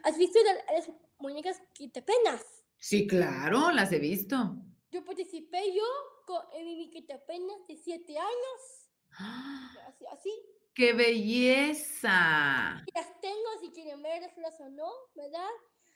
¿Has 0.03 0.17
visto 0.17 0.39
las, 0.73 0.89
muñecas 1.19 1.61
quitapenas? 1.73 2.43
Sí, 2.77 3.07
claro, 3.07 3.71
las 3.71 3.91
he 3.91 3.99
visto. 3.99 4.55
Yo 4.91 5.05
participé 5.05 5.73
yo 5.73 5.83
con, 6.25 6.41
en 6.53 6.65
mi 6.65 6.89
quitapenas 6.89 7.67
de 7.67 7.77
siete 7.77 8.17
años. 8.17 8.88
Así, 9.19 10.05
así. 10.11 10.31
¡Qué 10.73 10.93
belleza! 10.93 12.83
Las 12.93 13.21
tengo 13.21 13.49
si 13.61 13.71
quieren 13.71 14.01
verlas 14.01 14.59
o 14.61 14.69
no, 14.69 14.89
¿verdad? 15.15 15.49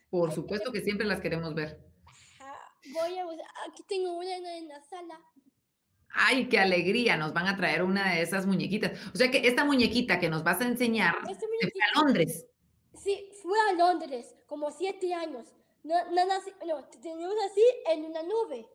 Por 0.10 0.32
supuesto 0.32 0.72
que 0.72 0.82
siempre 0.82 1.08
las 1.08 1.22
queremos 1.22 1.56
ver. 1.56 1.80
Voy 2.92 3.18
a 3.18 3.26
buscar. 3.26 3.48
Aquí 3.70 3.84
tengo 3.88 4.18
una 4.18 4.36
en 4.36 4.68
la 4.68 4.82
sala. 4.84 5.20
Ay, 6.16 6.48
qué 6.48 6.60
alegría, 6.60 7.18
nos 7.18 7.34
van 7.34 7.48
a 7.48 7.58
traer 7.58 7.82
una 7.82 8.14
de 8.14 8.22
esas 8.22 8.46
muñequitas. 8.46 8.92
O 9.14 9.18
sea 9.18 9.32
que 9.32 9.48
esta 9.48 9.66
muñequita 9.66 10.20
que 10.20 10.30
nos 10.30 10.44
vas 10.44 10.62
a 10.62 10.68
enseñar 10.68 11.16
se 11.26 11.36
fue 11.36 11.82
a 11.82 12.00
Londres. 12.00 12.46
Sí, 12.94 13.32
fue 13.42 13.58
a 13.70 13.74
Londres, 13.74 14.36
como 14.46 14.70
siete 14.70 15.14
años. 15.14 15.48
No, 15.84 15.96
nada 16.12 16.38
así, 16.38 16.52
no, 16.68 16.84
teníamos 17.02 17.36
así 17.50 17.64
en 17.88 18.06
una 18.06 18.22
nube. 18.22 18.68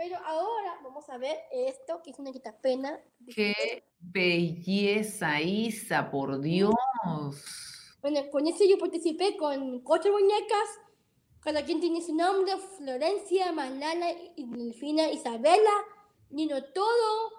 Pero 0.00 0.16
ahora 0.24 0.80
vamos 0.82 1.10
a 1.10 1.18
ver 1.18 1.36
esto, 1.52 2.00
que 2.02 2.12
es 2.12 2.18
una 2.18 2.32
quitapena. 2.32 2.98
Qué 3.34 3.84
belleza, 3.98 5.42
Isa, 5.42 6.10
por 6.10 6.40
Dios. 6.40 6.72
Bueno, 8.00 8.30
con 8.30 8.46
eso 8.46 8.64
yo 8.64 8.78
participé 8.78 9.36
con 9.36 9.80
cuatro 9.80 10.10
muñecas. 10.10 10.68
Cada 11.40 11.66
quien 11.66 11.82
tiene 11.82 12.00
su 12.00 12.14
nombre: 12.14 12.56
Florencia, 12.78 13.52
Malala, 13.52 14.06
Delfina, 14.38 15.10
Isabela. 15.10 15.84
Vino 16.30 16.64
todo. 16.72 17.32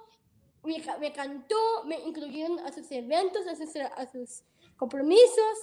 Me, 0.64 0.84
me 1.00 1.12
cantó, 1.14 1.84
me 1.86 2.00
incluyeron 2.02 2.60
a 2.60 2.72
sus 2.72 2.92
eventos, 2.92 3.48
a 3.48 3.56
sus, 3.56 3.76
a 3.76 4.12
sus 4.12 4.44
compromisos. 4.78 5.58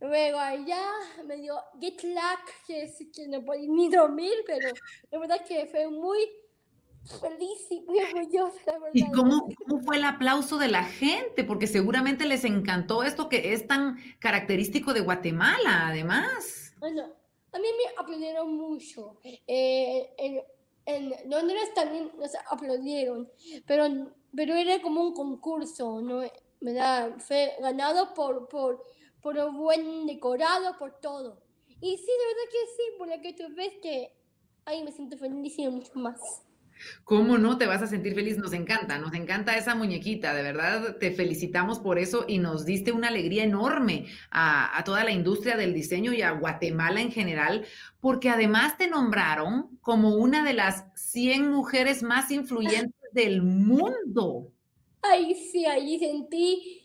Luego 0.00 0.38
allá 0.38 0.82
me 1.26 1.36
dio 1.36 1.54
get 1.78 2.02
luck, 2.02 2.40
que 2.66 2.84
es 2.84 2.98
que 3.14 3.28
no 3.28 3.44
podía 3.44 3.68
ni 3.68 3.90
dormir, 3.90 4.32
pero 4.46 4.68
la 5.10 5.18
verdad 5.18 5.44
que 5.46 5.66
fue 5.66 5.88
muy 5.88 6.18
feliz 7.20 7.66
y 7.70 7.80
muy 7.82 8.00
orgullosa, 8.00 8.58
la 8.66 8.72
verdad. 8.78 8.90
¿Y 8.94 9.10
cómo, 9.10 9.48
cómo 9.66 9.82
fue 9.82 9.96
el 9.96 10.04
aplauso 10.04 10.58
de 10.58 10.68
la 10.68 10.84
gente? 10.84 11.44
Porque 11.44 11.66
seguramente 11.66 12.26
les 12.26 12.44
encantó 12.44 13.02
esto 13.02 13.28
que 13.28 13.52
es 13.52 13.66
tan 13.66 13.98
característico 14.18 14.94
de 14.94 15.00
Guatemala, 15.00 15.88
además. 15.88 16.74
Bueno, 16.78 17.02
a 17.52 17.58
mí 17.58 17.66
me 17.76 18.00
aplaudieron 18.00 18.56
mucho. 18.56 19.18
Eh, 19.22 20.14
en, 20.16 20.40
en 20.86 21.30
Londres 21.30 21.74
también 21.74 22.10
nos 22.18 22.30
aplaudieron, 22.50 23.30
pero, 23.66 23.86
pero 24.34 24.54
era 24.54 24.80
como 24.80 25.02
un 25.02 25.14
concurso, 25.14 26.00
¿no? 26.00 26.22
¿Verdad? 26.60 27.16
Fue 27.18 27.54
ganado 27.60 28.12
por, 28.14 28.48
por, 28.48 28.84
por 29.22 29.36
un 29.36 29.56
buen 29.56 30.06
decorado, 30.06 30.76
por 30.78 31.00
todo. 31.00 31.42
Y 31.80 31.96
sí, 31.96 32.06
de 32.06 32.26
verdad 32.26 32.50
que 32.50 32.66
sí, 32.76 32.82
por 32.98 33.08
lo 33.08 33.20
que 33.22 33.32
tú 33.32 33.54
ves 33.54 33.72
que 33.82 34.12
ahí 34.64 34.82
me 34.82 34.92
siento 34.92 35.16
feliz 35.16 35.58
y 35.58 35.68
mucho 35.68 35.92
más. 35.94 36.20
¿Cómo 37.04 37.36
no 37.36 37.58
te 37.58 37.66
vas 37.66 37.82
a 37.82 37.86
sentir 37.86 38.14
feliz? 38.14 38.38
Nos 38.38 38.52
encanta, 38.52 38.98
nos 38.98 39.12
encanta 39.14 39.56
esa 39.56 39.74
muñequita, 39.74 40.32
de 40.34 40.42
verdad 40.42 40.96
te 40.96 41.10
felicitamos 41.10 41.78
por 41.78 41.98
eso 41.98 42.24
y 42.26 42.38
nos 42.38 42.64
diste 42.64 42.92
una 42.92 43.08
alegría 43.08 43.44
enorme 43.44 44.06
a, 44.30 44.78
a 44.78 44.84
toda 44.84 45.04
la 45.04 45.10
industria 45.10 45.56
del 45.56 45.74
diseño 45.74 46.12
y 46.12 46.22
a 46.22 46.30
Guatemala 46.30 47.00
en 47.00 47.12
general, 47.12 47.66
porque 48.00 48.30
además 48.30 48.78
te 48.78 48.88
nombraron 48.88 49.78
como 49.82 50.14
una 50.14 50.42
de 50.44 50.54
las 50.54 50.86
100 50.94 51.50
mujeres 51.50 52.02
más 52.02 52.30
influyentes 52.30 52.94
del 53.12 53.42
mundo. 53.42 54.52
Ay, 55.02 55.34
sí, 55.34 55.66
ahí 55.66 55.98
sentí. 55.98 56.79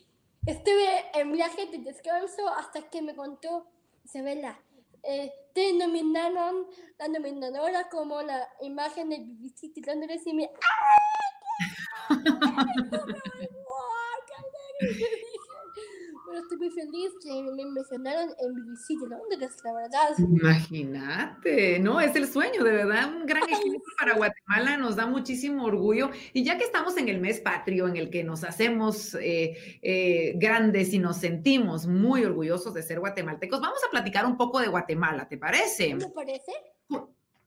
Estuve 0.46 1.10
en 1.14 1.32
viaje 1.32 1.66
de 1.66 1.78
descanso 1.78 2.48
hasta 2.48 2.88
que 2.88 3.02
me 3.02 3.16
contó 3.16 3.66
Isabela. 4.04 4.56
Eh, 5.02 5.32
te 5.52 5.72
nominaron 5.72 6.66
la 6.98 7.08
nominadora 7.08 7.88
como 7.88 8.22
la 8.22 8.48
imagen 8.60 9.08
de 9.08 9.18
BBC 9.18 9.74
de 9.74 9.80
Londres 9.80 10.22
y 10.24 10.34
me. 10.34 10.44
¡Ay! 10.44 12.08
qué 12.24 12.30
alegre! 12.30 13.50
¡Guau, 13.66 14.18
qué 14.26 14.34
alegre! 14.34 15.22
Pero 16.36 16.44
estoy 16.44 16.58
muy 16.58 16.70
feliz 16.70 17.12
que 17.22 17.42
me 17.42 17.64
mencionaron 17.64 18.28
en 18.38 18.54
BBC 18.54 19.00
de 19.00 19.08
Londres, 19.08 19.56
la 19.64 19.72
verdad. 19.72 20.18
Imagínate, 20.18 21.78
¿no? 21.78 21.98
Es 21.98 22.14
el 22.14 22.28
sueño, 22.28 22.62
de 22.62 22.72
verdad, 22.72 23.08
un 23.08 23.24
gran 23.24 23.42
ejemplo 23.48 23.80
para 23.98 24.16
Guatemala, 24.16 24.76
nos 24.76 24.96
da 24.96 25.06
muchísimo 25.06 25.64
orgullo. 25.64 26.10
Y 26.34 26.44
ya 26.44 26.58
que 26.58 26.64
estamos 26.64 26.98
en 26.98 27.08
el 27.08 27.22
mes 27.22 27.40
patrio, 27.40 27.88
en 27.88 27.96
el 27.96 28.10
que 28.10 28.22
nos 28.22 28.44
hacemos 28.44 29.14
eh, 29.14 29.78
eh, 29.80 30.34
grandes 30.36 30.92
y 30.92 30.98
nos 30.98 31.16
sentimos 31.16 31.86
muy 31.86 32.22
orgullosos 32.26 32.74
de 32.74 32.82
ser 32.82 33.00
guatemaltecos, 33.00 33.58
vamos 33.58 33.80
a 33.86 33.90
platicar 33.90 34.26
un 34.26 34.36
poco 34.36 34.60
de 34.60 34.68
Guatemala, 34.68 35.26
¿te 35.26 35.38
parece? 35.38 35.94
¿Me 35.94 36.10
parece? 36.10 36.52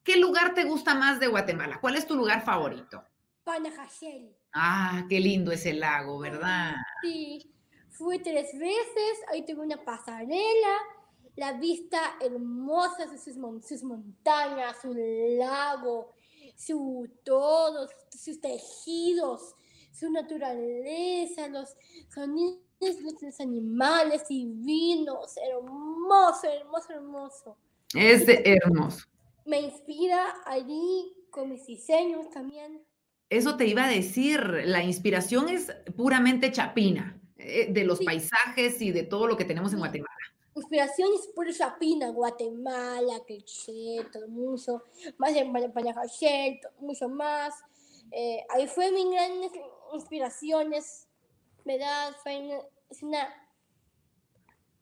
¿Qué 0.03 0.17
lugar 0.17 0.55
te 0.55 0.63
gusta 0.63 0.95
más 0.95 1.19
de 1.19 1.27
Guatemala? 1.27 1.77
¿Cuál 1.79 1.95
es 1.95 2.07
tu 2.07 2.15
lugar 2.15 2.43
favorito? 2.43 3.03
Panajachel. 3.43 4.35
Ah, 4.51 5.05
qué 5.07 5.19
lindo 5.19 5.51
es 5.51 5.67
el 5.67 5.79
lago, 5.79 6.17
¿verdad? 6.17 6.73
Sí, 7.03 7.53
fui 7.99 8.19
tres 8.19 8.57
veces, 8.57 9.13
ahí 9.29 9.43
tengo 9.45 9.61
una 9.61 9.83
pasarela, 9.83 10.77
la 11.35 11.51
vista 11.53 11.99
hermosa 12.21 13.05
de 13.05 13.17
sus, 13.17 13.35
mon- 13.37 13.61
sus 13.61 13.83
montañas, 13.83 14.77
su 14.81 14.93
lago, 15.37 16.13
su 16.55 17.09
todo, 17.25 17.87
sus 18.09 18.39
tejidos, 18.39 19.53
su 19.91 20.09
naturaleza, 20.11 21.47
los 21.49 21.75
sonidos 22.13 22.59
de 22.79 23.15
los 23.21 23.39
animales 23.41 24.27
divinos, 24.29 25.35
hermoso, 25.37 26.47
hermoso, 26.47 26.93
hermoso. 26.93 27.57
Es 27.93 28.25
de- 28.25 28.41
hermoso. 28.45 29.05
Me 29.45 29.59
inspira 29.59 30.35
allí 30.45 31.13
con 31.31 31.49
mis 31.49 31.65
diseños 31.65 32.29
también. 32.29 32.81
Eso 33.29 33.57
te 33.57 33.67
iba 33.67 33.85
a 33.85 33.89
decir, 33.89 34.39
la 34.65 34.83
inspiración 34.83 35.49
es 35.49 35.71
puramente 35.97 36.51
chapina, 36.51 37.19
de 37.69 37.83
los 37.85 37.99
Sí. 37.99 38.05
paisajes 38.05 38.81
y 38.81 38.91
de 38.91 39.03
todo 39.03 39.27
lo 39.27 39.37
que 39.37 39.45
tenemos 39.45 39.71
en. 39.73 39.79
Guatemala. 39.79 40.09
Inspiración 40.55 41.09
es 41.17 41.27
por 41.27 41.49
Chapina, 41.53 42.09
Guatemala, 42.09 43.21
cliché, 43.25 44.05
todo 44.11 44.27
mucho, 44.27 44.83
más 45.17 45.33
en 45.35 45.53
Panajachel, 45.71 46.59
mucho 46.79 47.07
más. 47.07 47.53
Eh, 48.11 48.43
ahí 48.49 48.67
fue 48.67 48.91
mi 48.91 49.09
gran 49.13 49.31
inspiraciones, 49.93 51.07
¿verdad? 51.63 52.15
Fue 52.23 52.37
una- 52.39 52.61
es 52.89 53.03
una... 53.03 53.47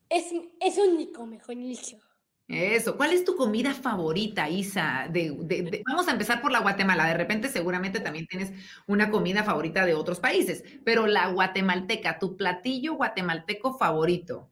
Es, 0.10 0.32
es 0.62 0.78
único, 0.78 1.26
mejor 1.26 1.55
dicho. 1.58 1.99
Eso, 2.48 2.95
¿cuál 2.95 3.12
es 3.12 3.26
tu 3.26 3.36
comida 3.36 3.74
favorita, 3.74 4.50
Isa? 4.50 5.08
De, 5.12 5.36
de- 5.41 5.64
de- 5.64 5.84
vamos 5.86 6.08
a 6.08 6.12
empezar 6.12 6.41
por 6.41 6.52
la 6.52 6.60
Guatemala. 6.62 7.06
De 7.06 7.14
repente 7.14 7.50
seguramente 7.50 8.00
también 8.00 8.26
tienes 8.26 8.54
una 8.88 9.10
comida 9.12 9.43
favorita 9.43 9.86
de 9.86 9.93
otros 9.93 10.20
países, 10.22 10.64
pero 10.86 11.08
la 11.08 11.28
guatemalteca, 11.30 12.20
tu 12.20 12.38
platillo 12.38 12.93
guatemalteco 12.95 13.78
favorito. 13.78 14.50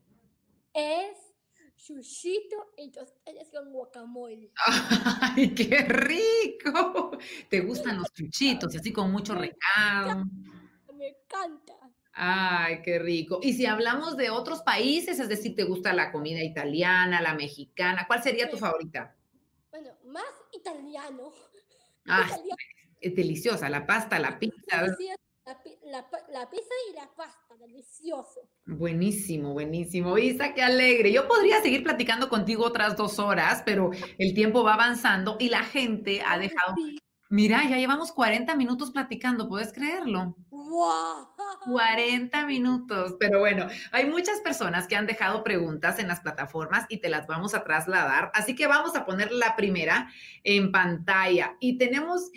Es 0.73 1.17
chuchito 1.77 2.71
y 2.77 2.91
tostadas 2.91 3.49
con 3.53 3.71
guacamole. 3.71 4.51
¡Ay, 5.21 5.53
qué 5.55 5.77
rico! 5.87 7.17
¿Te 7.49 7.61
gustan 7.61 7.97
los 7.99 8.11
chuchitos, 8.11 8.75
así 8.75 8.91
con 8.91 9.09
mucho 9.09 9.35
recado? 9.35 10.25
Me 10.97 11.07
encanta. 11.09 11.73
Ay, 12.17 12.81
qué 12.81 12.97
rico. 12.99 13.39
Y 13.43 13.53
si 13.53 13.65
hablamos 13.65 14.15
de 14.15 14.29
otros 14.29 14.61
países, 14.61 15.19
es 15.19 15.27
decir, 15.27 15.53
¿te 15.55 15.65
gusta 15.65 15.91
la 15.93 16.11
comida 16.13 16.41
italiana, 16.41 17.21
la 17.21 17.33
mexicana? 17.33 18.05
¿Cuál 18.07 18.23
sería 18.23 18.49
tu 18.49 18.55
Sí. 18.55 18.61
favorita? 18.61 19.15
Bueno, 19.71 19.91
más 20.05 20.23
italiano. 20.53 21.31
Ah, 22.07 22.23
Italiano. 22.27 22.55
es 23.01 23.15
deliciosa, 23.15 23.67
la 23.67 23.87
pasta, 23.87 24.19
la 24.19 24.37
pizza. 24.37 24.85
La, 25.83 26.07
la 26.31 26.49
pizza 26.49 26.73
y 26.91 26.95
la 26.95 27.07
pasta, 27.15 27.55
delicioso. 27.59 28.41
Buenísimo, 28.65 29.53
buenísimo. 29.53 30.17
Isa, 30.17 30.53
qué 30.53 30.61
alegre. 30.61 31.11
Yo 31.11 31.27
podría 31.27 31.61
seguir 31.61 31.83
platicando 31.83 32.29
contigo 32.29 32.63
otras 32.65 32.95
dos 32.95 33.19
horas, 33.19 33.63
pero 33.65 33.89
el 34.19 34.33
tiempo 34.35 34.63
va 34.63 34.75
avanzando 34.75 35.37
y 35.39 35.49
la 35.49 35.63
gente 35.63 36.21
ha 36.25 36.37
dejado. 36.37 36.75
Sí. 36.75 36.97
Mira, 37.29 37.63
ya 37.67 37.77
llevamos 37.77 38.11
40 38.11 38.55
minutos 38.55 38.91
platicando, 38.91 39.47
¿puedes 39.49 39.73
creerlo? 39.73 40.35
¡Wow! 40.49 41.29
40 41.65 42.45
minutos, 42.45 43.15
pero 43.19 43.39
bueno, 43.39 43.67
hay 43.91 44.05
muchas 44.07 44.39
personas 44.41 44.87
que 44.87 44.95
han 44.95 45.07
dejado 45.07 45.43
preguntas 45.43 45.97
en 45.97 46.07
las 46.07 46.19
plataformas 46.19 46.85
y 46.89 46.97
te 46.97 47.09
las 47.09 47.25
vamos 47.25 47.55
a 47.55 47.63
trasladar, 47.63 48.29
así 48.35 48.55
que 48.55 48.67
vamos 48.67 48.95
a 48.95 49.05
poner 49.05 49.31
la 49.31 49.55
primera 49.55 50.11
en 50.43 50.71
pantalla 50.71 51.55
y 51.59 51.79
tenemos, 51.79 52.29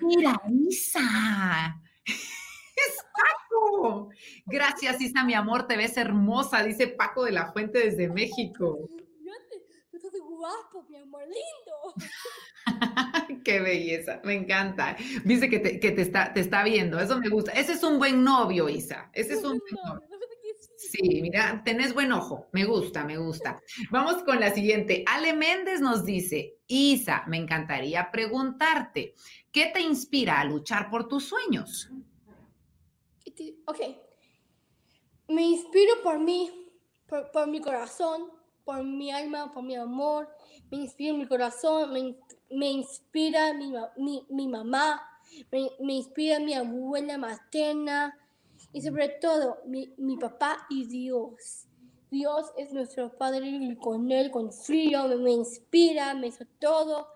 mira, 0.00 0.40
Isa, 0.68 1.80
es 2.04 2.96
Paco. 3.14 4.08
Gracias, 4.46 5.00
Isa, 5.00 5.22
mi 5.22 5.34
amor, 5.34 5.68
te 5.68 5.76
ves 5.76 5.96
hermosa, 5.96 6.64
dice 6.64 6.88
Paco 6.88 7.24
de 7.24 7.32
la 7.32 7.52
Fuente 7.52 7.78
desde 7.78 8.08
México. 8.08 8.88
Yo 9.24 9.32
te- 9.48 9.60
Tú 9.90 9.96
estás 9.96 10.12
guapo, 10.40 10.86
mi 10.88 10.96
amor, 10.96 11.22
lindo. 11.26 11.94
Qué 13.44 13.60
belleza, 13.60 14.20
me 14.24 14.34
encanta. 14.34 14.96
Dice 15.24 15.48
que 15.50 15.58
te, 15.58 15.78
que 15.78 15.90
te 15.92 16.02
está, 16.02 16.32
te 16.32 16.40
está 16.40 16.64
viendo, 16.64 16.98
eso 16.98 17.18
me 17.18 17.28
gusta. 17.28 17.52
Ese 17.52 17.72
es 17.72 17.82
un 17.82 17.98
buen 17.98 18.24
novio, 18.24 18.68
Isa. 18.68 19.10
Ese 19.12 19.34
es 19.34 19.44
un 19.44 19.58
buen 19.58 19.74
No, 19.84 19.94
novio. 19.94 20.08
sí. 20.76 21.20
Mira, 21.20 21.62
tenés 21.64 21.92
buen 21.92 22.10
ojo. 22.12 22.48
Me 22.52 22.64
gusta, 22.64 23.04
me 23.04 23.18
gusta. 23.18 23.60
Vamos 23.90 24.22
con 24.24 24.40
la 24.40 24.52
siguiente. 24.54 25.04
Ale 25.06 25.34
Méndez 25.34 25.80
nos 25.80 26.04
dice, 26.04 26.56
Isa, 26.66 27.24
me 27.26 27.36
encantaría 27.36 28.10
preguntarte, 28.10 29.14
¿qué 29.52 29.66
te 29.66 29.80
inspira 29.80 30.40
a 30.40 30.44
luchar 30.44 30.88
por 30.90 31.06
tus 31.06 31.24
sueños? 31.24 31.90
Ok. 33.66 33.78
Me 35.28 35.42
inspiro 35.42 36.02
por 36.02 36.18
mí, 36.18 36.50
por, 37.06 37.30
por 37.30 37.46
mi 37.46 37.60
corazón, 37.60 38.30
por 38.70 38.84
mi 38.84 39.10
alma, 39.10 39.50
por 39.50 39.64
mi 39.64 39.74
amor. 39.74 40.28
Me 40.70 40.78
inspiro 40.78 41.14
en 41.14 41.20
mi 41.22 41.26
corazón, 41.26 41.92
me, 41.92 42.14
me 42.50 42.70
inspira 42.70 43.52
mi, 43.52 43.72
mi, 43.96 44.24
mi 44.28 44.46
mamá, 44.46 45.02
me, 45.50 45.70
me, 45.80 45.94
inspira 45.94 46.38
mi 46.38 46.54
abuela 46.54 47.18
materna 47.18 48.16
y 48.72 48.80
sobre 48.80 49.08
todo 49.08 49.58
mi, 49.66 49.92
mi 49.98 50.16
papá 50.16 50.66
y 50.70 50.86
Dios. 50.86 51.66
Dios 52.12 52.46
es 52.56 52.72
nuestro 52.72 53.10
Padre 53.18 53.48
y 53.48 53.74
con 53.76 54.12
Él 54.12 54.30
confío, 54.30 55.08
me, 55.08 55.16
me 55.16 55.32
inspira, 55.32 56.14
me 56.14 56.28
hizo 56.28 56.44
todo. 56.60 57.08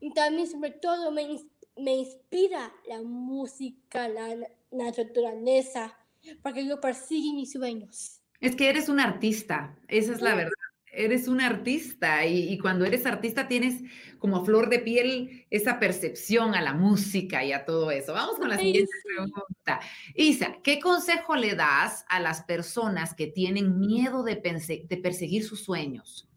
Y 0.00 0.12
también 0.12 0.48
sobre 0.48 0.72
todo 0.72 1.12
me, 1.12 1.28
me 1.76 1.94
inspira 1.94 2.72
la 2.88 3.02
música, 3.02 4.08
la, 4.08 4.34
la 4.34 4.48
naturaleza, 4.72 5.96
para 6.42 6.56
que 6.56 6.66
yo 6.66 6.80
persiga 6.80 7.32
mis 7.34 7.52
sueños. 7.52 8.20
Es 8.40 8.56
que 8.56 8.68
eres 8.68 8.88
un 8.88 8.98
artista, 8.98 9.76
esa 9.86 10.12
es 10.12 10.20
la 10.20 10.34
verdad 10.34 10.52
eres 10.92 11.28
un 11.28 11.40
artista 11.40 12.24
y, 12.26 12.58
cuando 12.58 12.84
eres 12.84 13.06
artista 13.06 13.48
tienes 13.48 13.82
como 14.18 14.44
flor 14.44 14.68
de 14.68 14.80
piel 14.80 15.46
esa 15.50 15.78
percepción 15.78 16.54
a 16.54 16.62
la 16.62 16.74
música 16.74 17.44
y 17.44 17.52
a 17.52 17.64
todo 17.64 17.90
eso. 17.90 18.12
Vamos 18.12 18.36
con 18.36 18.48
la 18.48 18.58
siguiente 18.58 18.90
pregunta. 19.04 19.80
Isa, 20.14 20.56
¿qué 20.62 20.80
consejo 20.80 21.36
le 21.36 21.54
das 21.54 22.04
a 22.08 22.20
las 22.20 22.42
personas 22.42 23.14
que 23.14 23.26
tienen 23.26 23.78
miedo 23.78 24.22
de, 24.22 24.36
de 24.36 24.96
perseguir 24.96 25.44
sus 25.44 25.62
sueños? 25.62 26.28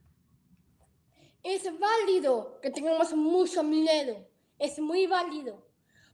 Es 1.43 1.64
válido 1.80 2.60
que 2.62 2.70
tengamos 2.70 3.14
mucho 3.14 3.64
miedo, 3.64 4.28
es 4.60 4.78
muy 4.80 5.08
válido, 5.08 5.68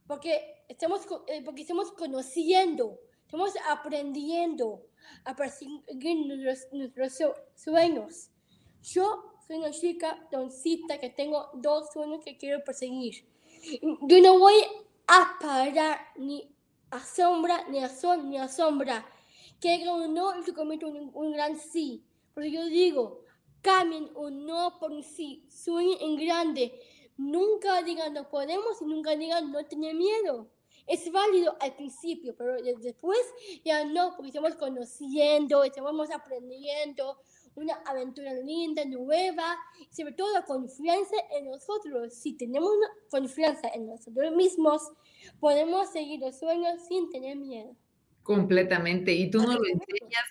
porque 0.06 0.64
estamos, 0.68 1.06
eh, 1.26 1.42
porque 1.44 1.62
estamos 1.62 1.92
conociendo, 1.92 2.98
estamos 3.28 3.52
aprendiendo 3.68 4.86
a 5.26 5.36
perseguir 5.36 6.26
nuestros, 6.72 7.34
sueños. 7.54 8.30
Yo 8.82 9.34
soy 9.46 9.58
una 9.58 9.70
chica 9.70 10.26
doncita 10.32 10.98
que 10.98 11.10
tengo 11.10 11.50
dos 11.52 11.92
sueños 11.92 12.24
que 12.24 12.38
quiero 12.38 12.64
perseguir. 12.64 13.28
Yo 13.82 14.20
no 14.22 14.38
voy 14.38 14.54
a 15.06 15.36
parar 15.38 15.98
ni 16.16 16.50
a 16.90 17.04
sombra, 17.04 17.68
ni 17.68 17.80
a 17.80 17.90
sol, 17.90 18.30
ni 18.30 18.38
a 18.38 18.48
sombra. 18.48 19.06
Que 19.60 19.86
un 19.86 20.14
no 20.14 20.42
se 20.42 20.52
en 20.52 21.10
un, 21.12 21.32
gran 21.32 21.58
sí. 21.58 22.02
Porque 22.32 22.50
yo 22.50 22.64
digo, 22.64 23.24
cambien 23.60 24.10
un 24.14 24.46
no 24.46 24.78
por 24.78 24.90
un 24.90 25.02
sí. 25.02 25.44
Sueñen 25.50 25.98
en 26.00 26.16
grande. 26.16 26.80
Nunca 27.18 27.82
digan 27.82 28.14
no 28.14 28.30
podemos 28.30 28.80
y 28.80 28.86
nunca 28.86 29.14
digan 29.16 29.52
no 29.52 29.62
tener 29.66 29.94
miedo 29.94 30.48
es 30.88 31.10
válido 31.12 31.56
al 31.60 31.74
principio, 31.74 32.34
pero 32.36 32.56
después 32.80 33.18
ya 33.64 33.84
no, 33.84 34.14
porque 34.16 34.28
estamos 34.28 34.54
conociendo, 34.56 35.62
estamos 35.62 36.10
aprendiendo 36.10 37.20
una 37.54 37.74
aventura 37.86 38.32
linda, 38.34 38.84
nueva, 38.84 39.56
sobre 39.90 40.12
todo 40.12 40.44
confianza 40.46 41.16
en 41.32 41.50
nosotros. 41.50 42.14
Si 42.14 42.34
tenemos 42.34 42.70
confianza 43.10 43.68
en 43.74 43.86
nosotros 43.86 44.32
mismos, 44.34 44.82
podemos 45.40 45.90
seguir 45.90 46.20
los 46.20 46.38
sueños 46.38 46.80
sin 46.88 47.10
tener 47.10 47.36
miedo. 47.36 47.76
Completamente. 48.22 49.12
Y 49.12 49.30
tú 49.30 49.38
nos 49.38 49.54
lo 49.54 49.66
enseñas 49.66 50.24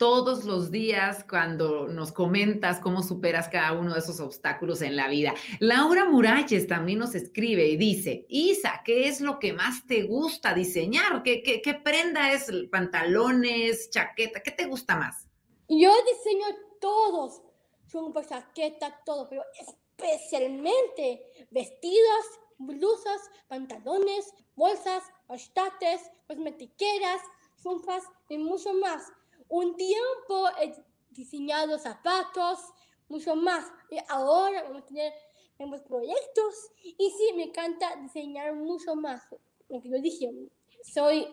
todos 0.00 0.46
los 0.46 0.70
días 0.70 1.26
cuando 1.28 1.86
nos 1.86 2.10
comentas 2.10 2.80
cómo 2.80 3.02
superas 3.02 3.50
cada 3.50 3.74
uno 3.74 3.92
de 3.92 4.00
esos 4.00 4.18
obstáculos 4.18 4.80
en 4.80 4.96
la 4.96 5.08
vida. 5.08 5.34
Laura 5.58 6.06
Muralles 6.06 6.66
también 6.66 7.00
nos 7.00 7.14
escribe 7.14 7.66
y 7.66 7.76
dice, 7.76 8.24
Isa, 8.30 8.80
¿qué 8.82 9.08
es 9.08 9.20
lo 9.20 9.38
que 9.38 9.52
más 9.52 9.86
te 9.86 10.04
gusta 10.04 10.54
diseñar? 10.54 11.22
¿Qué, 11.22 11.42
qué, 11.42 11.74
prenda 11.74 12.32
es? 12.32 12.50
¿Pantalones, 12.72 13.90
chaqueta? 13.90 14.42
¿Qué 14.42 14.52
te 14.52 14.64
gusta 14.64 14.96
más? 14.96 15.28
Yo 15.68 15.92
diseño 16.14 16.46
todos, 16.80 17.42
son 17.92 18.14
chaqueta, 18.26 19.02
todo, 19.04 19.28
pero 19.28 19.42
especialmente 19.98 21.46
vestidos, 21.50 22.24
blusas, 22.56 23.20
pantalones, 23.48 24.32
bolsas, 24.56 25.02
bastates, 25.28 26.10
cosmetiqueras, 26.26 27.20
chumpas 27.62 28.04
y 28.30 28.38
mucho 28.38 28.72
más 28.72 29.12
un 29.50 29.76
tiempo 29.76 30.48
he 30.62 30.74
diseñado 31.10 31.78
zapatos, 31.78 32.58
mucho 33.08 33.36
más. 33.36 33.70
Y 33.90 33.98
ahora 34.08 34.62
vamos 34.62 34.82
a 34.82 34.86
tener 34.86 35.12
nuevos 35.58 35.82
proyectos 35.82 36.70
y 36.82 37.10
sí, 37.10 37.34
me 37.36 37.44
encanta 37.44 37.96
diseñar 37.96 38.54
mucho 38.54 38.94
más. 38.94 39.22
Lo 39.68 39.82
que 39.82 39.90
yo 39.90 40.00
dije, 40.00 40.30
soy 40.82 41.26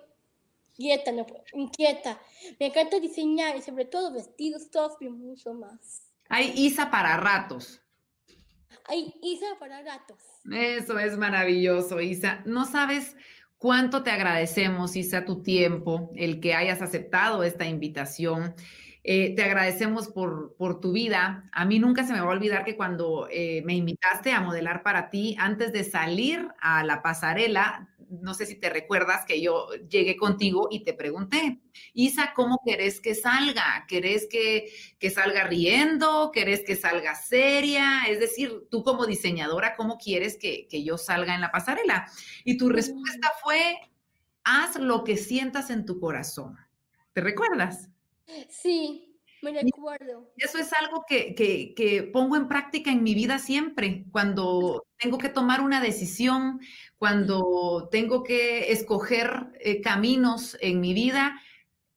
inquieta, 0.78 1.12
no, 1.12 1.26
inquieta. 1.54 2.20
Me 2.60 2.68
encanta 2.68 3.00
diseñar 3.00 3.56
y 3.56 3.62
sobre 3.62 3.86
todo 3.86 4.12
vestidos, 4.12 4.70
todos 4.70 4.98
y 5.00 5.10
mucho 5.10 5.54
más. 5.54 6.12
Hay 6.30 6.52
Isa 6.56 6.92
para 6.92 7.18
ratos. 7.18 7.82
Hay 8.86 9.14
Isa 9.22 9.48
para 9.60 9.82
ratos. 9.82 10.18
Eso 10.52 10.98
es 11.00 11.18
maravilloso, 11.18 12.02
Isa. 12.02 12.42
No 12.46 12.66
sabes 12.66 13.16
Cuánto 13.58 14.04
te 14.04 14.12
agradecemos, 14.12 14.96
Isa, 14.96 15.26
tu 15.26 15.42
tiempo, 15.42 16.12
el 16.16 16.40
que 16.40 16.54
hayas 16.54 16.82
aceptado 16.84 17.44
esta 17.44 17.66
invitación. 17.66 18.54
Eh, 19.04 19.36
te 19.36 19.44
agradecemos 19.44 20.10
por, 20.10 20.56
por, 20.58 20.80
tu 20.80 20.92
vida. 20.92 21.50
A 21.54 21.66
mí 21.66 21.80
nunca 21.80 22.06
se 22.06 22.14
me 22.14 22.20
va 22.20 22.28
a 22.28 22.30
olvidar 22.30 22.66
que 22.66 22.76
cuando 22.76 23.28
eh, 23.32 23.64
me 23.66 23.74
invitaste 23.74 24.32
a 24.32 24.42
modelar 24.42 24.84
para 24.84 25.10
ti, 25.10 25.36
antes 25.40 25.74
de 25.74 25.84
salir 25.84 26.48
a 26.60 26.84
la 26.84 27.02
pasarela, 27.02 27.88
no 28.10 28.34
sé 28.34 28.46
si 28.46 28.56
te 28.56 28.70
recuerdas 28.70 29.26
que 29.26 29.42
yo 29.42 29.68
llegué 29.90 30.16
contigo 30.16 30.68
y 30.72 30.84
te 30.84 30.94
pregunté, 30.94 31.60
Isa, 31.94 32.34
¿cómo 32.36 32.60
querés 32.66 33.02
que 33.02 33.16
salga? 33.16 33.86
¿Querés 33.88 34.28
que, 34.30 34.72
que 35.00 35.10
salga 35.10 35.44
riendo? 35.46 36.32
¿Querés 36.34 36.64
que 36.66 36.76
salga 36.76 37.16
seria? 37.16 38.04
Es 38.08 38.20
decir, 38.20 38.68
tú 38.70 38.84
como 38.84 39.06
diseñadora, 39.06 39.76
¿cómo 39.76 39.98
quieres 39.98 40.38
que, 40.38 40.68
que 40.68 40.84
yo 40.84 40.98
salga 40.98 41.36
en 41.36 41.42
la 41.42 41.52
pasarela? 41.52 42.10
Y 42.44 42.58
tu 42.58 42.70
respuesta 42.70 43.28
mm. 43.28 43.44
fue, 43.44 43.78
haz 44.44 44.78
lo 44.78 45.04
que 45.04 45.18
sientas 45.18 45.70
en 45.70 45.86
tu 45.86 46.00
corazón. 46.00 46.58
¿Te 47.14 47.22
recuerdas? 47.22 47.90
Sí, 48.50 49.07
me 49.42 49.52
recuerdo. 49.62 50.32
Eso 50.38 50.58
es 50.58 50.72
algo 50.74 51.06
que, 51.08 51.36
que, 51.36 51.74
que, 51.76 52.04
pongo 52.04 52.36
en 52.36 52.48
práctica 52.48 52.92
en 52.92 53.04
mi 53.04 53.14
vida 53.14 53.40
siempre, 53.40 54.06
cuando 54.12 54.86
tengo 54.98 55.18
que 55.18 55.30
tomar 55.30 55.62
una 55.62 55.82
decisión, 55.82 56.60
cuando 56.98 57.88
tengo 57.92 58.24
que 58.24 58.72
escoger 58.72 59.52
eh, 59.60 59.82
caminos 59.82 60.58
en 60.62 60.80
mi 60.80 60.94
vida. 60.94 61.40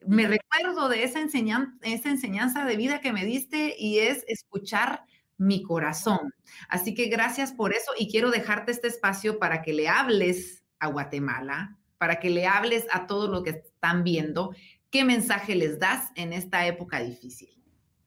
Me 0.06 0.26
recuerdo 0.26 0.88
de 0.88 1.04
esa, 1.04 1.20
enseñanza, 1.20 1.72
esa 1.82 2.10
enseñanza 2.10 2.64
de 2.64 2.76
vida 2.76 3.00
que 3.00 3.12
me 3.12 3.24
diste 3.24 3.74
y 3.78 3.98
es 3.98 4.24
escuchar 4.28 5.04
mi 5.36 5.62
corazón. 5.62 6.34
Así 6.68 6.94
que 6.94 7.06
gracias 7.06 7.52
por 7.52 7.72
eso 7.72 7.92
y 7.98 8.10
quiero 8.10 8.30
dejarte 8.30 8.72
este 8.72 8.88
espacio 8.88 9.38
para 9.38 9.62
que 9.62 9.72
le 9.72 9.88
hables 9.88 10.62
a 10.78 10.88
Guatemala, 10.88 11.78
para 11.96 12.20
que 12.20 12.30
le 12.30 12.46
hables 12.46 12.86
a 12.92 13.06
todos 13.06 13.30
los 13.30 13.42
que 13.42 13.50
están 13.50 14.04
viendo 14.04 14.54
¿Qué 14.90 15.04
mensaje 15.04 15.54
les 15.54 15.78
das 15.78 16.10
en 16.16 16.32
esta 16.32 16.66
época 16.66 16.98
difícil? 17.00 17.48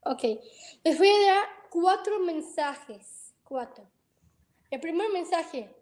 Ok, 0.02 0.24
les 0.84 0.98
voy 0.98 1.08
a 1.08 1.34
dar 1.34 1.46
cuatro 1.70 2.20
mensajes. 2.20 3.34
Cuatro. 3.42 3.90
El 4.70 4.82
primer 4.82 5.10
mensaje, 5.12 5.74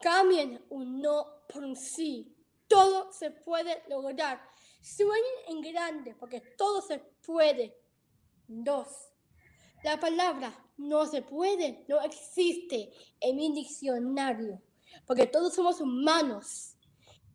cambien 0.00 0.62
un 0.68 1.00
no 1.00 1.24
por 1.48 1.64
un 1.64 1.76
sí. 1.76 2.36
Todo 2.66 3.10
se 3.10 3.30
puede 3.30 3.82
lograr. 3.88 4.38
Sueñen 4.82 5.22
en 5.48 5.62
grande 5.62 6.14
porque 6.14 6.42
todo 6.58 6.82
se 6.82 6.98
puede. 7.24 7.74
Dos, 8.46 8.88
la 9.82 9.98
palabra 9.98 10.52
no 10.76 11.06
se 11.06 11.22
puede, 11.22 11.84
no 11.88 12.00
existe 12.00 12.92
en 13.20 13.36
mi 13.36 13.52
diccionario 13.54 14.60
porque 15.06 15.26
todos 15.26 15.54
somos 15.54 15.80
humanos. 15.80 16.74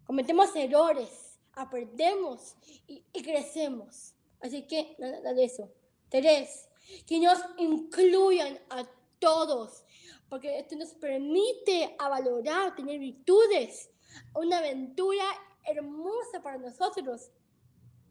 Cometemos 0.06 0.56
errores 0.56 1.23
aprendemos 1.54 2.56
y, 2.88 3.04
crecemos. 3.22 4.14
Así 4.42 4.68
que 4.68 4.96
nada 5.00 5.34
de 5.34 5.46
eso. 5.46 5.72
Tres, 6.10 6.70
que 7.08 7.20
nos 7.20 7.40
incluyan 7.58 8.60
a 8.70 8.86
todos, 9.20 9.84
porque 10.30 10.60
esto 10.60 10.76
nos 10.76 10.90
permite 10.90 11.96
a 11.98 12.10
valorar, 12.10 12.76
tener 12.76 13.00
virtudes, 13.00 13.90
una 14.36 14.58
aventura 14.60 15.24
hermosa 15.66 16.42
para 16.44 16.58
nosotros. 16.58 17.30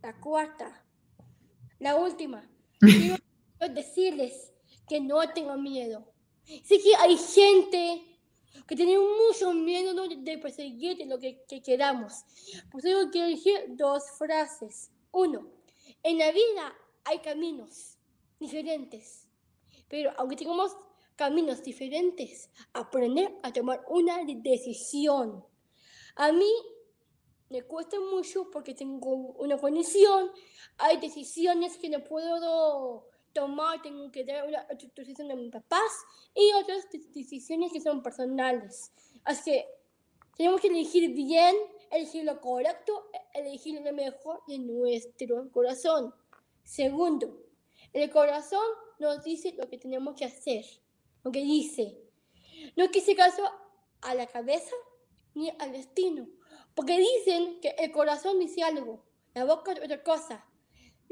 La 0.03 0.19
cuarta, 0.19 0.85
la 1.79 1.97
última, 1.97 2.49
quiero 2.81 3.19
decirles 3.71 4.53
que 4.89 5.01
no 5.01 5.21
tengo 5.33 5.57
miedo. 5.57 6.13
Sé 6.45 6.79
que 6.81 6.97
hay 6.97 7.17
gente 7.17 8.12
que 8.67 8.77
tenemos 8.77 9.07
mucho 9.29 9.53
miedo 9.53 9.95
de 10.09 10.39
perseguir 10.39 11.07
lo 11.07 11.19
que, 11.19 11.45
queramos. 11.65 12.25
Por 12.71 12.85
eso 12.85 13.11
quiero 13.11 13.29
decir 13.29 13.55
dos 13.69 14.05
frases. 14.19 14.91
Uno, 15.11 15.51
en 16.03 16.19
la 16.19 16.31
vida 16.33 16.75
hay 17.05 17.19
caminos 17.19 17.99
diferentes, 18.39 19.29
pero 19.89 20.13
aunque 20.17 20.37
tengamos 20.37 20.77
caminos 21.17 21.63
diferentes, 21.63 22.51
aprender 22.73 23.39
a 23.43 23.53
tomar 23.53 23.85
una 23.89 24.25
decisión. 24.25 25.45
A 26.17 26.33
mí 26.33 26.51
me 27.51 27.63
cuesta 27.63 28.01
mucho 28.01 28.51
porque 28.51 28.75
tengo 28.75 29.11
una 29.15 29.59
condición, 29.59 30.31
hay 30.79 30.99
decisiones 30.99 31.77
que 31.77 31.91
no 31.91 32.03
puedo 32.03 33.12
tomar, 33.33 33.83
tengo 33.83 34.11
que 34.11 34.25
dar 34.25 34.47
una 34.47 34.67
decisión 34.95 35.31
a 35.31 35.37
mis 35.37 35.51
papás 35.51 35.93
y 36.35 36.53
otras 36.55 36.89
decisiones 37.15 37.73
que 37.73 37.81
son 37.81 38.03
personales. 38.03 38.93
Así 39.25 39.51
que 39.51 39.67
tenemos 40.37 40.61
que 40.61 40.69
elegir 40.69 41.13
bien, 41.15 41.55
elegir 41.91 42.25
lo 42.25 42.41
correcto, 42.41 43.11
elegir 43.35 43.81
lo 43.81 43.93
mejor 43.93 44.43
de 44.47 44.59
nuestro 44.59 45.51
corazón. 45.51 46.15
Segundo, 46.65 47.43
el 47.93 48.11
corazón 48.11 48.65
nos 48.99 49.23
dice 49.23 49.55
lo 49.59 49.69
que 49.69 49.79
tenemos 49.79 50.15
que 50.17 50.25
hacer, 50.25 50.65
lo 51.23 51.31
que 51.31 51.41
dice. 51.41 51.99
No 52.77 52.91
quise 52.91 53.15
caso 53.15 53.43
a 54.01 54.15
la 54.15 54.27
cabeza 54.27 54.75
ni 55.35 55.51
al 55.59 55.73
destino, 55.73 56.29
porque 56.75 56.99
dicen 56.99 57.61
que 57.61 57.71
el 57.79 57.93
corazón 57.93 58.39
dice 58.39 58.63
algo, 58.63 59.05
la 59.35 59.45
boca 59.45 59.73
otra 59.73 60.03
cosa, 60.03 60.47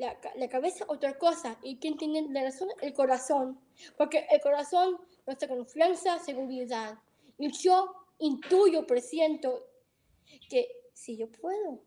la, 0.01 0.19
la, 0.37 0.49
cabeza 0.49 0.85
otra 0.89 1.19
cosa. 1.19 1.59
¿Y 1.63 1.77
quién 1.77 1.97
tiene 1.97 2.27
la 2.31 2.43
razón? 2.45 2.69
El 2.81 2.93
corazón. 2.95 3.61
Porque 3.97 4.27
el 4.31 4.41
corazón 4.41 4.99
nuestra 5.27 5.49
confianza, 5.49 6.19
seguridad. 6.19 6.99
Y 7.39 7.53
yo 7.53 7.93
intuyo, 8.19 8.87
presiento 8.87 9.67
que 10.49 10.69
si 10.93 11.17
yo 11.17 11.31
puedo, 11.31 11.83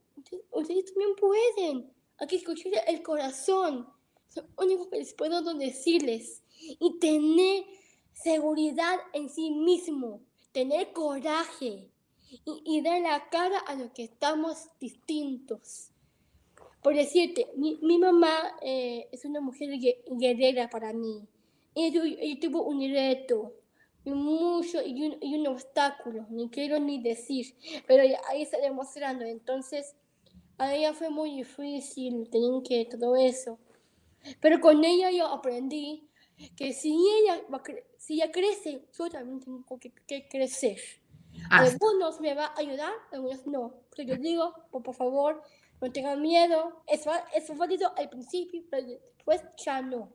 ustedes, 0.52 0.86
también 0.86 1.16
pueden. 1.16 1.92
Hay 2.18 2.28
que 2.28 2.38
escuchar 2.38 2.72
el 2.88 3.04
corazón. 3.04 3.88
Es 4.30 4.38
lo 4.38 4.44
único 4.58 4.90
que 4.90 5.00
les 5.00 5.14
puedo 5.14 5.42
decirles. 5.56 6.42
Y 6.58 7.00
tener 7.00 7.66
seguridad 8.14 8.98
en 9.14 9.30
sí 9.30 9.52
mismo. 9.52 10.22
Tener 10.52 10.94
coraje. 10.94 11.90
Y, 12.30 12.42
y 12.66 12.82
dar 12.82 13.02
la 13.02 13.30
cara 13.30 13.60
a 13.60 13.76
lo 13.76 13.92
que 13.94 14.04
estamos 14.04 14.70
distintos. 14.80 15.93
Por 16.84 16.96
decirte, 16.96 17.48
mi, 17.56 17.80
mi 17.82 17.98
mamá 17.98 18.58
eh, 18.62 19.08
es 19.12 19.26
una 19.26 19.40
mujer 19.40 19.70
guerrera 20.08 20.70
para 20.70 20.92
mí. 20.94 21.26
Ella, 21.76 22.04
ella 22.04 22.40
tuvo 22.40 22.64
un 22.64 22.82
reto 22.94 23.54
y 24.06 24.12
mucho 24.12 24.82
y 24.86 25.04
un, 25.06 25.18
y 25.22 25.36
un, 25.36 25.48
obstáculo, 25.48 26.26
ni 26.30 26.50
quiero 26.50 26.80
ni 26.80 27.02
decir, 27.02 27.56
pero 27.88 28.04
ahí 28.30 28.42
está 28.42 28.60
demostrando. 28.60 29.24
Entonces, 29.24 29.96
a 30.58 30.76
ella 30.76 30.94
fue 30.94 31.10
muy 31.10 31.38
difícil, 31.38 32.30
tener 32.30 32.62
que 32.64 32.86
todo 32.86 33.16
eso. 33.16 33.58
Pero 34.40 34.60
con 34.60 34.84
ella 34.84 35.10
yo 35.12 35.28
aprendí 35.28 36.08
que 36.56 36.74
si 36.74 36.94
ella, 36.94 37.42
si 37.98 38.16
ella 38.16 38.32
crece, 38.32 38.86
yo 38.98 39.10
también 39.10 39.40
tengo 39.40 39.80
que, 39.80 39.92
que 40.06 40.28
crecer. 40.28 40.78
Algunos 41.50 42.20
me 42.20 42.34
va 42.34 42.48
a 42.48 42.60
ayudar, 42.60 42.94
algunos 43.12 43.46
no. 43.48 43.74
Pero 43.96 44.10
yo 44.10 44.16
digo, 44.18 44.54
por, 44.72 44.84
por 44.84 44.96
favor, 44.96 45.42
no 45.84 45.92
tengan 45.92 46.22
miedo. 46.22 46.84
Es, 46.88 47.06
es 47.36 47.58
válido 47.58 47.94
al 47.98 48.10
principio, 48.10 48.64
pero 48.72 48.88
después 48.88 49.42
ya 49.64 49.82
no. 49.82 50.12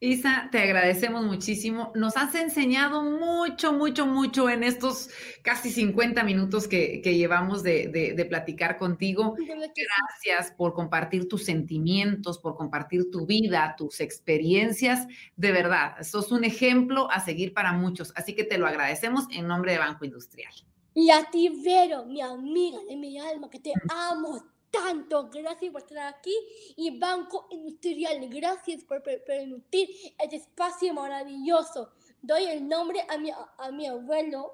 Isa, 0.00 0.50
te 0.52 0.58
agradecemos 0.58 1.24
muchísimo. 1.24 1.90
Nos 1.94 2.18
has 2.18 2.34
enseñado 2.34 3.02
mucho, 3.02 3.72
mucho, 3.72 4.04
mucho 4.04 4.50
en 4.50 4.62
estos 4.62 5.08
casi 5.40 5.70
50 5.70 6.22
minutos 6.24 6.68
que, 6.68 7.00
que 7.00 7.16
llevamos 7.16 7.62
de, 7.62 7.88
de, 7.88 8.12
de, 8.12 8.24
platicar 8.26 8.76
contigo. 8.76 9.34
Gracias 9.38 10.52
por 10.54 10.74
compartir 10.74 11.26
tus 11.26 11.44
sentimientos, 11.44 12.38
por 12.38 12.54
compartir 12.54 13.10
tu 13.10 13.24
vida, 13.24 13.74
tus 13.78 14.00
experiencias. 14.00 15.06
De 15.36 15.52
verdad, 15.52 15.94
sos 16.02 16.32
un 16.32 16.44
ejemplo 16.44 17.10
a 17.10 17.20
seguir 17.20 17.54
para 17.54 17.72
muchos. 17.72 18.12
Así 18.14 18.34
que 18.34 18.44
te 18.44 18.58
lo 18.58 18.66
agradecemos 18.66 19.24
en 19.30 19.46
nombre 19.46 19.72
de 19.72 19.78
Banco 19.78 20.04
Industrial. 20.04 20.52
Y 20.94 21.10
a 21.10 21.28
ti, 21.30 21.48
Vero, 21.48 22.04
mi 22.04 22.20
amiga 22.20 22.78
de 22.84 22.96
mi 22.96 23.18
alma, 23.18 23.50
que 23.50 23.58
te 23.58 23.72
amo 23.90 24.40
tanto. 24.70 25.28
Gracias 25.30 25.72
por 25.72 25.82
estar 25.82 26.14
aquí. 26.14 26.34
Y 26.76 26.98
Banco 26.98 27.48
Industrial, 27.50 28.28
gracias 28.28 28.84
por 28.84 29.02
permitir 29.02 29.88
este 30.18 30.36
espacio 30.36 30.94
maravilloso. 30.94 31.90
Doy 32.22 32.44
el 32.44 32.68
nombre 32.68 33.04
a 33.08 33.18
mi, 33.18 33.30
a 33.30 33.70
mi 33.72 33.86
abuelo 33.86 34.52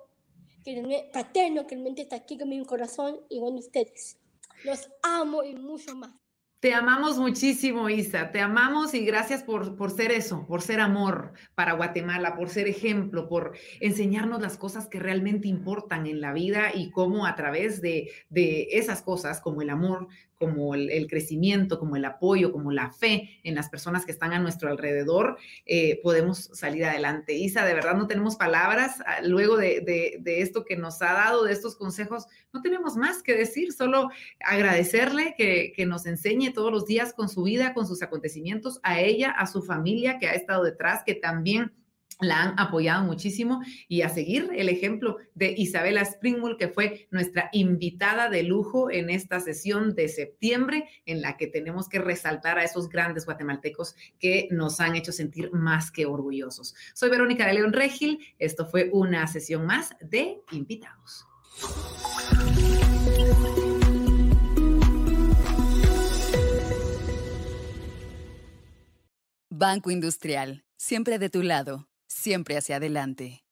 que, 0.65 1.11
paterno, 1.13 1.67
que 1.67 1.75
realmente 1.75 2.03
está 2.03 2.17
aquí 2.17 2.37
con 2.39 2.49
mi 2.49 2.65
corazón, 2.65 3.21
y 3.29 3.41
con 3.41 3.55
ustedes. 3.55 4.19
Los 4.65 4.89
amo 5.03 5.43
y 5.43 5.55
mucho 5.55 5.95
más. 5.95 6.11
Te 6.61 6.75
amamos 6.75 7.17
muchísimo, 7.17 7.89
Isa. 7.89 8.33
Te 8.33 8.41
amamos 8.41 8.93
y 8.93 9.03
gracias 9.03 9.43
por, 9.43 9.77
por 9.77 9.91
ser 9.91 10.13
eso, 10.13 10.47
por 10.47 10.61
ser 10.61 10.81
amor 10.81 11.33
para 11.55 11.73
Guatemala, 11.73 12.37
por 12.37 12.51
ser 12.51 12.69
ejemplo, 12.69 13.31
por 13.31 13.57
enseñarnos 13.81 14.43
las 14.43 14.59
cosas 14.59 14.87
que 14.87 15.01
realmente 15.01 15.49
importan 15.49 16.07
en 16.07 16.21
la 16.21 16.35
vida 16.35 16.75
y 16.75 16.91
cómo 16.91 17.25
a 17.25 17.35
través 17.35 17.81
de, 17.81 18.11
de 18.29 18.69
esas 18.73 19.01
cosas, 19.01 19.41
como 19.41 19.63
el 19.63 19.71
amor, 19.71 20.09
como 20.41 20.75
el, 20.75 21.07
crecimiento, 21.07 21.79
como 21.79 21.97
el 21.97 22.05
apoyo, 22.07 22.51
como 22.51 22.73
la 22.73 22.91
fe 22.91 23.39
en 23.43 23.55
las 23.55 23.69
personas 23.69 24.07
que 24.07 24.13
están 24.13 24.33
a 24.33 24.39
nuestro 24.39 24.71
alrededor, 24.71 25.37
eh, 25.67 26.01
podemos 26.03 26.49
salir 26.55 26.87
adelante. 26.87 27.35
Isa, 27.35 27.67
de 27.67 27.75
verdad 27.75 27.95
no 27.95 28.07
tenemos 28.07 28.37
palabras. 28.37 29.03
Ah, 29.05 29.19
luego 29.23 29.59
de, 29.59 29.83
de, 30.19 30.41
esto 30.41 30.65
que 30.65 30.77
nos 30.77 31.03
ha 31.03 31.13
dado, 31.13 31.45
de 31.45 31.53
estos 31.53 31.77
consejos, 31.77 32.25
no 32.55 32.63
tenemos 32.63 32.97
más 32.97 33.23
que 33.23 33.37
decir, 33.37 33.75
solo 33.75 34.09
agradecerle 34.43 35.35
que 35.37 35.87
nos 35.87 36.07
enseñe 36.07 36.55
todos 36.55 36.73
los 36.73 36.87
días 36.87 37.13
con 37.13 37.29
su 37.29 37.43
vida, 37.43 37.75
con 37.75 37.87
sus 37.87 38.03
acontecimientos, 38.03 38.81
a 38.83 38.99
ella, 38.99 39.33
a 39.33 39.47
su 39.47 39.63
familia 39.63 40.19
que 40.19 40.27
ha 40.27 40.33
estado 40.33 40.65
detrás, 40.65 41.03
que 41.05 41.15
también 41.15 41.71
la 42.21 42.43
han 42.43 42.59
apoyado 42.59 43.05
muchísimo 43.05 43.61
y 43.89 44.03
a 44.03 44.09
seguir 44.09 44.51
el 44.55 44.69
ejemplo 44.69 45.17
de 45.35 45.55
Isabela 45.57 46.03
Springmull, 46.03 46.57
que 46.57 46.69
fue 46.69 47.09
nuestra 47.11 47.49
invitada 47.53 48.29
de 48.29 48.43
lujo 48.43 48.91
en 48.91 49.11
esta 49.11 49.41
sesión 49.41 49.95
de 49.95 50.09
septiembre, 50.09 50.89
en 51.07 51.23
la 51.23 51.37
que 51.37 51.47
tenemos 51.47 51.89
que 51.89 51.99
resaltar 51.99 52.59
a 52.59 52.65
esos 52.65 52.89
grandes 52.89 53.25
guatemaltecos 53.25 53.95
que 54.19 54.49
nos 54.51 54.81
han 54.81 54.97
hecho 54.97 55.13
sentir 55.13 55.53
más 55.53 55.91
que 55.91 56.07
orgullosos. 56.07 56.75
Soy 56.95 57.11
Verónica 57.11 57.47
de 57.47 57.55
León 57.55 57.73
Regil, 57.73 58.19
esto 58.39 58.67
fue 58.67 58.91
una 58.93 59.27
sesión 59.27 59.67
más 59.67 59.95
de 60.01 60.41
invitados. 60.53 61.27
Banco 69.53 69.91
Industrial, 69.91 70.65
siempre 70.79 71.19
de 71.19 71.29
tu 71.29 71.43
lado 71.43 71.90
siempre 72.11 72.57
hacia 72.59 72.77
adelante. 72.77 73.45